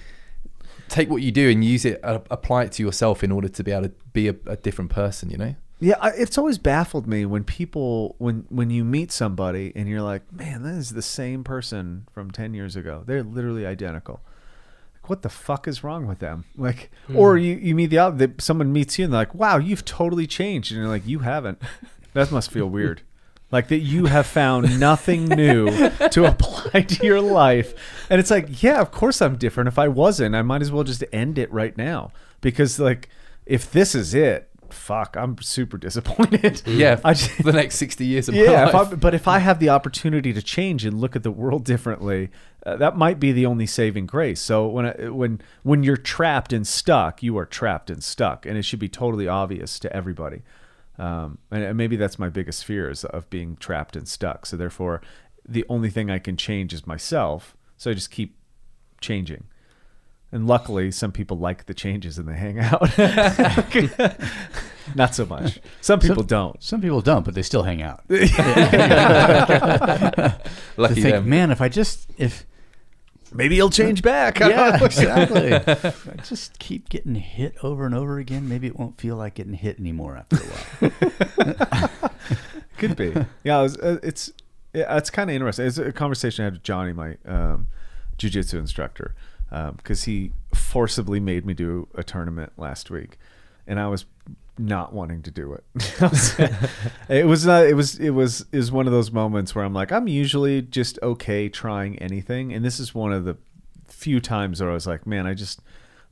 [0.88, 3.62] take what you do and use it, uh, apply it to yourself in order to
[3.64, 5.30] be able to be a, a different person.
[5.30, 5.54] You know.
[5.80, 10.02] Yeah, I, it's always baffled me when people when when you meet somebody and you're
[10.02, 13.02] like, man, that is the same person from ten years ago.
[13.04, 14.20] They're literally identical.
[14.94, 16.44] Like, what the fuck is wrong with them?
[16.56, 17.16] Like, hmm.
[17.16, 20.26] or you you meet the other, someone meets you and they're like, wow, you've totally
[20.26, 21.60] changed, and you're like, you haven't.
[22.14, 23.02] That must feel weird.
[23.50, 25.66] Like that you have found nothing new
[26.10, 27.74] to apply to your life.
[28.08, 29.68] And it's like, yeah, of course I'm different.
[29.68, 32.12] If I wasn't, I might as well just end it right now.
[32.40, 33.10] Because like
[33.46, 36.62] if this is it, fuck, I'm super disappointed.
[36.74, 38.74] Yeah, I just, the next sixty years of my yeah, if.
[38.74, 42.30] I, but if I have the opportunity to change and look at the world differently,
[42.66, 44.40] uh, that might be the only saving grace.
[44.40, 48.58] So when I, when when you're trapped and stuck, you are trapped and stuck, and
[48.58, 50.42] it should be totally obvious to everybody.
[50.98, 54.46] Um, and, and maybe that's my biggest fear is of being trapped and stuck.
[54.46, 55.02] So therefore,
[55.46, 57.56] the only thing I can change is myself.
[57.76, 58.36] So I just keep
[59.00, 59.44] changing.
[60.34, 62.98] And luckily, some people like the changes and they hang out.
[64.96, 65.60] Not so much.
[65.80, 66.60] Some people don't.
[66.60, 68.02] some people don't, but they still hang out.
[68.10, 68.24] Lucky
[70.76, 71.28] They think, them.
[71.28, 72.44] man, if I just if
[73.32, 74.40] Maybe he'll change back.
[74.40, 75.54] yeah, exactly.
[75.54, 79.54] I just keep getting hit over and over again, maybe it won't feel like getting
[79.54, 82.10] hit anymore after a while.
[82.78, 83.14] Could be.
[83.44, 84.32] Yeah, it was, uh, it's
[84.72, 85.66] yeah, it's kind of interesting.
[85.66, 87.68] It's a conversation I had with Johnny, my um,
[88.18, 89.14] jujitsu instructor,
[89.50, 93.18] Um, because he forcibly made me do a tournament last week,
[93.66, 94.04] and I was
[94.58, 95.64] not wanting to do it.
[97.08, 97.66] it was not.
[97.66, 97.98] It was.
[97.98, 98.46] It was.
[98.52, 102.64] Is one of those moments where I'm like, I'm usually just okay trying anything, and
[102.64, 103.36] this is one of the
[103.86, 105.60] few times where I was like, man, I just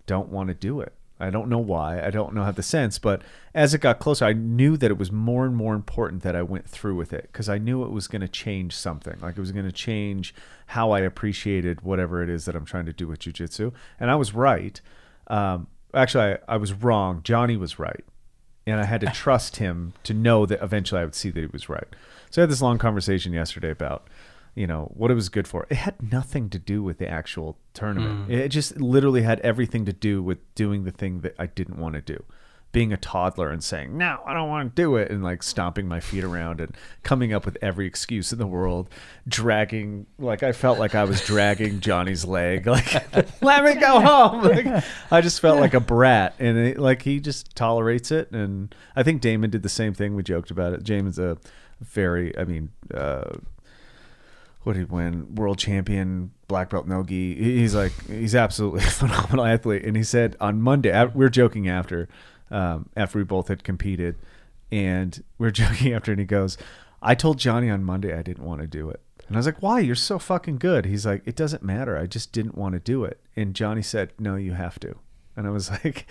[0.07, 0.93] don't want to do it.
[1.23, 2.05] I don't know why.
[2.05, 3.23] I don't know how the sense, but
[3.55, 6.43] as it got closer, I knew that it was more and more important that I
[6.43, 9.19] went through with it because I knew it was going to change something.
[9.21, 10.35] Like it was going to change
[10.67, 13.73] how I appreciated whatever it is that I'm trying to do with jujitsu.
[14.01, 14.81] And I was right.
[15.29, 17.21] Um, actually, I, I was wrong.
[17.23, 18.05] Johnny was right.
[18.67, 21.47] And I had to trust him to know that eventually I would see that he
[21.47, 21.89] was right.
[22.31, 24.09] So I had this long conversation yesterday about
[24.55, 25.67] you know what it was good for.
[25.71, 28.31] It had nothing to do with the actual tournament.
[28.31, 31.95] It just literally had everything to do with doing the thing that i didn't want
[31.95, 32.25] to do.
[32.71, 35.87] Being a toddler and saying no i don't want to do it and like stomping
[35.87, 38.89] my feet around and coming up with every excuse in the world
[39.29, 42.95] dragging like i felt like i was dragging johnny's leg like
[43.43, 44.43] let me go home.
[44.45, 48.75] like, i just felt like a brat and it, like he just tolerates it and
[48.97, 50.15] i think damon did the same thing.
[50.15, 50.83] We joked about it.
[50.83, 51.37] Damon's a
[51.79, 53.33] very i mean uh
[54.63, 55.35] what did he win?
[55.35, 57.35] World champion, black belt nogi.
[57.35, 59.85] He's like he's absolutely a phenomenal athlete.
[59.85, 62.09] And he said on Monday, we are joking after,
[62.51, 64.17] um, after we both had competed,
[64.71, 66.57] and we are joking after, and he goes,
[67.01, 69.63] "I told Johnny on Monday I didn't want to do it." And I was like,
[69.63, 69.81] "Why?
[69.81, 71.97] You're so fucking good." He's like, "It doesn't matter.
[71.99, 74.97] I just didn't want to do it." And Johnny said, "No, you have to."
[75.37, 76.07] And I was like.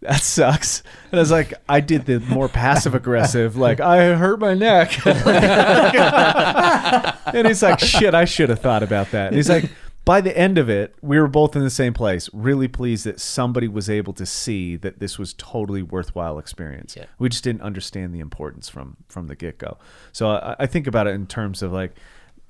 [0.00, 0.82] That sucks.
[1.10, 5.06] And I was like, I did the more passive aggressive, like I hurt my neck.
[7.34, 9.28] and he's like, shit, I should have thought about that.
[9.28, 9.70] And he's like,
[10.06, 12.30] by the end of it, we were both in the same place.
[12.32, 16.94] Really pleased that somebody was able to see that this was totally worthwhile experience.
[16.96, 17.06] Yeah.
[17.18, 19.78] We just didn't understand the importance from from the get go.
[20.12, 21.96] So I, I think about it in terms of like,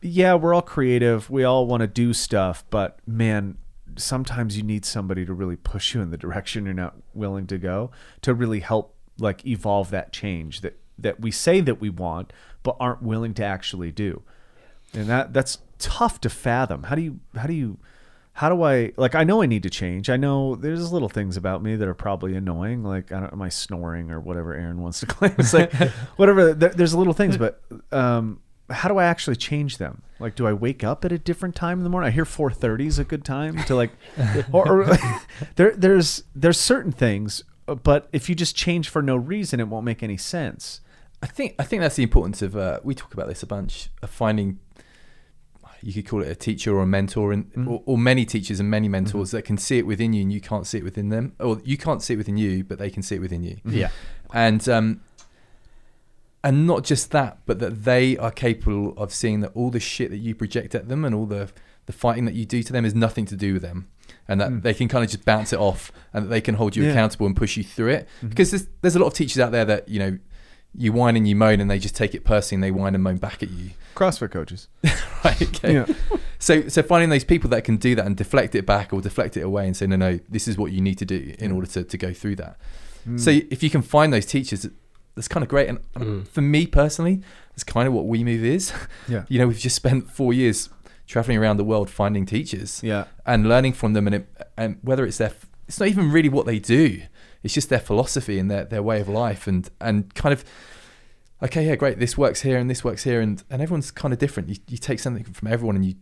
[0.02, 1.30] yeah, we're all creative.
[1.30, 3.56] We all want to do stuff, but man,
[3.98, 7.58] sometimes you need somebody to really push you in the direction you're not willing to
[7.58, 7.90] go
[8.22, 12.32] to really help like evolve that change that that we say that we want
[12.62, 14.22] but aren't willing to actually do
[14.92, 17.78] and that that's tough to fathom how do you how do you
[18.36, 20.10] how do I like I know I need to change.
[20.10, 23.40] I know there's little things about me that are probably annoying like I don't am
[23.40, 25.34] I snoring or whatever Aaron wants to claim.
[25.38, 25.72] It's like
[26.16, 27.62] whatever there, there's little things but
[27.92, 28.40] um
[28.70, 30.02] how do I actually change them?
[30.18, 32.08] Like do I wake up at a different time in the morning?
[32.08, 33.90] I hear 4:30 is a good time to like
[34.52, 34.98] or, or
[35.56, 39.68] there there's there's certain things uh, but if you just change for no reason it
[39.68, 40.80] won't make any sense.
[41.22, 42.56] I think I think that's the importance of.
[42.56, 44.58] Uh, we talk about this a bunch of finding.
[45.82, 48.68] You could call it a teacher or a mentor, and or, or many teachers and
[48.70, 51.34] many mentors that can see it within you, and you can't see it within them,
[51.38, 53.58] or you can't see it within you, but they can see it within you.
[53.64, 53.90] Yeah.
[54.34, 55.00] and um,
[56.46, 60.10] and not just that, but that they are capable of seeing that all the shit
[60.10, 61.50] that you project at them and all the
[61.86, 63.88] the fighting that you do to them is nothing to do with them,
[64.28, 64.60] and that hmm.
[64.60, 66.90] they can kind of just bounce it off, and that they can hold you Yeah.
[66.90, 68.08] accountable and push you through it.
[68.18, 68.28] Mm-hmm.
[68.28, 70.18] Because there's there's a lot of teachers out there that you know
[70.72, 73.02] you whine and you moan, and they just take it personally, and they whine and
[73.02, 73.70] moan back at you.
[73.96, 74.68] CrossFit coaches.
[75.24, 75.42] Right?
[75.42, 75.74] Okay.
[75.88, 76.18] Yeah.
[76.38, 79.38] So, so finding those people that can do that and deflect it back or deflect
[79.38, 81.56] it away and say, no, no, this is what you need to do in hmm.
[81.56, 82.58] order to, to go through that.
[83.04, 83.16] Hmm.
[83.16, 84.68] So if you can find those teachers,
[85.16, 85.68] that's kind of great.
[85.68, 86.28] And and mm.
[86.28, 88.72] for me personally, that's kind of what WeMove is.
[89.08, 89.24] Yeah.
[89.28, 90.68] You know, we've just spent four years
[91.06, 93.04] traveling around the world finding teachers Yeah.
[93.24, 94.06] and learning from them.
[94.06, 95.32] And, it, and whether it's their,
[95.68, 97.02] it's not even really what they do.
[97.42, 100.44] It's just their philosophy and their, their way of life and, and kind of,
[101.42, 102.00] okay, yeah, great.
[102.00, 103.20] This works here and this works here.
[103.20, 104.48] And, and everyone's kind of different.
[104.48, 105.94] You, you take something from everyone and you,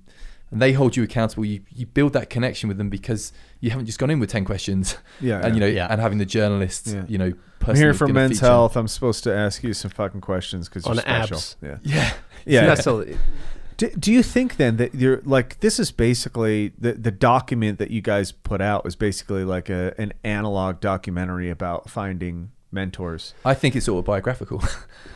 [0.54, 1.44] and they hold you accountable.
[1.44, 4.44] You, you build that connection with them because you haven't just gone in with 10
[4.44, 5.44] questions Yeah.
[5.44, 5.88] and, you know, Yeah.
[5.90, 7.02] and having the journalists, Yeah.
[7.08, 7.32] you know,
[7.66, 8.76] I'm here for men's feature- health.
[8.76, 11.36] I'm supposed to ask you some fucking questions because you're On special.
[11.38, 11.56] abs.
[11.60, 11.78] Yeah.
[11.82, 12.12] Yeah.
[12.46, 12.66] Yeah.
[12.66, 13.04] That's all.
[13.76, 17.90] Do, do you think then that you're like this is basically the the document that
[17.90, 23.34] you guys put out is basically like a an analog documentary about finding mentors?
[23.44, 24.62] I think it's autobiographical.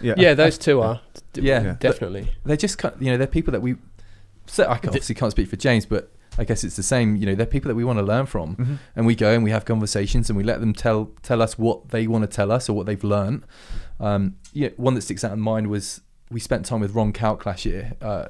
[0.01, 0.15] Yeah.
[0.17, 1.01] Yeah, those two are.
[1.35, 1.63] Yeah.
[1.63, 1.77] Yeah.
[1.81, 2.33] definitely.
[2.45, 3.77] they're just kind you know they're people that we
[4.49, 7.35] so I obviously can't speak for James but I guess it's the same you know
[7.35, 8.57] they're people that we want to learn from.
[8.57, 8.75] Mm-hmm.
[8.97, 11.91] and we go and we have conversations and we let them tell tell us what
[11.91, 13.45] they want to tell us or what they've learned
[14.01, 16.01] um yeah one that sticks out in mind was
[16.31, 18.29] we spent time with Ron Kauk last year uh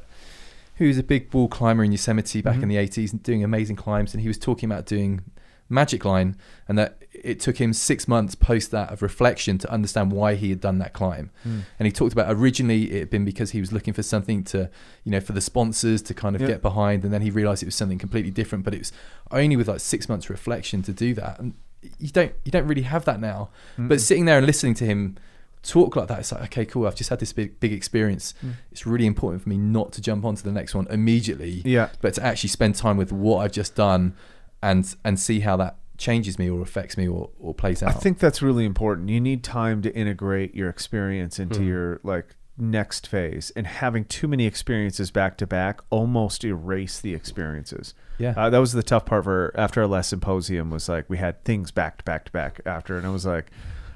[0.78, 4.14] who's a big wall climber in Yosemite back in the 80s and doing amazing climbs.
[4.14, 5.22] And he was talking about doing
[5.68, 6.36] magic line
[6.66, 10.50] and that it took him six months post that of reflection to understand why he
[10.50, 11.30] had done that climb.
[11.42, 11.60] Hmm.
[11.78, 14.70] And he talked about originally it had been because he was looking for something to
[15.04, 16.48] you know for the sponsors to kind of Yeah.
[16.48, 18.92] get behind and then he realized it was something completely different but it was
[19.30, 21.38] only with like six months reflection to do that.
[21.38, 21.54] And
[21.98, 23.50] you don't you don't really have that now.
[23.76, 25.16] But sitting there and listening to him
[25.64, 28.32] talk like that it's like okay cool i've just had this big big experience.
[28.44, 28.52] Mm.
[28.70, 31.88] It's really important for me not to jump onto the next one immediately Yeah.
[32.00, 34.14] but to actually spend time with what I've just done
[34.62, 37.90] and and see how that changes me or affects me or, or plays out.
[37.90, 39.08] I think that's really important.
[39.08, 44.26] You need time to integrate your experience into your like next phase, and having too
[44.28, 47.94] many experiences back to back almost erase the experiences.
[48.18, 48.34] Yeah.
[48.36, 50.70] uh, that was the tough part for after our last symposium.
[50.70, 53.46] Was like we had things back to back to back after, and I was like,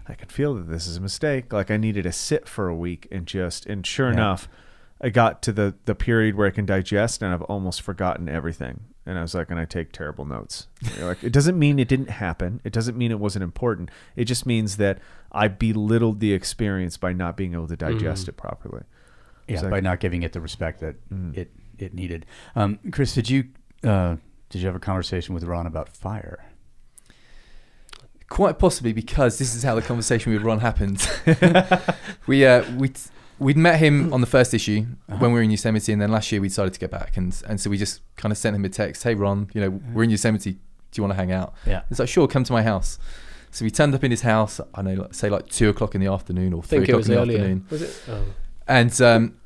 [0.06, 1.52] I could feel that this is a mistake.
[1.52, 4.12] Like I needed to sit for a week and just, and sure Yeah.
[4.14, 4.48] enough,
[5.00, 8.84] I got to the the period where I can digest, and I've almost forgotten everything.
[9.04, 10.68] And I was like, and I take terrible notes.
[10.96, 12.60] You're like, it doesn't mean it didn't happen.
[12.62, 13.90] It doesn't mean it wasn't important.
[14.14, 15.00] It just means that
[15.32, 18.84] I belittled the experience by not being able to digest it properly.
[19.48, 21.36] Yeah, like- by not giving it the respect that Mm.
[21.36, 22.26] it it needed.
[22.54, 23.48] Um, Chris, did you
[23.82, 24.16] uh,
[24.50, 26.44] did you have a conversation with Ron about fire?
[28.28, 31.06] Quite possibly because this is how the conversation with Ron happened.
[32.26, 32.92] we uh, we
[33.42, 36.32] we'd met him on the first issue when we were in Yosemite, and then last
[36.32, 38.64] year we decided to get back, and and so we just kind of sent him
[38.64, 40.52] a text, "Hey Ron, you know we're in Yosemite.
[40.52, 40.58] Do
[40.94, 41.82] you want to hang out?" Yeah.
[41.88, 42.98] He's like, "Sure, come to my house."
[43.50, 44.60] So we turned up in his house.
[44.74, 47.18] I know, like, say like two o'clock in the afternoon or three o'clock in the
[47.18, 47.38] earlier.
[47.38, 47.66] afternoon.
[47.68, 48.02] Was it?
[48.08, 48.24] Oh.
[48.66, 49.36] and um,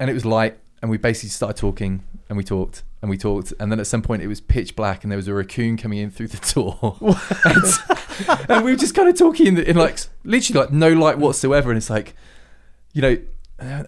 [0.00, 3.52] and it was light, and we basically started talking, and we talked, and we talked,
[3.60, 5.98] and then at some point it was pitch black, and there was a raccoon coming
[5.98, 6.96] in through the door,
[7.44, 11.18] and, and we were just kind of talking in, in like literally like no light
[11.18, 12.14] whatsoever, and it's like,
[12.94, 13.16] you know.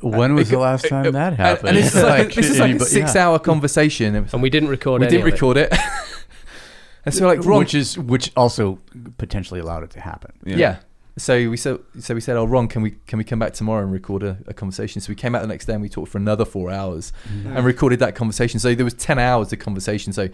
[0.01, 1.71] When was it- the last time it- that happened?
[1.71, 3.07] And, this is like, this is like a anybody- yeah.
[3.07, 4.15] six-hour conversation.
[4.15, 5.03] It was And we didn't record.
[5.03, 5.07] It.
[5.07, 5.33] We didn't of it.
[5.33, 5.73] record it.
[7.05, 8.79] and so like Ron, which is which also
[9.19, 10.33] potentially allowed it to happen.
[10.45, 10.77] Yeah.
[11.19, 13.83] So we said, so we said, oh, Ron, can we can we come back tomorrow
[13.83, 15.01] and record a, a conversation?
[15.01, 17.11] So we came out the next day and we talked for another four hours
[17.47, 18.61] and recorded that conversation.
[18.61, 20.13] So there was ten hours of conversation.
[20.13, 20.25] So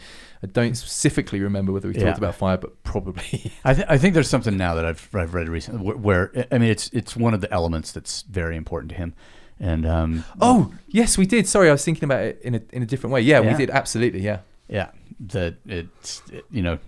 [0.43, 2.07] I don't specifically remember whether we Yeah.
[2.07, 3.53] talked about fire, but probably.
[3.65, 6.59] I, th- I think there's something now that I've I've read recently where, where I
[6.59, 9.15] mean it's it's one of the elements that's very important to him,
[9.61, 11.47] and um, oh yes, we did.
[11.47, 13.21] Sorry, I was thinking about it in a in a different way.
[13.21, 13.53] Yeah, Yeah.
[13.53, 14.21] we did absolutely.
[14.23, 14.41] Yeah.
[14.69, 14.91] yeah
[15.29, 16.79] that it's it, you know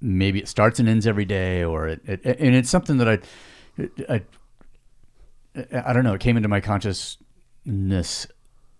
[0.00, 3.18] maybe it starts and ends every day or it, it and it's something that I,
[4.08, 4.22] I
[5.86, 8.26] I don't know it came into my consciousness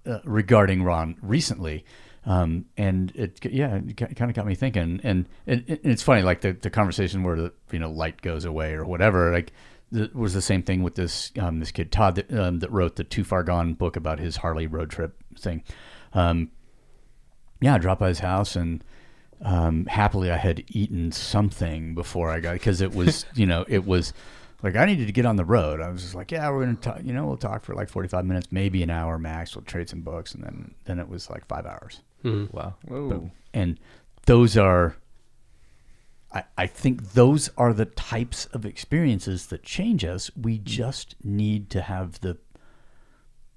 [0.06, 1.84] uh, regarding Ron recently
[2.26, 5.00] um, and it yeah it kind of got me thinking.
[5.02, 8.72] And, and it's funny like the, the conversation where the you know light goes away
[8.74, 9.52] or whatever like
[9.92, 12.96] it was the same thing with this um, this kid Todd that, um, that wrote
[12.96, 15.62] the Too Far Gone book about his Harley road trip thing.
[16.12, 16.50] Um,
[17.60, 18.82] yeah, I by his house and
[19.42, 23.84] um, happily I had eaten something before I got because it was you know it
[23.84, 24.12] was
[24.62, 25.80] like I needed to get on the road.
[25.80, 27.00] I was just like, yeah, we're gonna talk.
[27.04, 29.54] You know, we'll talk for like forty five minutes, maybe an hour max.
[29.54, 32.00] We'll trade some books, and then then it was like five hours.
[32.52, 32.74] Wow.
[32.88, 33.32] Boom.
[33.52, 33.78] And
[34.26, 34.96] those are,
[36.32, 40.30] I, I think those are the types of experiences that change us.
[40.34, 42.38] We just need to have the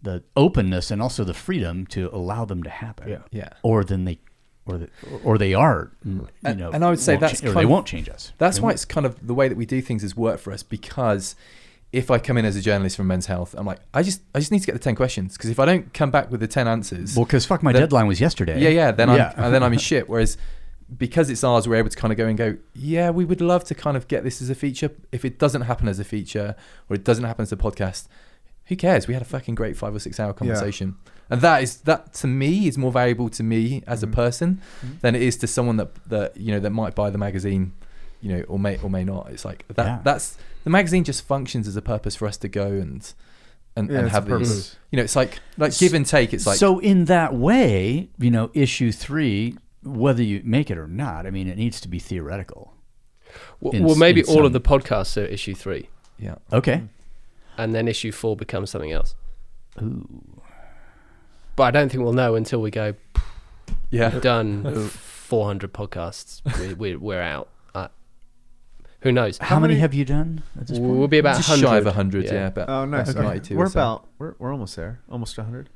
[0.01, 3.09] the openness and also the freedom to allow them to happen.
[3.09, 3.21] Yeah.
[3.31, 3.49] Yeah.
[3.63, 4.19] Or then they,
[4.67, 4.89] or the,
[5.23, 6.19] or they are, mm.
[6.21, 8.33] you And- know, and I would say that's cha- or they of- won't change us.
[8.37, 8.73] That's They why won't.
[8.75, 11.35] it's kind of the way that we do things has worked for us because
[11.93, 14.39] if I come in as a journalist from Men's Health, I'm like, I just I
[14.39, 16.47] just need to get the ten questions because if I don't come back with the
[16.47, 18.59] ten answers, Well, because fuck, my Then- deadline was yesterday.
[18.61, 19.33] yeah, yeah, then Yeah.
[19.37, 20.09] I'm and then I'm in shit.
[20.09, 20.37] Whereas
[20.97, 23.63] because it's ours, we're able to kind of go and go, yeah, we would love
[23.65, 24.89] to kind of get this as a feature.
[25.11, 26.55] If it doesn't happen as a feature
[26.89, 28.07] or it doesn't happen as a podcast,
[28.67, 29.05] who cares?
[29.07, 30.95] We had a fucking great five or six hour conversation,
[31.29, 34.11] and that is that to me is more valuable to me as Mm-hmm.
[34.13, 34.61] a person
[35.01, 37.73] than it is to someone that that you know that might buy the magazine,
[38.21, 39.29] you know, or may or may not.
[39.31, 39.85] It's like that.
[39.85, 39.99] Yeah.
[40.03, 43.13] That's the magazine just functions as a purpose for us to go and.
[43.75, 46.33] And, Yeah, and have these, you know, it's like like give and take.
[46.33, 50.87] It's like so in that way, you know, issue three, whether you make it or
[50.87, 52.73] not, I mean, it needs to be theoretical.
[53.61, 56.85] W- In well, maybe in all of the podcasts are issue three, yeah, Okay.
[57.59, 59.13] and then issue four becomes something else.
[59.79, 60.36] Ooh.
[61.57, 62.93] But I don't think we'll know until we go.
[63.89, 64.17] yeah.
[64.19, 66.41] Done 400 podcasts.
[66.61, 67.49] We, we're, we're out.
[67.75, 67.87] Uh,
[69.01, 69.39] who knows?
[69.39, 70.91] How, many, many- have you done at this point?
[70.97, 71.67] We'll be about just 100.
[71.67, 73.09] shy of 100 yeah, but Oh, nice.
[73.13, 73.55] Okay.
[73.55, 73.79] We're so.
[73.79, 75.01] about we're, we're almost there.
[75.09, 75.69] Almost 100.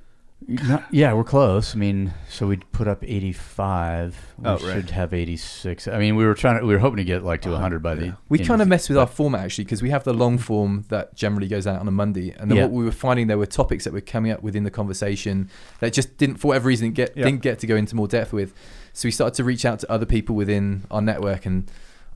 [0.68, 1.76] Not- yeah, we're close.
[1.76, 4.16] I mean, so we put up 85.
[4.38, 4.60] We Oh, right.
[4.62, 5.88] should have 86.
[5.88, 7.96] I mean, we were trying to, we were hoping to get like to 100 by
[7.96, 8.16] the.
[8.30, 10.86] we kind of the- mess with our format actually because we have the long form
[10.90, 12.64] that generally goes out on a Monday, and then Yeah.
[12.64, 15.50] what we were finding there were topics that were coming up within the conversation
[15.80, 17.26] that just didn't, for whatever reason, get Yeah.
[17.26, 18.54] didn't get to go into more depth with.
[18.94, 21.70] So we started to reach out to other people within our network, and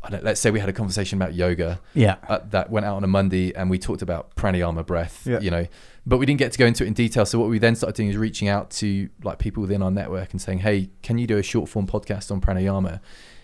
[0.04, 2.16] I don't, let's say we had a conversation about yoga Yeah.
[2.28, 5.40] uh, that went out on a Monday, and we talked about pranayama breath, Yeah.
[5.40, 5.66] you know,
[6.06, 7.26] but we didn't get to go into it in detail.
[7.26, 10.32] So what we then started doing is reaching out to like people within our network
[10.32, 13.00] and saying, "Hey, can you do a short form podcast on pranayama?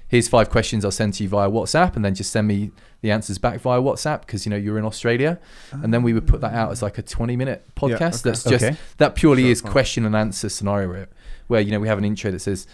[0.07, 2.71] Here's five questions I'll send to you via WhatsApp, and then just send me
[3.01, 5.39] the answers back via WhatsApp because you know you're in Australia."
[5.71, 7.89] And then we would put that out as like a 20 minute podcast.
[7.89, 8.17] Yeah, okay.
[8.23, 8.75] That's just Okay.
[8.97, 9.71] that purely Short is form.
[9.71, 11.07] question and answer scenario where,
[11.47, 12.67] where you know we have an intro that says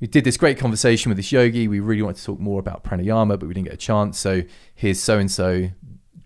[0.00, 1.66] we did this great conversation with this yogi.
[1.66, 4.18] We really wanted to talk more about pranayama, but we didn't get a chance.
[4.18, 4.42] So
[4.74, 5.70] here's so and so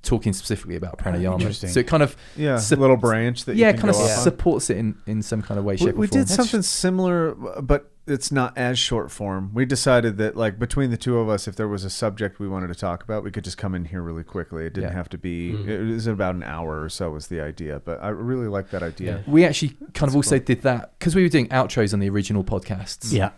[0.03, 1.35] talking specifically about pranayama.
[1.35, 1.71] Interesting.
[1.71, 4.03] So it kind of Yeah, Sup- little branch that yeah, you can kind of go
[4.05, 4.23] off on.
[4.25, 6.21] supports it in, in some kind of way, We, shape, we or form.
[6.23, 9.51] did something similar, but it's not as short form.
[9.53, 12.49] We decided that, like, between the two of us, if there was a subject we
[12.49, 14.65] wanted to talk about, we could just come in here really quickly.
[14.65, 14.97] It didn't Yeah.
[14.97, 15.53] have to be.
[15.53, 15.69] Mhm.
[15.69, 18.83] It was about an hour or so was the idea, but I really like that
[18.83, 19.23] idea.
[19.27, 20.45] We actually kind That's of also cool.
[20.47, 23.13] did that because we were doing outros on the original podcasts.
[23.13, 23.31] Yeah.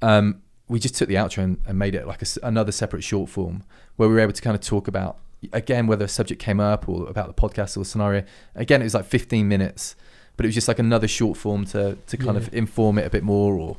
[0.00, 3.04] um, we just took the outro and, and made it like a s another separate
[3.04, 3.62] short form
[3.96, 5.18] where we were able to kind of talk about
[5.52, 8.24] again whether a subject came up or about the podcast or the scenario.
[8.54, 9.96] Again, it was like 15 minutes,
[10.36, 13.10] but it was just like another short form to to kind of inform it a
[13.10, 13.76] bit more or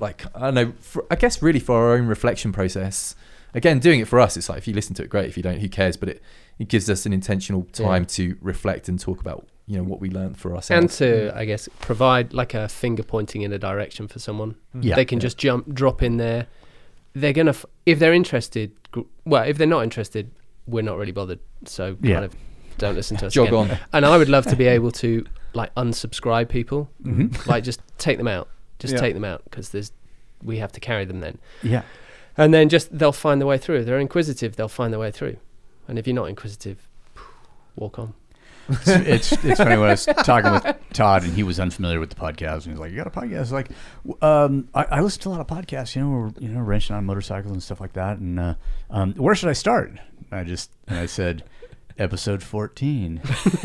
[0.00, 0.72] like I don't know.
[0.80, 3.14] For, I guess really for our own reflection process.
[3.54, 5.28] Again, doing it for us, it's like if you listen to it, great.
[5.28, 5.96] If you don't, who cares?
[5.96, 6.22] But it
[6.58, 8.08] it gives us an intentional time Yeah.
[8.08, 11.36] to reflect and talk about you know what we learned for ourselves and to, mm.
[11.36, 14.56] I guess, provide like a finger pointing in a direction for someone.
[14.76, 14.84] Mm.
[14.84, 14.94] Yeah.
[14.96, 16.48] They can just jump, drop in there.
[17.14, 18.72] They're gonna, f- if they're interested.
[18.90, 20.30] gr- Well, if they're not interested,
[20.66, 21.40] we're not really bothered.
[21.66, 22.14] So Yeah.
[22.14, 22.34] kind of
[22.78, 23.32] don't listen to us.
[23.32, 23.70] Jog again.
[23.72, 23.78] on.
[23.92, 25.24] And I would love to be able to
[25.54, 27.46] like unsubscribe people, Mhm.
[27.46, 29.00] like just take them out, just Yeah.
[29.00, 29.92] take them out because there's
[30.42, 31.82] we have to carry them then, Yeah.
[32.36, 33.84] and then just they'll find their way through.
[33.84, 35.36] They're inquisitive, they'll find their way through,
[35.88, 36.86] and if you're not inquisitive,
[37.76, 38.14] walk on.
[38.68, 42.16] It's, it's funny when I was talking with Todd and he was unfamiliar with the
[42.16, 43.70] podcast and he was like, "You got a podcast?" Like,
[44.22, 45.94] um, I, I listen to a lot of podcasts.
[45.94, 48.18] You know, we're you know wrenching on motorcycles and stuff like that.
[48.18, 48.54] And uh,
[48.90, 49.92] um, where should I start?
[50.30, 51.44] I just and I said,
[51.98, 53.20] episode fourteen.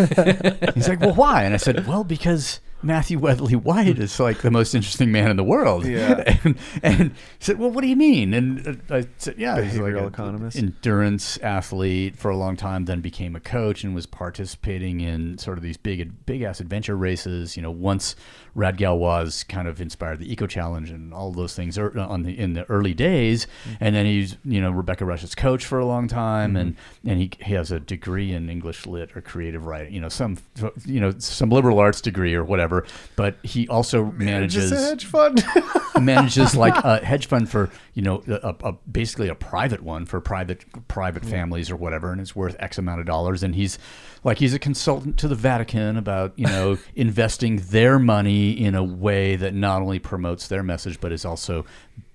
[0.76, 4.74] He's like, "Well, why?" And I said, "Well, because." Matthew Weatherley-White is like the most
[4.74, 5.86] interesting man in the world.
[5.86, 6.38] Yeah.
[6.42, 8.34] And, and he said, Well, what do you mean?
[8.34, 10.58] And uh, I said, Yeah, he's like Behavioral economist.
[10.58, 15.58] endurance athlete for a long time, then became a coach and was participating in sort
[15.58, 17.58] of these big, big ass adventure races.
[17.58, 18.16] You know, once
[18.56, 22.38] Raid Gauloises kind of inspired the Eco Challenge and all those things er, on the
[22.38, 23.48] in the early days,
[23.80, 27.32] and then he's you know Rebecca Rusch's coach for a long time, and and he,
[27.42, 30.38] he has a degree in English lit or creative writing, you know, some
[30.86, 32.69] you know some liberal arts degree or whatever.
[33.16, 35.44] But he also manages Just a hedge fund.
[36.00, 40.20] manages like a hedge fund for you know a, a, basically a private one for
[40.22, 43.78] private private families or whatever and it's worth x amount of dollars and he's
[44.24, 48.84] like he's a consultant to the Vatican about you know investing their money in a
[48.84, 51.66] way that not only promotes their message but is also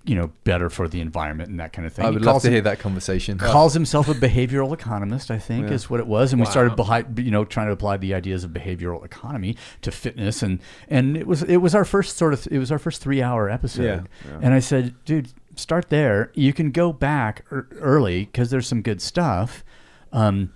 [0.06, 2.42] you know better for the environment and that kind of thing I He would love
[2.42, 3.38] to it- hear that conversation.
[3.38, 5.74] calls himself a behavioral economist, I think, Yeah.
[5.74, 6.32] is what it was.
[6.32, 9.90] And we started, behi- you know, trying to apply the ideas of behavioral economy to
[9.90, 13.00] fitness, and and it was it was our first sort of it was our first
[13.00, 13.84] three hour episode.
[13.84, 14.38] Yeah, yeah.
[14.42, 16.30] And I said, dude, start there.
[16.34, 19.64] You can go back ear- early because there's some good stuff.
[20.12, 20.52] Um,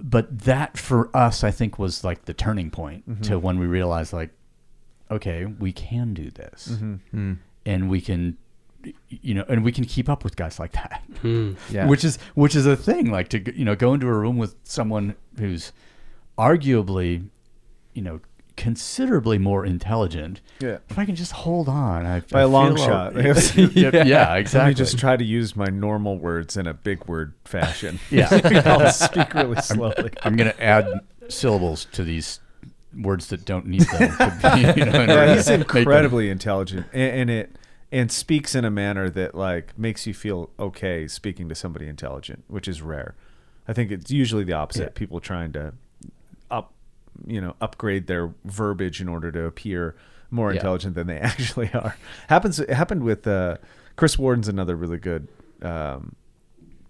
[0.00, 3.22] but that for us, I think, was like the turning point Mm-hmm.
[3.22, 4.30] to when we realized, like,
[5.10, 6.94] okay, we can do this Mm-hmm.
[7.32, 7.38] Mm.
[7.66, 8.38] and we can
[9.08, 11.52] you know, and we can keep up with guys like that, hmm.
[11.70, 11.86] Yeah.
[11.86, 13.10] which is which is a thing.
[13.10, 15.72] Like to you know go into a room with someone who's
[16.38, 17.28] arguably,
[17.94, 18.20] you know,
[18.56, 20.40] considerably more intelligent.
[20.60, 20.78] Yeah.
[20.88, 23.14] If I can just hold on, I, By I a long feel shot.
[23.16, 24.68] yeah, yeah, yeah, Let exactly.
[24.70, 27.98] me just try to use my normal words in a big word fashion.
[28.10, 28.28] Yeah.
[28.64, 30.10] I'll speak really slowly.
[30.22, 30.88] I'm going to add
[31.28, 32.40] syllables to these
[32.96, 34.10] words that don't need them.
[34.16, 37.56] To be, you know, in Yeah, he's to make them- incredibly intelligent, and, and it
[37.90, 42.44] and speaks in a manner that like makes you feel okay speaking to somebody intelligent,
[42.48, 43.14] which is rare.
[43.66, 44.82] I think it's usually the opposite.
[44.82, 44.88] Yeah.
[44.94, 45.74] People trying to
[46.50, 46.72] up,
[47.26, 49.94] you know, upgrade their verbiage in order to appear
[50.30, 50.56] more Yeah.
[50.56, 51.96] intelligent than they actually are.
[52.28, 52.58] Happens.
[52.60, 53.56] It happened with uh,
[53.96, 55.28] Chris Warden's another really good
[55.62, 56.14] um,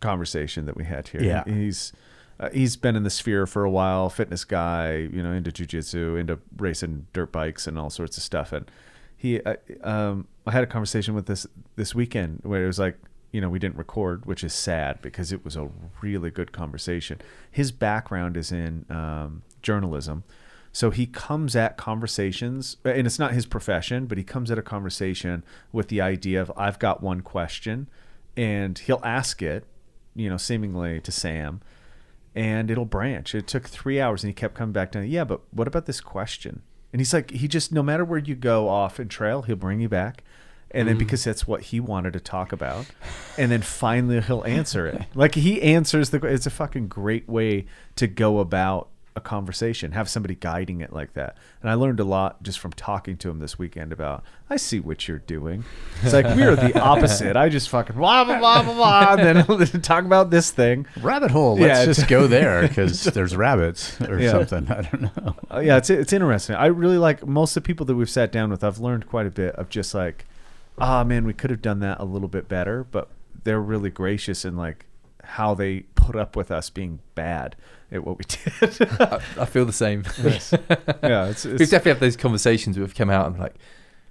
[0.00, 1.22] conversation that we had here.
[1.22, 1.44] Yeah.
[1.46, 1.92] he's.
[2.40, 6.16] Uh, he's been in the sphere for a while, fitness guy, you know, into jujitsu,
[6.20, 8.52] into racing dirt bikes and all sorts of stuff.
[8.52, 8.70] And
[9.18, 11.46] he, uh, um, I had a conversation with this
[11.76, 12.96] this weekend where it was like,
[13.32, 15.68] you know, we didn't record, which is sad because it was a
[16.00, 17.20] really good conversation.
[17.50, 20.22] His background is in um, journalism,
[20.72, 24.62] so he comes at conversations, and it's not his profession, but he comes at a
[24.62, 27.88] conversation with the idea of I've got one question,
[28.36, 29.64] and he'll ask it,
[30.14, 31.60] you know, seemingly to Sam
[32.34, 33.34] and it'll branch.
[33.34, 36.00] It took three hours, and he kept coming back to, yeah, but what about this
[36.00, 36.62] question?
[36.92, 39.80] And he's like, he just no matter where you go off and trail, he'll bring
[39.80, 40.24] you back,
[40.70, 41.00] and then mm.
[41.00, 42.86] because that's what he wanted to talk about,
[43.36, 45.02] and then finally he'll answer it.
[45.14, 46.24] Like he answers the.
[46.26, 47.66] It's a fucking great way
[47.96, 48.88] to go about
[49.18, 49.92] a conversation.
[49.92, 51.36] Have somebody guiding it like that.
[51.60, 54.24] And I learned a lot just from talking to him this weekend about.
[54.48, 55.64] I see what you're doing.
[56.02, 57.36] It's like we are the opposite.
[57.36, 60.86] I just fucking blah blah blah blah blah, and then talk about this thing.
[61.02, 61.58] rabbit hole.
[61.58, 64.30] Let's Yeah, just go there because there's rabbits or Yeah.
[64.30, 64.70] something.
[64.70, 65.36] I don't know.
[65.52, 66.56] Uh, yeah, it's it's interesting.
[66.56, 68.64] I really like most of the people that we've sat down with.
[68.64, 70.24] I've learned quite a bit of just like,
[70.78, 73.10] ah, man, we could have done that a little bit better, but
[73.44, 74.86] they're really gracious and like
[75.32, 77.54] how they put up with us being bad
[77.92, 78.90] at what we did.
[79.00, 80.04] I, I feel the same.
[81.02, 83.54] yeah, it's, We've definitely had those conversations we've come out and like,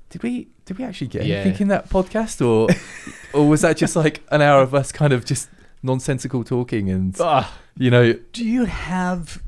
[0.10, 1.38] did we did we actually get Yeah.
[1.38, 2.70] anything in that podcast, or
[3.38, 5.50] or was that just like an hour of us kind of just
[5.84, 9.42] nonsensical talking and ah, you know Do you have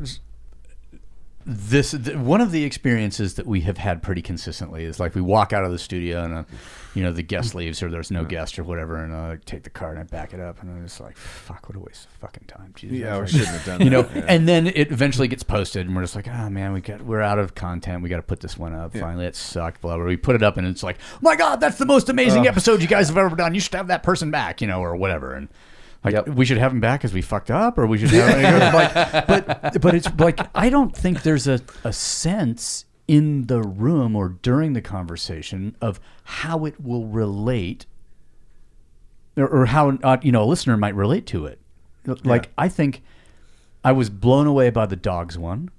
[1.50, 1.92] this?
[1.92, 5.52] th- One of the experiences that we have had pretty consistently is like we walk
[5.54, 6.44] out of the studio and, uh,
[6.96, 9.70] you know, the guest leaves or there's no guest or whatever, and I take the
[9.70, 12.12] car and I back it up and I'm just like, fuck, what a waste of
[12.14, 12.74] fucking time.
[12.76, 12.98] Jesus.
[12.98, 14.26] yeah, we Like, shouldn't have done you know, yeah.
[14.28, 17.22] and then it eventually gets posted, and we're just like, oh man, we got we're
[17.22, 18.02] out of content.
[18.04, 18.94] We got to put this one up.
[18.96, 19.02] Yeah.
[19.02, 19.82] Finally, it sucked.
[19.82, 20.06] Blah blah.
[20.06, 22.88] We put it up, and it's like, my god, that's the most amazing episode you
[22.88, 23.54] guys have ever done.
[23.54, 25.34] You should have that person back, you know, or whatever.
[25.34, 25.48] And
[26.04, 26.30] like, Yep.
[26.30, 28.94] we should have him back because we fucked up, or we should have like,
[29.28, 34.30] but but it's like I don't think there's a a sense in the room or
[34.30, 37.86] during the conversation of how it will relate
[39.36, 41.60] or, or how uh, you know a listener might relate to it.
[42.24, 43.02] Like I think
[43.84, 45.70] I was blown away by the dogs one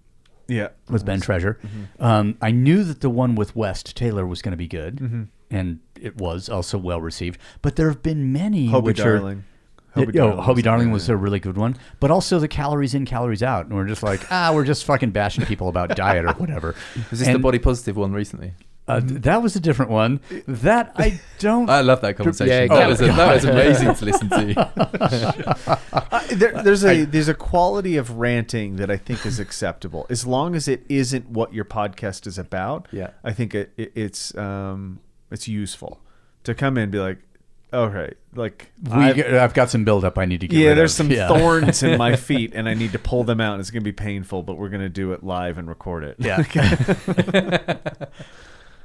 [0.49, 1.59] yeah, with Ben Treasure.
[1.63, 2.05] Mm-hmm.
[2.05, 5.79] Um, I knew that the one with West Taylor was going to be good, and
[6.01, 7.41] it was also well received.
[7.63, 9.39] But there have been many Hobie which Darling.
[9.39, 9.45] are.
[9.97, 12.49] Hobie, Darling oh, Hobie was- Darling yeah, was a really good one, but also the
[12.49, 15.89] calories in, calories out, and we're just like, ah, we're just fucking bashing people about
[15.97, 16.75] diet or whatever.
[17.11, 18.55] was this the body positive one recently?
[18.91, 20.21] Uh, that was a different one.
[20.49, 21.71] That I don't.
[21.71, 22.49] I love that conversation.
[22.49, 25.79] Yeah, that, oh, was a, that was amazing to listen to.
[25.93, 30.27] Uh, there, there's a there's a quality of ranting that I think is acceptable as
[30.27, 32.89] long as it isn't what your podcast is about.
[32.91, 33.11] Yeah.
[33.23, 35.01] I think it, it it's um
[35.31, 36.01] it's useful
[36.45, 37.19] to come in and be like,
[37.73, 40.59] okay, like we, I've- I've, got some buildup I need to get.
[40.59, 41.07] yeah, rid there's of.
[41.07, 41.29] some Yeah.
[41.29, 43.53] thorns in my feet and I need to pull them out.
[43.55, 46.17] and It's gonna be painful, but we're gonna do it live and record it.
[46.19, 46.43] Yeah.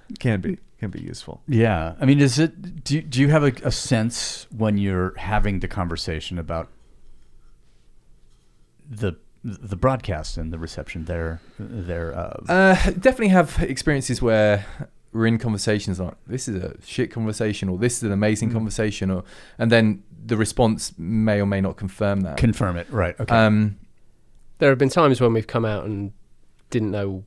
[0.19, 1.41] can be can be useful.
[1.47, 2.83] Yeah, I mean, is it?
[2.83, 6.69] Do do you have a, a sense when you're having the conversation about
[8.89, 9.13] the
[9.43, 12.13] the broadcast and the reception there there?
[12.17, 14.65] Uh, definitely have experiences where
[15.15, 19.09] we're in conversations like this is a shit conversation or this is an amazing conversation
[19.09, 19.23] or
[19.57, 22.35] and then the response may or may not confirm that.
[22.35, 23.17] confirm it, right?
[23.19, 23.33] Okay.
[23.33, 23.77] Um,
[24.57, 26.11] There have been times when we've come out and
[26.69, 27.23] didn't know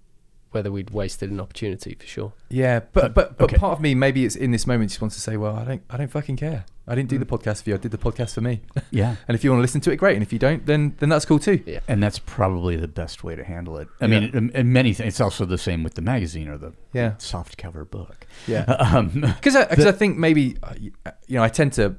[0.50, 2.32] whether we'd wasted an opportunity for sure.
[2.48, 3.56] yeah, but but but okay.
[3.58, 5.82] part of me maybe it's in this moment just wants to say, well, I don't
[5.90, 6.64] I don't fucking care.
[6.90, 7.74] I didn't do the podcast for you.
[7.76, 8.62] I did the podcast for me.
[8.90, 10.14] yeah, and if you want to listen to it, great.
[10.16, 11.62] And if you don't, then then that's cool too.
[11.66, 11.80] Yeah.
[11.86, 13.88] and that's probably the best way to handle it.
[14.00, 16.72] I mean, in, in many things, it's also the same with the magazine or the
[16.94, 17.18] Yeah.
[17.18, 18.26] soft cover book.
[18.46, 18.64] Yeah.
[18.96, 21.74] Um, Because I, 'cause The- I think maybe uh, y- uh, you know I tend
[21.74, 21.96] to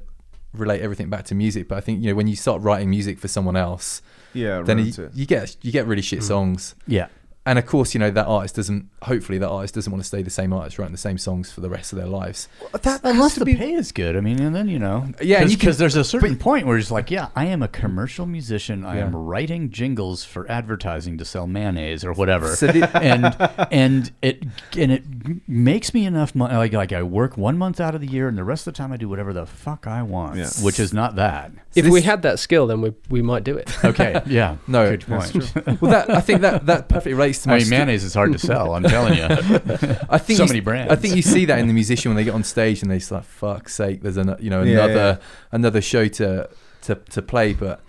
[0.52, 3.20] relate everything back to music, but I think you know when you start writing music
[3.20, 4.02] for someone else,
[4.32, 6.74] Yeah, then you, you get you get really shit songs.
[6.88, 7.06] yeah,
[7.46, 8.88] and of course, you know that artist doesn't.
[9.02, 11.62] Hopefully, that artist doesn't want to stay the same artist writing the same songs for
[11.62, 12.48] the rest of their lives.
[12.72, 14.14] That, that Unless has to the be pay is good.
[14.16, 16.66] I mean, and then you know, Yeah, and you can- because there's a certain point
[16.66, 18.84] where it's like, yeah, I am a commercial musician.
[18.84, 23.34] I am writing jingles for advertising to sell mayonnaise or whatever, So the- and
[23.72, 24.44] and it
[24.76, 25.02] and it
[25.48, 26.54] makes me enough money.
[26.54, 28.78] Like like I work one month out of the year, and the rest of the
[28.78, 30.50] time I do whatever the fuck I want, Yeah.
[30.60, 31.52] which is not that.
[31.74, 33.82] If this- we had that skill, then we we might do it.
[33.82, 35.80] Okay, yeah, No, good that's point.
[35.80, 37.54] Well, that I think that that perfectly relates to my.
[37.54, 38.74] I mean, sto- mayonnaise is hard to sell.
[38.74, 39.24] I'm telling you.
[40.08, 40.92] I think so you, many brands.
[40.92, 42.98] I think you see that in the musician when they get on stage and they
[42.98, 45.26] just like, "Fuck's sake!" There's an, you know another yeah.
[45.52, 46.48] another show to
[46.82, 47.52] to to play.
[47.52, 47.80] But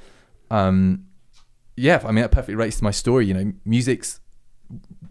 [0.49, 1.05] um,
[1.75, 3.25] yeah, I mean that perfectly relates to my story.
[3.27, 4.19] You know, music's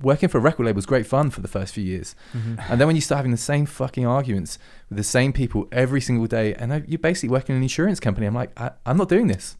[0.02, 2.86] working for a record label is great fun for the first few years, and then
[2.86, 4.58] when you start having the same fucking arguments
[4.88, 8.26] with the same people every single day, and you're basically working in an insurance company,
[8.26, 9.56] I'm like, I, I'm not doing this.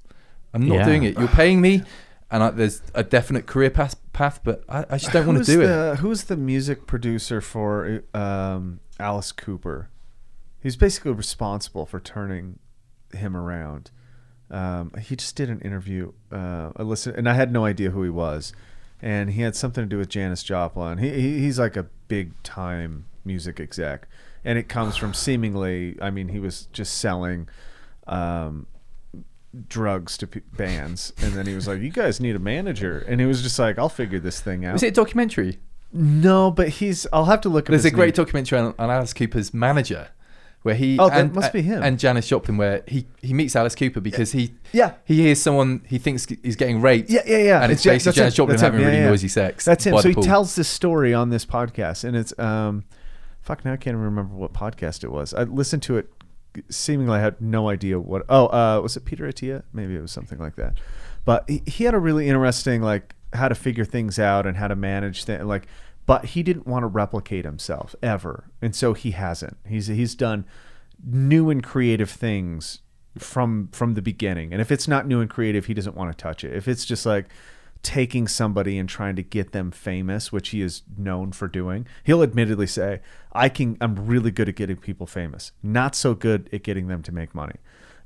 [0.52, 0.84] I'm not Yeah.
[0.84, 1.18] doing it.
[1.18, 1.82] You're paying me.
[2.30, 5.44] And I, there's a definite career path, path but I, I just don't want to
[5.44, 5.66] do it.
[5.66, 9.90] the, Who's the music producer for um, Alice Cooper?
[10.62, 12.58] He's basically responsible for turning
[13.12, 13.90] him around.
[14.50, 16.12] Um, he just did an interview.
[16.30, 18.52] Uh, I listened, and I had no idea who he was,
[19.00, 20.98] and he had something to do with Janis Joplin.
[20.98, 24.08] He, he he's like a big time music exec,
[24.44, 25.96] and it comes from seemingly.
[26.00, 27.48] I mean, he was just selling.
[28.06, 28.66] Um,
[29.68, 33.20] drugs to p- bands and then he was like you guys need a manager and
[33.20, 35.58] he was just like i'll figure this thing out Is it a documentary?
[35.92, 37.04] no, but he's.
[37.12, 37.66] I'll have to look.
[37.66, 38.24] There's a great name.
[38.24, 40.10] documentary on, on Alice Cooper's manager,
[40.62, 41.82] where he Oh, and, must be him.
[41.82, 44.92] and Janis Joplin, where he, he meets Alice Cooper because he Yeah.
[45.04, 47.10] he hears someone he thinks he's getting raped.
[47.10, 47.62] Yeah, yeah, yeah.
[47.64, 48.36] and it's, basically that's him.
[48.36, 49.08] Joplin That's having really yeah.
[49.08, 49.64] noisy sex.
[49.64, 49.98] That's him.
[49.98, 50.22] So he pool.
[50.22, 52.84] tells this story on this podcast, and it's um,
[53.42, 53.64] fuck.
[53.64, 55.34] Now I can't even remember what podcast it was.
[55.34, 56.08] I listened to it.
[56.68, 58.22] Seemingly, had no idea what.
[58.28, 59.62] Oh, uh, was it Peter Attia?
[59.72, 60.78] Maybe it was something like that.
[61.24, 64.68] But he, he had a really interesting like how to figure things out and how
[64.68, 65.44] to manage things.
[65.44, 65.66] Like,
[66.06, 69.56] but he didn't want to replicate himself ever, and so he hasn't.
[69.66, 70.44] He's he's done
[71.04, 72.80] new and creative things
[73.18, 74.52] from from the beginning.
[74.52, 76.54] And if it's not new and creative, he doesn't want to touch it.
[76.54, 77.26] If it's just like
[77.82, 82.22] taking somebody and trying to get them famous, which he is known for doing, he'll
[82.22, 83.00] admittedly say,
[83.32, 83.76] "I can.
[83.80, 85.52] I'm really good at getting people famous.
[85.62, 87.56] Not so good at getting them to make money."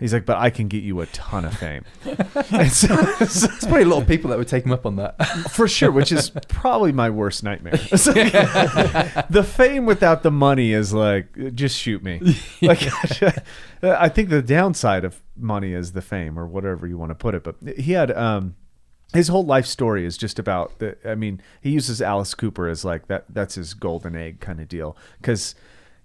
[0.01, 2.96] He's like, "But I can get you a ton of fame." it's, so,
[3.26, 5.16] so- probably a lot of people that would take him up on that.
[5.51, 7.74] for sure, which is probably my worst nightmare.
[8.05, 12.20] Like, the fame without the money is like, just shoot me.
[12.62, 12.82] Like,
[13.82, 17.34] I think the downside of money is the fame, or whatever you want to put
[17.34, 17.44] it.
[17.44, 18.56] But he had um,
[19.15, 20.97] his whole life story is just about the.
[21.09, 23.24] I mean, he uses Alice Cooper as like that.
[23.28, 25.55] That's his golden egg kind of deal because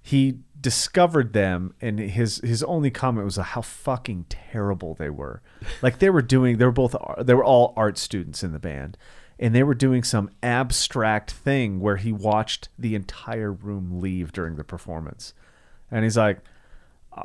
[0.01, 5.41] he discovered them and his his only comment was uh, how fucking terrible they were
[5.81, 8.97] like they were doing they were both they were all art students in the band
[9.39, 14.57] and they were doing some abstract thing where he watched the entire room leave during
[14.57, 15.33] the performance
[15.89, 16.39] and he's like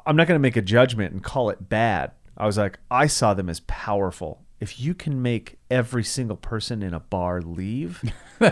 [0.07, 3.07] i'm not going to make a judgment and call it bad i was like i
[3.07, 8.03] saw them as powerful if you can make every single person in a bar leave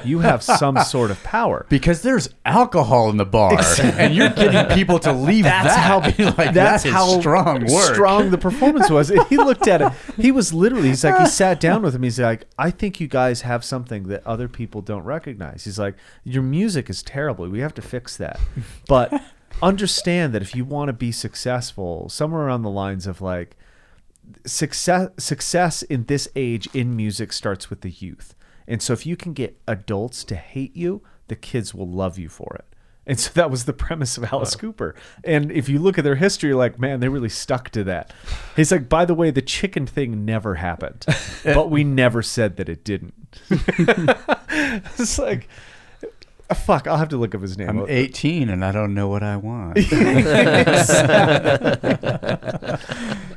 [0.04, 4.76] you have some sort of power Because there's alcohol in the bar, and you're getting
[4.76, 5.78] people to leave that's that.
[5.78, 6.00] how
[6.36, 7.94] like, that's that is how strong work.
[7.94, 9.10] strong the performance was.
[9.10, 9.90] And he looked at it.
[10.20, 10.88] He was literally.
[10.88, 12.02] He's like he sat down with him.
[12.02, 15.64] He's like, I think you guys have something that other people don't recognize.
[15.64, 17.48] He's like, your music is terrible.
[17.48, 18.38] We have to fix that.
[18.86, 19.22] But
[19.62, 23.56] understand that if you want to be successful, somewhere around the lines of like
[24.46, 28.34] success success in this age in music starts with the youth.
[28.66, 32.28] And so if you can get adults to hate you, the kids will love you
[32.28, 32.64] for it.
[33.06, 34.94] And so that was the premise of Alice Cooper.
[35.24, 38.12] And if you look at their history, you're like, man, they really stuck to that.
[38.56, 41.04] He's like, by the way, the chicken thing never happened,
[41.44, 43.14] but we never said that it didn't.
[43.50, 45.48] it's like,
[46.48, 47.68] uh, fuck, I'll have to look up his name.
[47.68, 49.78] I'm 18 and I don't know what I want.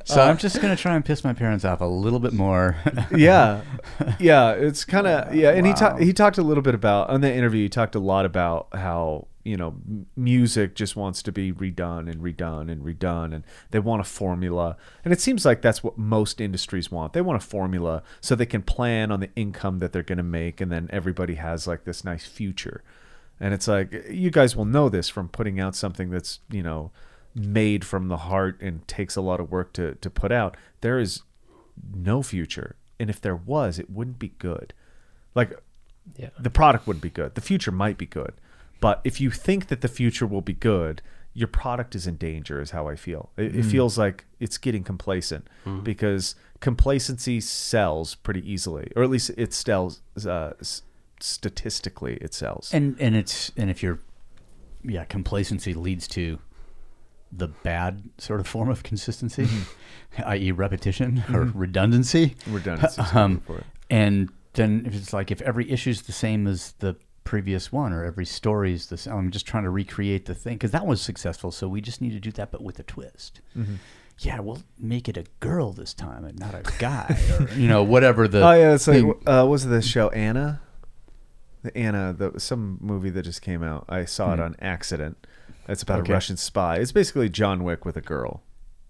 [0.06, 2.78] So I'm uh, just gonna try and piss my parents off a little bit more.
[3.16, 3.62] yeah,
[4.20, 4.52] yeah.
[4.52, 5.50] It's kind of yeah.
[5.50, 7.64] And he talked he talked a little bit about on the interview.
[7.64, 9.76] He talked a lot about how you know
[10.16, 14.78] music just wants to be redone and redone and redone, and they want a formula.
[15.04, 17.14] And it seems like that's what most industries want.
[17.14, 20.24] They want a formula so they can plan on the income that they're going to
[20.24, 22.84] make, and then everybody has like this nice future.
[23.40, 26.92] And it's like you guys will know this from putting out something that's you know
[27.36, 30.56] made from the heart and takes a lot of work to to put out.
[30.82, 31.22] There is
[31.94, 34.74] no future, and if there was, it wouldn't be good.
[35.36, 35.52] Like
[36.18, 36.30] Yeah.
[36.40, 37.36] the product wouldn't be good.
[37.36, 38.34] The future might be good,
[38.80, 41.02] but if you think that the future will be good,
[41.34, 42.62] your product is in danger.
[42.62, 43.32] Is how I feel.
[43.36, 45.48] It, it feels like it's getting complacent
[45.84, 50.02] because complacency sells pretty easily, or at least it sells.
[50.26, 50.54] Uh,
[51.20, 52.74] statistically it sells.
[52.74, 54.00] And and it's and if you're
[54.84, 56.40] yeah, complacency leads to
[57.32, 59.48] the bad sort of form of consistency,
[60.26, 62.36] i.e., repetition or redundancy.
[62.48, 63.02] Redundancy.
[63.14, 63.42] Um,
[63.90, 67.92] and then if it's like if every issue is the same as the previous one
[67.92, 70.86] or every story is the same, I'm just trying to recreate the thing because that
[70.86, 71.52] was successful.
[71.52, 73.42] So we just need to do that, but with a twist.
[73.58, 73.76] Mm-hmm.
[74.20, 77.84] Yeah, we'll make it a girl this time and not a guy, or you know,
[77.84, 78.48] whatever the.
[78.48, 80.62] Oh yeah, it's like uh, what was the show Anna?
[81.64, 83.86] The Anna, the some movie that just came out.
[83.90, 85.28] I saw it on accident.
[85.68, 86.12] It's about Okay.
[86.12, 86.78] a Russian spy.
[86.78, 88.42] It's basically John Wick with a girl.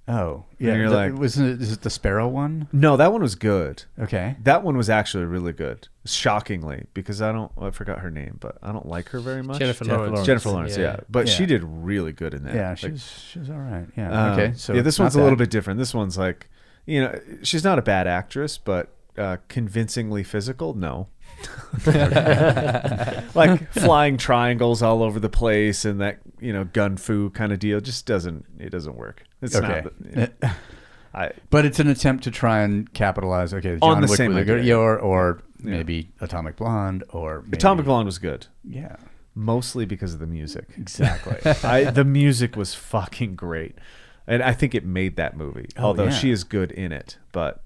[0.07, 0.76] oh, yeah.
[0.76, 1.61] you're the- like- wasn't it?
[1.64, 2.68] Is it the Sparrow one?
[2.72, 3.84] No, that one was good.
[3.99, 4.35] Okay.
[4.43, 5.88] That one was actually really good.
[6.06, 9.57] Shockingly, because I don't I forgot her name, but I don't like her very much.
[9.57, 10.11] Jennifer Jennifer Lawrence.
[10.11, 10.27] Lawrence.
[10.27, 10.84] Jennifer Lawrence, yeah.
[10.84, 10.99] Yeah.
[11.10, 12.53] But she did really good in that.
[12.53, 13.88] Yeah, she Like, was she was all right.
[13.97, 14.26] Yeah.
[14.34, 14.53] um, okay.
[14.56, 15.80] So yeah, this one's a little bit different.
[15.80, 16.49] This one's like,
[16.85, 20.76] you know, she's not a bad actress, but uh, convincingly physical.
[20.76, 21.07] No,
[23.34, 27.59] like flying triangles all over the place and that you know gun fu kind of
[27.59, 29.23] deal just doesn't it doesn't work.
[29.41, 29.84] It's Okay.
[30.15, 30.55] Uh, not.
[31.13, 33.53] I But it's an attempt to try and capitalize.
[33.53, 37.41] Okay, John On the Wick same was good- yeah, or, or maybe Atomic Blonde, or
[37.43, 38.97] maybe, Atomic Blonde was good, Yeah,
[39.34, 40.65] mostly because of the music.
[40.77, 41.38] exactly.
[41.63, 43.76] I the music was fucking great,
[44.27, 45.67] and I think it made that movie.
[45.77, 46.09] Oh, although yeah.
[46.19, 47.63] she is good in it, but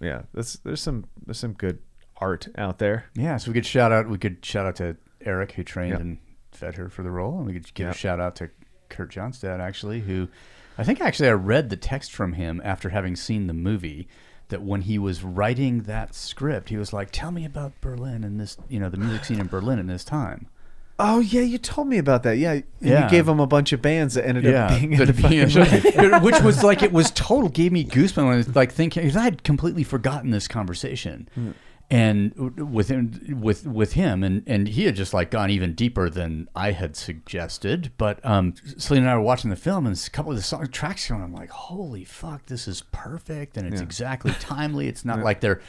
[0.00, 1.78] yeah, there's there's some there's some good
[2.18, 3.06] art out there.
[3.14, 4.08] yeah, so we could shout out.
[4.08, 6.00] We could shout out to Eric who trained Yep.
[6.00, 6.18] and
[6.54, 7.94] fed her for the role, and we could give Yep.
[7.94, 8.50] a shout out to
[8.88, 10.28] Kurt Johnstad actually, who
[10.78, 14.08] I think actually I read the text from him after having seen the movie.
[14.48, 18.38] That when he was writing that script, he was like, "Tell me about Berlin and
[18.38, 20.48] this, you know, the music scene in Berlin in this time."
[20.98, 22.36] Oh yeah, you told me about that.
[22.36, 23.04] Yeah, and Yeah.
[23.04, 26.40] you gave him a bunch of bands that ended up being in the being which
[26.42, 29.22] was like it was total gave me goosebumps when I was like thinking because I
[29.24, 31.50] had completely forgotten this conversation, Hmm.
[31.94, 32.34] And
[32.72, 36.48] with him with with him and and he had just like gone even deeper than
[36.54, 37.92] I had suggested.
[37.96, 40.66] But um, Selena and I were watching the film and a couple of the song
[40.66, 41.22] tracks going.
[41.22, 44.88] I'm like, holy fuck, this is perfect and it's exactly timely.
[44.88, 45.60] It's not like they're,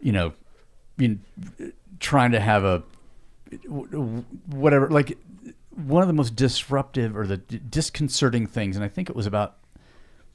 [0.00, 0.32] you know,
[0.96, 1.22] being
[2.00, 2.82] trying to have a
[3.66, 5.18] whatever like
[5.70, 9.58] one of the most disruptive or the disconcerting things and i think it was about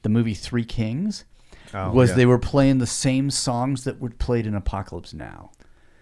[0.00, 1.26] the movie three kings
[1.74, 2.16] Oh, was yeah.
[2.16, 5.50] they were playing the same songs that were played in apocalypse now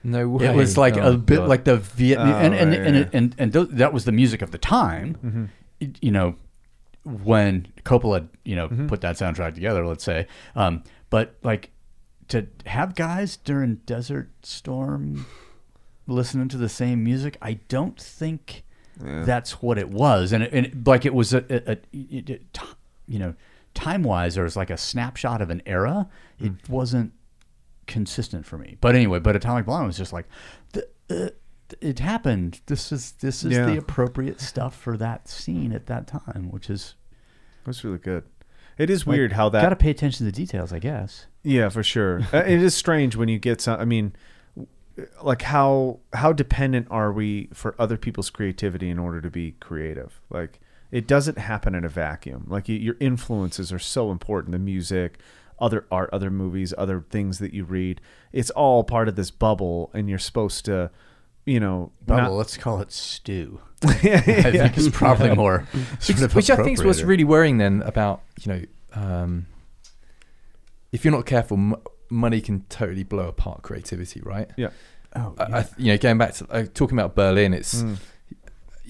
[0.03, 0.47] No way.
[0.47, 1.49] it was like Oh, a bit God.
[1.49, 3.05] like the Vietnam, Oh, and and right, and, yeah.
[3.13, 5.93] and, and, tho- that was the music of the time Mm-hmm.
[6.01, 6.35] You know
[7.05, 8.87] when Coppola you know Mm-hmm.
[8.89, 11.71] put that soundtrack together let's say um, but like
[12.29, 15.27] to have guys during Desert Storm
[16.07, 18.65] listening to the same music I don't think
[19.03, 22.29] that's what it was and, it, and it, like it was a, a, a it,
[22.31, 22.59] it,
[23.09, 23.35] you know
[23.75, 26.09] time wise there was like a snapshot of an era
[26.41, 27.13] it wasn't
[27.87, 28.77] consistent for me.
[28.81, 30.27] But anyway, but Atomic Blonde was just like,
[30.73, 31.31] the, uh,
[31.81, 32.61] it happened.
[32.67, 33.67] This is this is Yeah.
[33.67, 36.95] the appropriate stuff for that scene at that time, which is
[37.65, 38.25] That's really good.
[38.79, 41.27] It is like, weird how that Got to pay attention to the details, I guess.
[41.43, 42.21] Yeah, for sure.
[42.33, 43.79] Uh, it is strange when you get some.
[43.79, 44.15] I mean,
[45.23, 50.21] like how how dependent are we for other people's creativity in order to be creative?
[50.31, 50.61] Like
[50.91, 52.45] it doesn't happen in a vacuum.
[52.49, 54.53] Like y your influences are so important.
[54.53, 55.19] The music,
[55.59, 58.01] other art, other movies, other things that you read.
[58.33, 60.91] It's all part of this bubble, and you're supposed to,
[61.45, 63.61] you know, Bubble, not- let's call it stew.
[63.85, 65.67] I think it's probably more
[66.01, 68.63] sort of which I think is what's really worrying then about you know
[68.93, 69.47] um,
[70.93, 71.77] if you're not careful, m-
[72.11, 74.51] money can totally blow apart creativity, right?
[74.57, 74.71] yeah.
[75.17, 75.43] Oh, I.
[75.61, 77.97] I, you know, going back to uh, talking about Berlin, it's Mm.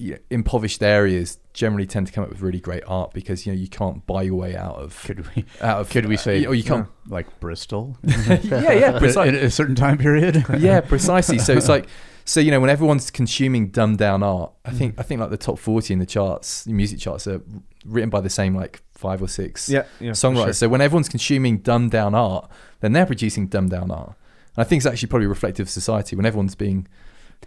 [0.01, 3.53] You know, impoverished areas generally tend to come up with really great art because you
[3.53, 6.19] know you can't buy your way out of could we out of could we uh,
[6.19, 7.97] say or you can't like Bristol?
[8.03, 10.43] yeah yeah in precisely a certain time period.
[10.57, 11.37] yeah, precisely.
[11.37, 11.87] So it's like,
[12.25, 14.77] so you know, when everyone's consuming dumbed down art, I hmm.
[14.77, 17.41] think I think like the top forty in the charts, the music charts, are
[17.85, 20.43] written by the same like five or six Yeah, yeah, songwriters.
[20.45, 20.53] sure.
[20.53, 22.49] So when everyone's consuming dumbed down art,
[22.79, 24.15] then they're producing dumbed down art.
[24.55, 26.87] And I think it's actually probably reflective of society when everyone's being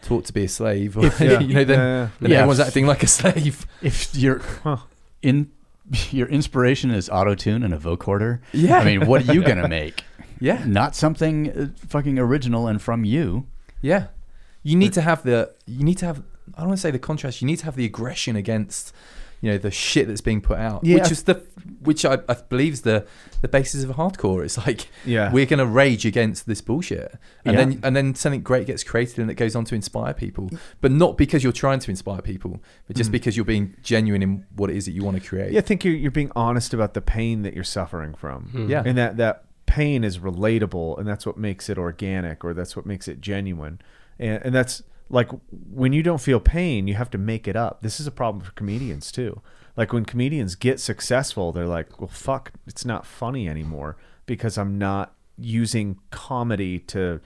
[0.03, 1.41] taught to be a slave, or, Yeah.
[1.41, 2.09] you know, then, Yeah, yeah.
[2.21, 2.37] then Yeah.
[2.39, 3.67] everyone's acting like a slave.
[3.83, 4.41] if your
[5.23, 5.51] in
[6.11, 8.79] your inspiration is auto tune and a vocoder, Yeah.
[8.79, 10.05] I mean, what are you gonna make?
[10.41, 13.47] Yeah, Not something uh, fucking original and from you.
[13.81, 14.09] yeah.
[14.67, 15.53] You need to have the.
[15.67, 16.23] You need to have.
[16.55, 17.43] I don't want to say the contrast.
[17.43, 18.95] You need to have the aggression against,
[19.45, 20.83] you know, the shit that's being put out.
[20.85, 20.95] Yeah.
[20.95, 21.35] Which is the,
[21.81, 23.07] which I, I believe is the
[23.43, 24.43] the basis of hardcore.
[24.43, 25.31] It's like Yeah.
[25.31, 27.15] we're gonna rage against this bullshit,
[27.45, 27.65] and Yeah.
[27.65, 30.49] then and then something great gets created and it goes on to inspire people.
[30.81, 33.13] But not because you're trying to inspire people, but just mm.
[33.13, 35.53] because you're being genuine in what it is that you want to create.
[35.53, 38.45] Yeah, I think you're you're being honest about the pain that you're suffering from.
[38.45, 38.71] Hmm.
[38.71, 38.83] Yeah.
[38.87, 42.87] and that that pain is relatable, and that's what makes it organic, or that's what
[42.87, 43.79] makes it genuine.
[44.19, 47.83] And and that's like when you don't feel pain, you have to make it up.
[47.83, 49.41] This is a problem for comedians too.
[49.77, 54.79] Like when comedians get successful, they're like, "Well, fuck, it's not funny anymore because I'm
[54.79, 57.21] not using comedy to,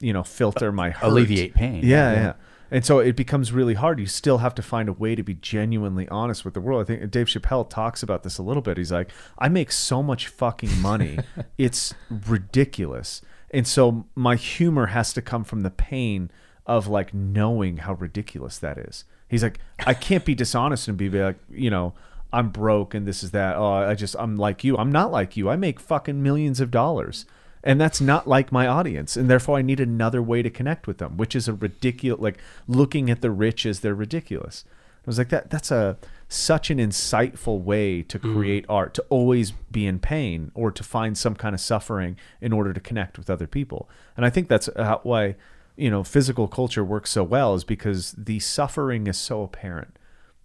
[0.00, 1.08] you know, filter my hurt.
[1.08, 1.82] Alleviate pain.
[1.84, 2.22] Yeah, Yeah.
[2.22, 2.32] yeah.
[2.72, 3.98] And so it becomes really hard.
[3.98, 6.80] You still have to find a way to be genuinely honest with the world.
[6.82, 8.76] I think Dave Chappelle talks about this a little bit.
[8.78, 11.18] He's like, I make so much fucking money.
[11.58, 13.22] it's ridiculous.
[13.50, 16.30] And so my humor has to come from the pain
[16.66, 19.04] of like knowing how ridiculous that is.
[19.28, 21.94] He's like, I can't be dishonest and be like, you know,
[22.32, 23.56] I'm broke and this is that.
[23.56, 24.76] Oh, I just, I'm like you.
[24.76, 25.48] I'm not like you.
[25.48, 27.26] I make fucking millions of dollars.
[27.62, 29.16] And that's not like my audience.
[29.16, 32.38] And therefore, I need another way to connect with them, which is a ridiculous, like
[32.66, 34.64] looking at the rich as they're ridiculous.
[34.66, 38.34] I was like, that, that's a, such an insightful way to mm.
[38.34, 42.52] create art, to always be in pain or to find some kind of suffering in
[42.52, 43.88] order to connect with other people.
[44.16, 45.36] And I think that's how, why,
[45.80, 49.96] you know, physical culture works so well is because the suffering is so apparent.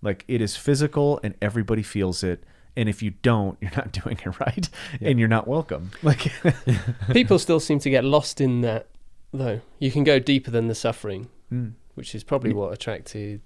[0.02, 2.44] Like it is physical and everybody feels it.
[2.78, 4.70] And if you don't, you're not doing it right
[5.02, 5.92] and you're not welcome.
[6.04, 6.32] Like,
[7.12, 8.88] People still seem to get lost in that,
[9.34, 9.62] though.
[9.80, 11.74] You can go deeper than the suffering, Mm.
[11.94, 13.42] which is probably what attracted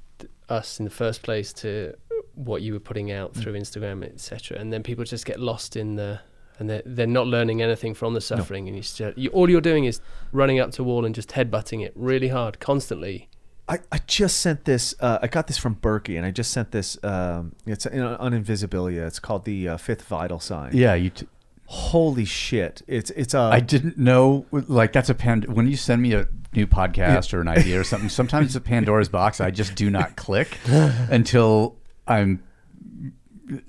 [0.47, 1.93] us in the first place to
[2.33, 4.57] what you were putting out through Instagram, etc.
[4.57, 6.21] And then people just get lost in the,
[6.59, 8.67] and they're, they're not learning anything from the suffering.
[8.67, 11.29] And you, still, you all you're doing is running up to a wall and just
[11.29, 13.29] headbutting it really hard, constantly.
[13.67, 14.95] I, I just sent this.
[14.99, 16.97] Uh, I got this from Berkey, and I just sent this.
[17.03, 19.05] Um, it's in, on Invisibilia.
[19.05, 20.71] It's called the uh, Fifth Vital Sign.
[20.75, 21.11] Yeah, you.
[21.11, 21.27] T-
[21.65, 22.81] Holy shit!
[22.87, 23.41] It's it's a.
[23.41, 24.47] I didn't know.
[24.51, 25.43] Like that's a pan.
[25.43, 28.61] When you send me a new podcast or an idea or something, sometimes it's a
[28.61, 29.39] Pandora's box.
[29.39, 31.77] I just do not click until
[32.07, 32.41] I'm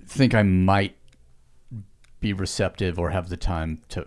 [0.06, 0.96] think I might
[2.20, 4.06] be receptive or have the time to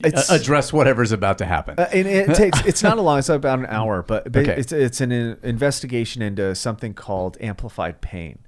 [0.00, 1.74] it's address whatever's about to happen.
[1.78, 4.56] Uh, and it takes it's not a long it's about an hour but, Okay.
[4.56, 8.38] it's it's an investigation into something called amplified pain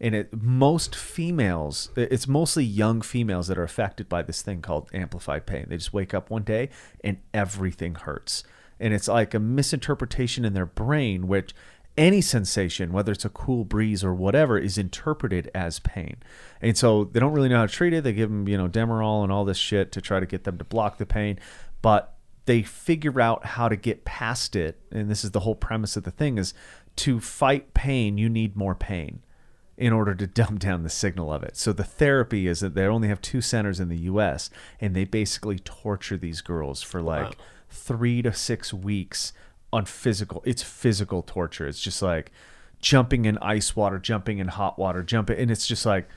[0.00, 4.90] and it most females it's mostly young females that are affected by this thing called
[4.92, 6.68] amplified pain they just wake up one day
[7.04, 8.42] and everything hurts
[8.80, 11.54] and it's like a misinterpretation in their brain which
[11.96, 16.16] any sensation whether it's a cool breeze or whatever is interpreted as pain.
[16.60, 18.04] And so they don't really know how to treat it.
[18.04, 20.58] They give them you know demerol and all this shit to try to get them
[20.58, 21.38] to block the pain.
[21.82, 22.14] But
[22.46, 26.04] they figure out how to get past it and this is the whole premise of
[26.04, 26.52] the thing is
[26.96, 29.20] to fight pain you need more pain
[29.76, 31.56] in order to dumb down the signal of it.
[31.56, 34.50] So the therapy is that they only have two centers in the us
[34.80, 37.36] and they basically torture these girls for like
[37.68, 39.32] three to six weeks
[39.74, 42.30] on physical it's physical torture it's just like
[42.80, 46.08] jumping in ice water jumping in hot water jumping and it's just like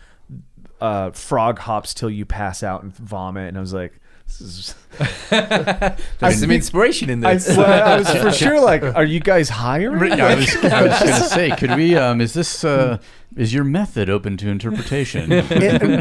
[0.79, 4.75] uh, frog hops till you pass out and vomit and i was like this is
[5.29, 7.55] There's some inspiration in I, this.
[7.55, 10.17] well, I was for sure like, are you guys hiring?
[10.17, 11.95] Yeah, I was, I was going to say, could we?
[11.95, 12.63] Um, is this?
[12.63, 12.97] Uh,
[13.37, 15.31] is your method open to interpretation?
[15.31, 15.51] And-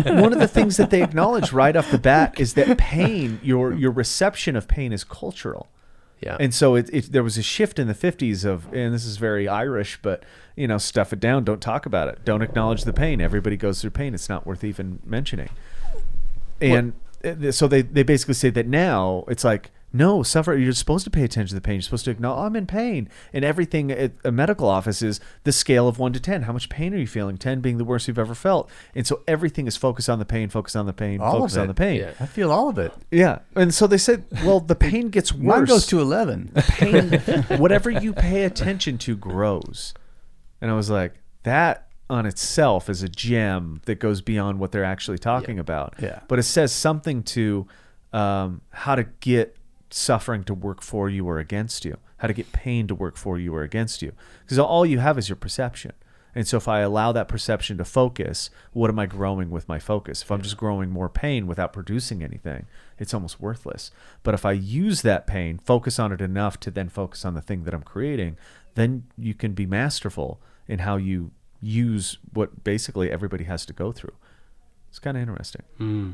[0.06, 3.38] and one of the things that they acknowledge right off the bat is that pain,
[3.42, 5.68] your your reception of pain is cultural.
[6.20, 6.36] Yeah.
[6.40, 9.16] And so it, it there was a shift in the 50s of and this is
[9.18, 10.24] very Irish, but
[10.56, 12.24] you know, stuff it down, don't talk about it.
[12.24, 13.20] Don't acknowledge the pain.
[13.20, 14.14] Everybody goes through pain.
[14.14, 15.50] It's not worth even mentioning.
[16.60, 20.54] And uh, so they they basically say that now it's like no, suffer.
[20.56, 21.76] You're supposed to pay attention to the pain.
[21.76, 23.08] You're supposed to acknowledge, I'm in pain.
[23.32, 26.42] And everything at a medical office is the scale of one to 10.
[26.42, 27.38] How much pain are you feeling?
[27.38, 28.68] 10 being the worst you've ever felt.
[28.94, 31.62] And so everything is focused on the pain, focused on the pain, All focused of
[31.62, 32.00] on the pain.
[32.00, 32.12] Yeah.
[32.20, 32.92] I feel all of it.
[33.10, 33.38] Yeah.
[33.54, 35.56] And so they said, well, the pain gets worse.
[35.56, 36.50] Mine goes to eleven.
[36.54, 37.20] pain,
[37.58, 39.94] whatever you pay attention to grows.
[40.60, 41.14] And I was like,
[41.44, 45.94] that on itself is a gem that goes beyond what they're actually talking about.
[46.00, 46.20] Yeah.
[46.28, 47.66] But it says something to
[48.12, 49.56] um, how to get
[49.96, 53.38] suffering to work for you or against you, how to get pain to work for
[53.38, 54.12] you or against you.
[54.42, 55.92] Because all you have is your perception.
[56.34, 59.78] And so if I allow that perception to focus, what am I growing with my
[59.78, 60.20] focus?
[60.20, 62.66] If I'm just growing more pain without producing anything,
[62.98, 63.90] it's almost worthless.
[64.22, 67.40] But if I use that pain, focus on it enough to then focus on the
[67.40, 68.36] thing that I'm creating,
[68.74, 71.30] then you can be masterful in how you
[71.62, 74.14] use what basically everybody has to go through.
[74.90, 75.62] It's kind of interesting.
[75.78, 76.10] Hmm.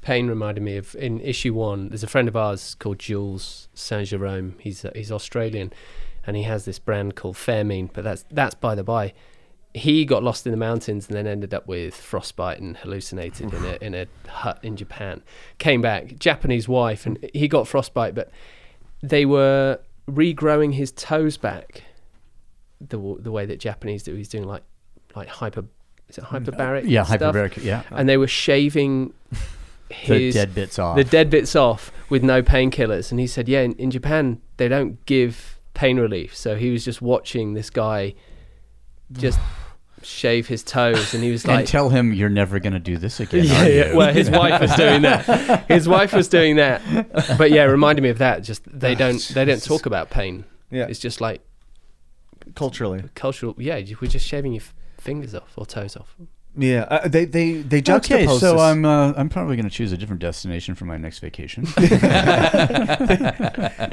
[0.00, 1.88] Pain reminded me of in issue one.
[1.88, 4.54] There's a friend of ours called Jules Saint Jerome.
[4.58, 5.72] He's uh, he's Australian,
[6.26, 7.90] and he has this brand called Fairmine.
[7.92, 9.12] But that's that's by the by.
[9.74, 13.64] He got lost in the mountains and then ended up with frostbite and hallucinated in
[13.64, 15.22] a in a hut in Japan.
[15.58, 18.30] Came back, Japanese wife, and he got frostbite, but
[19.02, 21.82] they were regrowing his toes back.
[22.80, 24.62] The the way that Japanese do, he's doing like
[25.14, 25.64] like hyper.
[26.08, 26.84] Is it hyperbaric?
[26.86, 27.34] Yeah, stuff?
[27.34, 27.62] hyperbaric.
[27.62, 29.12] Yeah, and they were shaving
[30.06, 30.96] the dead bits off.
[30.96, 33.10] the dead bits off with no painkillers.
[33.10, 36.36] And he said, yeah, in, in Japan they don't give pain relief.
[36.36, 38.14] So he was just watching this guy
[39.12, 39.38] just
[40.02, 42.96] shave his toes, and he was and like, tell him you're never going to do
[42.98, 43.44] this again.
[43.44, 43.94] yeah, are yeah.
[43.94, 45.64] Well, his wife was doing that.
[45.68, 46.80] His wife was doing that.
[47.38, 48.42] But yeah, it reminded me of that.
[48.44, 50.44] Just they don't they don't talk about pain.
[50.70, 50.86] Yeah.
[50.86, 51.40] It's just like
[52.54, 53.04] culturally.
[53.14, 53.54] cultural.
[53.58, 54.62] Yeah, you- we're just shaving your
[54.98, 56.14] fingers off or toes off.
[56.60, 58.04] Yeah, uh, they they they juxtapose.
[58.14, 60.96] Okay, so this- I'm uh, I'm probably going to choose a different destination for my
[60.96, 61.64] next vacation.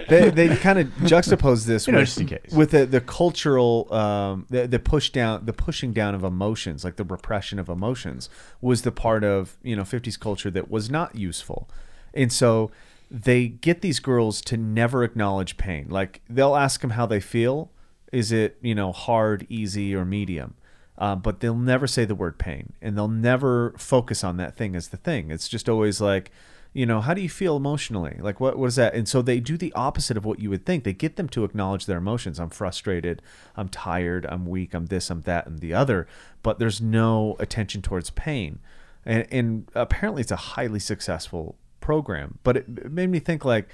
[0.09, 4.67] they, they kind of juxtapose this You know, with, with the, the cultural um, the,
[4.67, 8.29] the push down the pushing down of emotions like the repression of emotions
[8.61, 11.69] was the part of you know 50s culture that was not useful.
[12.15, 12.71] And so
[13.11, 15.87] they get these girls to never acknowledge pain.
[15.89, 17.69] Like they'll ask them how they feel.
[18.11, 20.55] Is it you know hard easy or medium
[20.97, 24.75] uh, but they'll never say the word pain and they'll never focus on that thing
[24.75, 25.31] as the thing.
[25.31, 26.31] It's just always like
[26.75, 28.17] you know how do you feel emotionally?
[28.19, 28.93] Like what what is that?
[28.93, 30.83] And so they do the opposite of what you would think.
[30.83, 32.37] They get them to acknowledge their emotions.
[32.37, 33.21] I'm frustrated.
[33.55, 34.25] I'm tired.
[34.25, 34.73] I'm weak.
[34.73, 36.05] I'm this i'm that and the other.
[36.43, 38.59] But there's no attention towards pain.
[39.05, 42.39] And, and apparently it's a highly successful program.
[42.43, 43.69] But it, it made me think like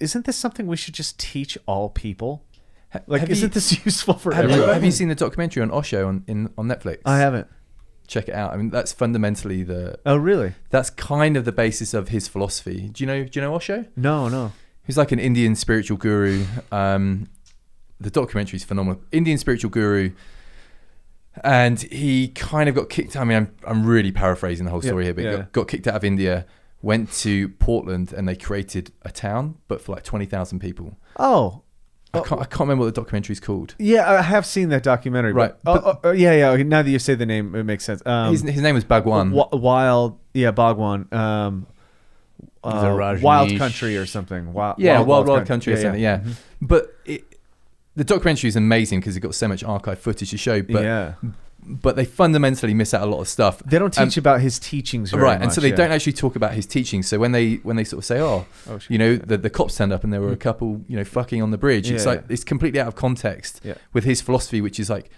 [0.00, 2.44] isn't this something we should just teach all people
[3.06, 5.70] like have isn't you- this useful for Have you, have you seen the documentary on
[5.70, 6.98] Osho on in on Netflix?
[7.04, 7.46] i haven't
[8.08, 8.52] Check it out.
[8.52, 12.88] I mean, that's fundamentally the oh really that's kind of the basis of his philosophy.
[12.92, 13.24] Do you know?
[13.24, 13.84] Do you know Osho?
[13.96, 14.52] no no
[14.86, 16.44] He's like an Indian spiritual guru.
[16.70, 17.26] Um,
[17.98, 19.00] the documentary is phenomenal.
[19.10, 20.12] Indian spiritual guru,
[21.42, 23.16] and he kind of got kicked.
[23.16, 25.36] I mean, I'm I'm really paraphrasing the whole Yeah, story here, but yeah.
[25.36, 26.46] got, got kicked out of India.
[26.82, 30.96] Went to Portland and they created a town, but for like twenty thousand people.
[31.18, 31.62] oh
[32.14, 33.74] I can't, I can't remember what the documentary is called.
[33.78, 35.32] Yeah, I have seen that documentary.
[35.34, 36.50] Right, But, but- oh, oh, yeah, yeah.
[36.50, 38.00] okay, Now that you say the name, it makes sense.
[38.06, 39.30] Um, his, his name was Bhagwan.
[39.32, 41.08] Wi- Wild, yeah, Bhagwan.
[41.12, 41.66] Um,
[42.64, 44.52] uh, Rajneesh- Wild Country or something.
[44.52, 46.00] Wild, yeah, Wild Wild, Country or Yeah, something.
[46.02, 46.20] yeah.
[46.24, 47.24] Yeah, but it,
[47.96, 50.62] the documentary is amazing because it's got so much archive footage to show.
[50.62, 51.14] But yeah.
[51.68, 53.60] But they fundamentally miss out a lot of stuff.
[53.66, 55.76] They don't Um, teach about his teachings, right, and so they yeah.
[55.76, 57.08] don't actually talk about his teachings.
[57.08, 59.76] So when they when they sort of say, "Oh, Oh, you know, the, the cops
[59.76, 62.20] turned up and there were a couple, you know, fucking on the bridge," it's like
[62.20, 62.32] yeah.
[62.34, 63.74] it's completely out of context Yeah.
[63.92, 65.10] with his philosophy, which is like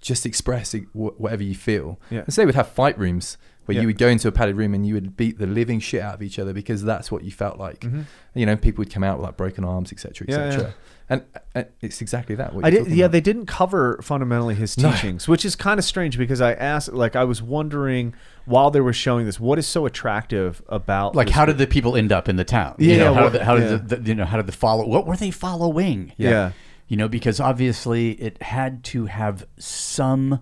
[0.00, 1.98] just express whatever you feel.
[2.10, 2.20] Yeah.
[2.24, 3.82] And so they would have fight rooms where Yeah.
[3.82, 6.14] you would go into a padded room and you would beat the living shit out
[6.14, 7.80] of each other because that's what you felt like.
[7.80, 8.04] Mhm.
[8.34, 10.62] You know, people would come out with like broken arms, etc., Yeah, etc.
[10.64, 10.70] yeah.
[11.10, 11.22] And,
[11.54, 12.54] and it's exactly that.
[12.54, 13.12] What I did, yeah, about.
[13.12, 14.90] they didn't cover fundamentally his No.
[14.90, 18.14] teachings, which is kind of strange because I asked, like, I was wondering
[18.46, 21.66] while they were showing this, what is so attractive about, like, this how did the
[21.66, 22.76] people end up in the town?
[22.78, 23.66] Yeah, you know, how, what- did the, how yeah.
[23.76, 24.86] the, the, you know how did the follow?
[24.86, 26.12] What were they following?
[26.16, 26.52] Yeah.
[26.88, 30.40] you know, because obviously it had to have some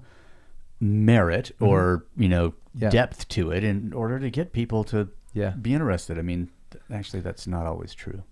[0.82, 1.64] merit mm-hmm.
[1.64, 2.90] or you know Yeah.
[2.90, 5.50] depth to it in order to get people to Yeah.
[5.50, 6.18] be interested.
[6.18, 8.22] I mean, th- actually, that's not always true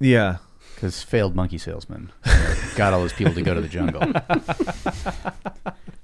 [0.00, 0.38] Yeah.
[0.74, 4.00] because failed monkey salesman you know, got all those people to go to the jungle.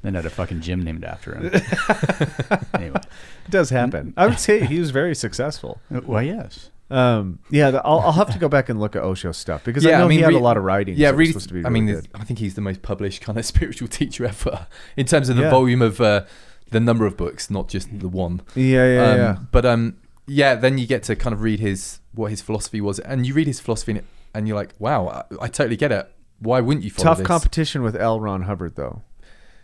[0.03, 1.45] then had a fucking gym named after him.
[2.75, 3.01] anyway,
[3.47, 4.13] It does happen.
[4.19, 5.81] I would say he was very successful.
[5.93, 6.71] Uh, why yes.
[6.95, 9.85] Um, yeah, the, I'll, I'll have to go back and look at Osho stuff because
[9.87, 10.95] I know I mean, he had re- a lot of writing.
[10.97, 11.27] Yeah, really.
[11.27, 13.89] supposed to be I mean, really I think he's the most published kind of spiritual
[13.89, 14.67] teacher ever
[14.97, 15.51] in terms of the Yeah.
[15.51, 16.25] volume of uh,
[16.71, 18.43] the number of books, not just the one.
[18.55, 19.37] yeah, yeah, um, yeah.
[19.51, 19.97] But um,
[20.27, 23.35] yeah, then you get to kind of read his what his philosophy was, and you
[23.35, 26.11] read his philosophy, and, it, and you're like, wow, I, I totally get it.
[26.39, 27.27] Why wouldn't you follow Tough this?
[27.27, 28.21] competition with L.
[28.21, 29.03] Ron Hubbard, though,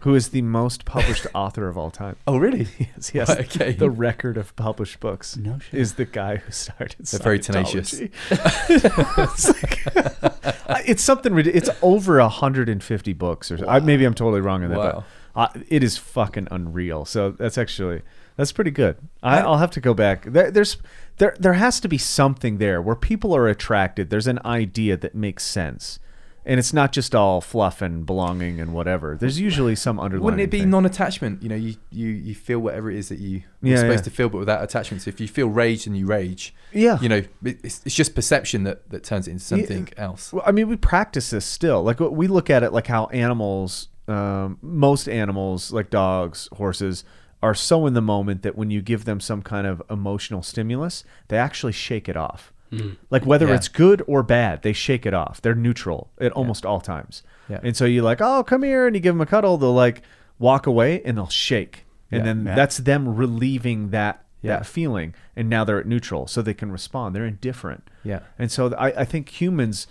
[0.00, 2.16] who is the most published author of all time.
[2.26, 2.66] Oh, really?
[2.78, 3.28] Yes, yes.
[3.28, 3.72] Right, okay.
[3.72, 5.78] The record of published books No shit.
[5.80, 7.06] is the guy who started.
[7.06, 8.00] They're very tenacious.
[8.30, 11.32] It's, like- it's something.
[11.34, 13.66] rid- It's over hundred and fifty books, or so.
[13.68, 15.04] I, maybe I'm totally wrong on that, Wow.
[15.34, 17.04] but uh, it is fucking unreal.
[17.04, 18.02] So that's actually
[18.36, 18.96] that's pretty good.
[19.22, 20.24] I, I'll have to go back.
[20.24, 20.76] There, there's
[21.18, 24.10] there there has to be something there where people are attracted.
[24.10, 25.98] There's an idea that makes sense.
[26.44, 29.16] And it's not just all fluff and belonging and whatever.
[29.20, 30.24] There's usually some underlying.
[30.24, 30.70] Wouldn't it be thing.
[30.70, 31.42] non-attachment?
[31.42, 34.04] You know, you, you, you feel whatever it is that you, you're Yeah, supposed yeah.
[34.04, 35.02] to feel, but without attachment.
[35.02, 36.54] So if you feel rage, then you rage.
[36.72, 36.98] Yeah.
[37.00, 40.32] You know, it's, it's just perception that, that turns it into something else.
[40.32, 41.82] Well, I mean, we practice this still.
[41.82, 47.04] Like we look at it like how animals, um, most animals like dogs, horses,
[47.42, 51.04] are so in the moment that when you give them some kind of emotional stimulus,
[51.28, 52.52] they actually shake it off.
[52.72, 52.96] Mm.
[53.10, 53.54] Like whether Yeah.
[53.56, 55.40] it's good or bad, they shake it off.
[55.42, 57.22] They're neutral at almost all times.
[57.48, 57.58] Yeah.
[57.62, 59.56] And so you're like, oh, come here, and you give them a cuddle.
[59.56, 60.02] They'll like
[60.38, 62.24] walk away and they'll shake, and Yeah.
[62.24, 62.54] then Yeah.
[62.54, 64.56] that's them relieving that Yeah.
[64.58, 67.14] that feeling, and now they're at neutral, so they can respond.
[67.14, 67.88] They're indifferent.
[68.04, 68.20] Yeah.
[68.38, 69.86] And so I, I think humans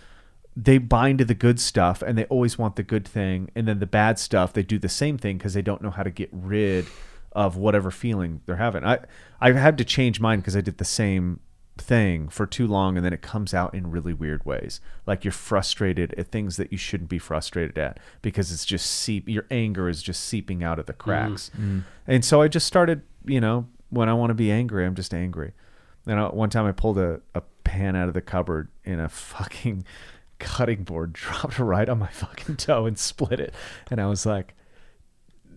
[0.56, 3.80] they bind to the good stuff and they always want the good thing and then
[3.80, 6.28] the bad stuff they do the same thing because they don't know how to get
[6.34, 6.86] rid
[7.32, 8.84] of whatever feeling they're having.
[8.84, 9.00] I
[9.40, 11.40] I had to change mine because I did the same
[11.80, 14.82] thing for too long and then it comes out in really weird ways.
[15.06, 19.28] Like you're frustrated at things that you shouldn't be frustrated at because it's just seep
[19.28, 21.02] your anger is just seeping out of the mm-hmm.
[21.02, 21.52] cracks.
[21.52, 21.80] Mm-hmm.
[22.08, 25.14] And so I just started, you know, when I want to be angry, I'm just
[25.14, 25.54] angry.
[26.06, 29.10] Then I, one time I pulled a, a pan out of the cupboard and a
[29.10, 29.86] fucking
[30.40, 33.54] cutting board dropped right on my fucking toe and split it.
[33.90, 34.56] And I was like,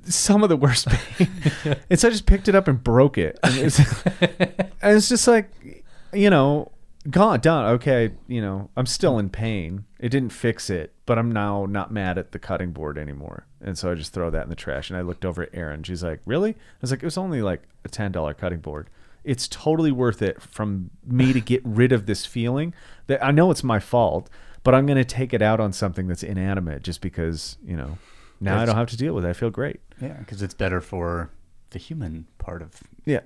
[0.05, 1.29] some of the worst pain.
[1.91, 3.39] and so I just picked it up and broke it.
[3.43, 3.79] And it's,
[4.21, 5.82] and it's just like,
[6.13, 6.71] you know,
[7.11, 7.65] gone, done.
[7.75, 9.85] Okay, you know, I'm still in pain.
[9.99, 13.47] It didn't fix it, but I'm now not mad at the cutting board anymore.
[13.61, 14.91] And so I just throw that in the trash.
[14.91, 15.83] And I looked over at Erin.
[15.85, 16.51] She's like, really?
[16.51, 18.91] I was like, it was only like a $10 cutting board.
[19.25, 22.75] It's totally worth it from me to get rid of this feeling
[23.07, 24.29] that I know it's my fault,
[24.65, 27.99] but I'm going to take it out on something that's inanimate just because, you know,
[28.41, 29.29] now I That's- don't have to deal with it.
[29.29, 29.79] I feel great.
[30.01, 31.31] Yeah, because it's better for
[31.71, 32.81] the human part of.
[33.05, 33.21] Yeah.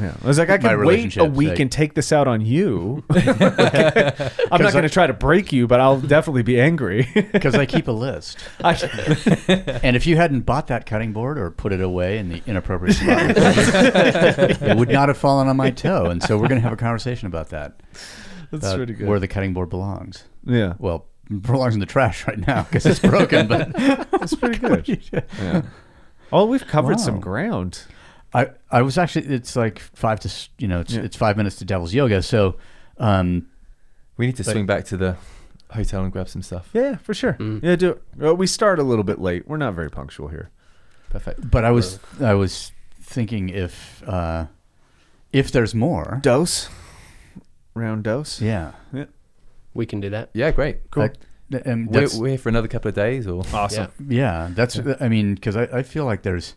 [0.00, 0.14] Yeah.
[0.22, 2.28] I was like, I My can wait a relationship, week like- and take this out
[2.28, 3.02] on you.
[3.10, 7.08] I'm not going to try to break you, but I'll definitely be angry.
[7.32, 8.38] Because I keep a list.
[8.60, 12.96] and if you hadn't bought that cutting board or put it away in the inappropriate
[12.96, 16.06] spot, it would not have fallen on my toe.
[16.06, 17.80] And so we're going to have a conversation about that.
[18.50, 19.08] That's about pretty good.
[19.08, 20.24] Where the cutting board belongs.
[20.44, 20.74] yeah.
[20.78, 23.48] Well, it belongs in the trash right now because it's broken.
[23.48, 25.02] But That's pretty good.
[25.12, 25.62] Yeah.
[26.32, 27.20] Oh, we've covered some Wow.
[27.20, 27.84] ground.
[28.34, 31.02] I, I was actually it's like five to you know it's, Yeah.
[31.02, 32.22] it's five minutes to Devil's Yoga.
[32.22, 32.56] So
[32.98, 33.46] um,
[34.16, 35.16] We need to But- swing back to the
[35.70, 36.70] hotel and grab some stuff.
[36.72, 37.34] Yeah, for sure.
[37.34, 37.62] Mm.
[37.62, 38.02] Yeah, do it.
[38.16, 39.46] Well, we start a little bit late.
[39.48, 40.50] We're not very punctual here.
[41.10, 41.48] Perfect.
[41.50, 44.46] but I was I was thinking if uh,
[45.32, 46.68] if there's more, Dose.
[47.76, 48.40] Round dose.
[48.40, 48.72] yeah,
[49.74, 50.30] We can do that.
[50.32, 50.88] Yeah, great.
[50.92, 51.08] cool.
[51.64, 53.90] and We're, we're here for another couple of days, or Awesome.
[54.08, 56.54] yeah, that's I mean because I, I feel like there's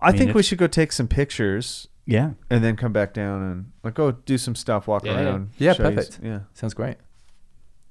[0.00, 3.12] I, mean, think we it's- should go take some pictures yeah and then come back
[3.12, 5.20] down and like go do some stuff, walk Yeah, yeah.
[5.26, 5.50] around.
[5.58, 6.20] Yeah, show you- perfect.
[6.22, 6.40] Yeah.
[6.54, 6.96] sounds great.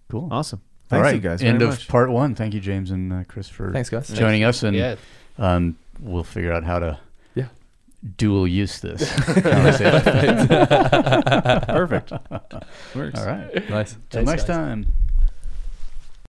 [0.10, 0.27] cool.
[0.32, 0.61] Awesome.
[0.61, 1.41] All Thanks right, you guys.
[1.41, 1.88] End very of much.
[1.88, 2.36] part one.
[2.36, 4.07] Thank you, James and uh, Chris, for Thanks, guys.
[4.10, 4.95] joining us, and yeah.
[5.40, 6.99] um, we'll figure out how to
[7.34, 7.48] Yeah.
[8.18, 9.11] dual use this.
[9.26, 10.48] conversation.
[11.68, 12.11] Perfect.
[12.95, 13.19] Works.
[13.19, 13.69] All right.
[13.69, 13.94] Nice.
[13.94, 14.56] Till Thanks, next guys.
[14.57, 14.86] time.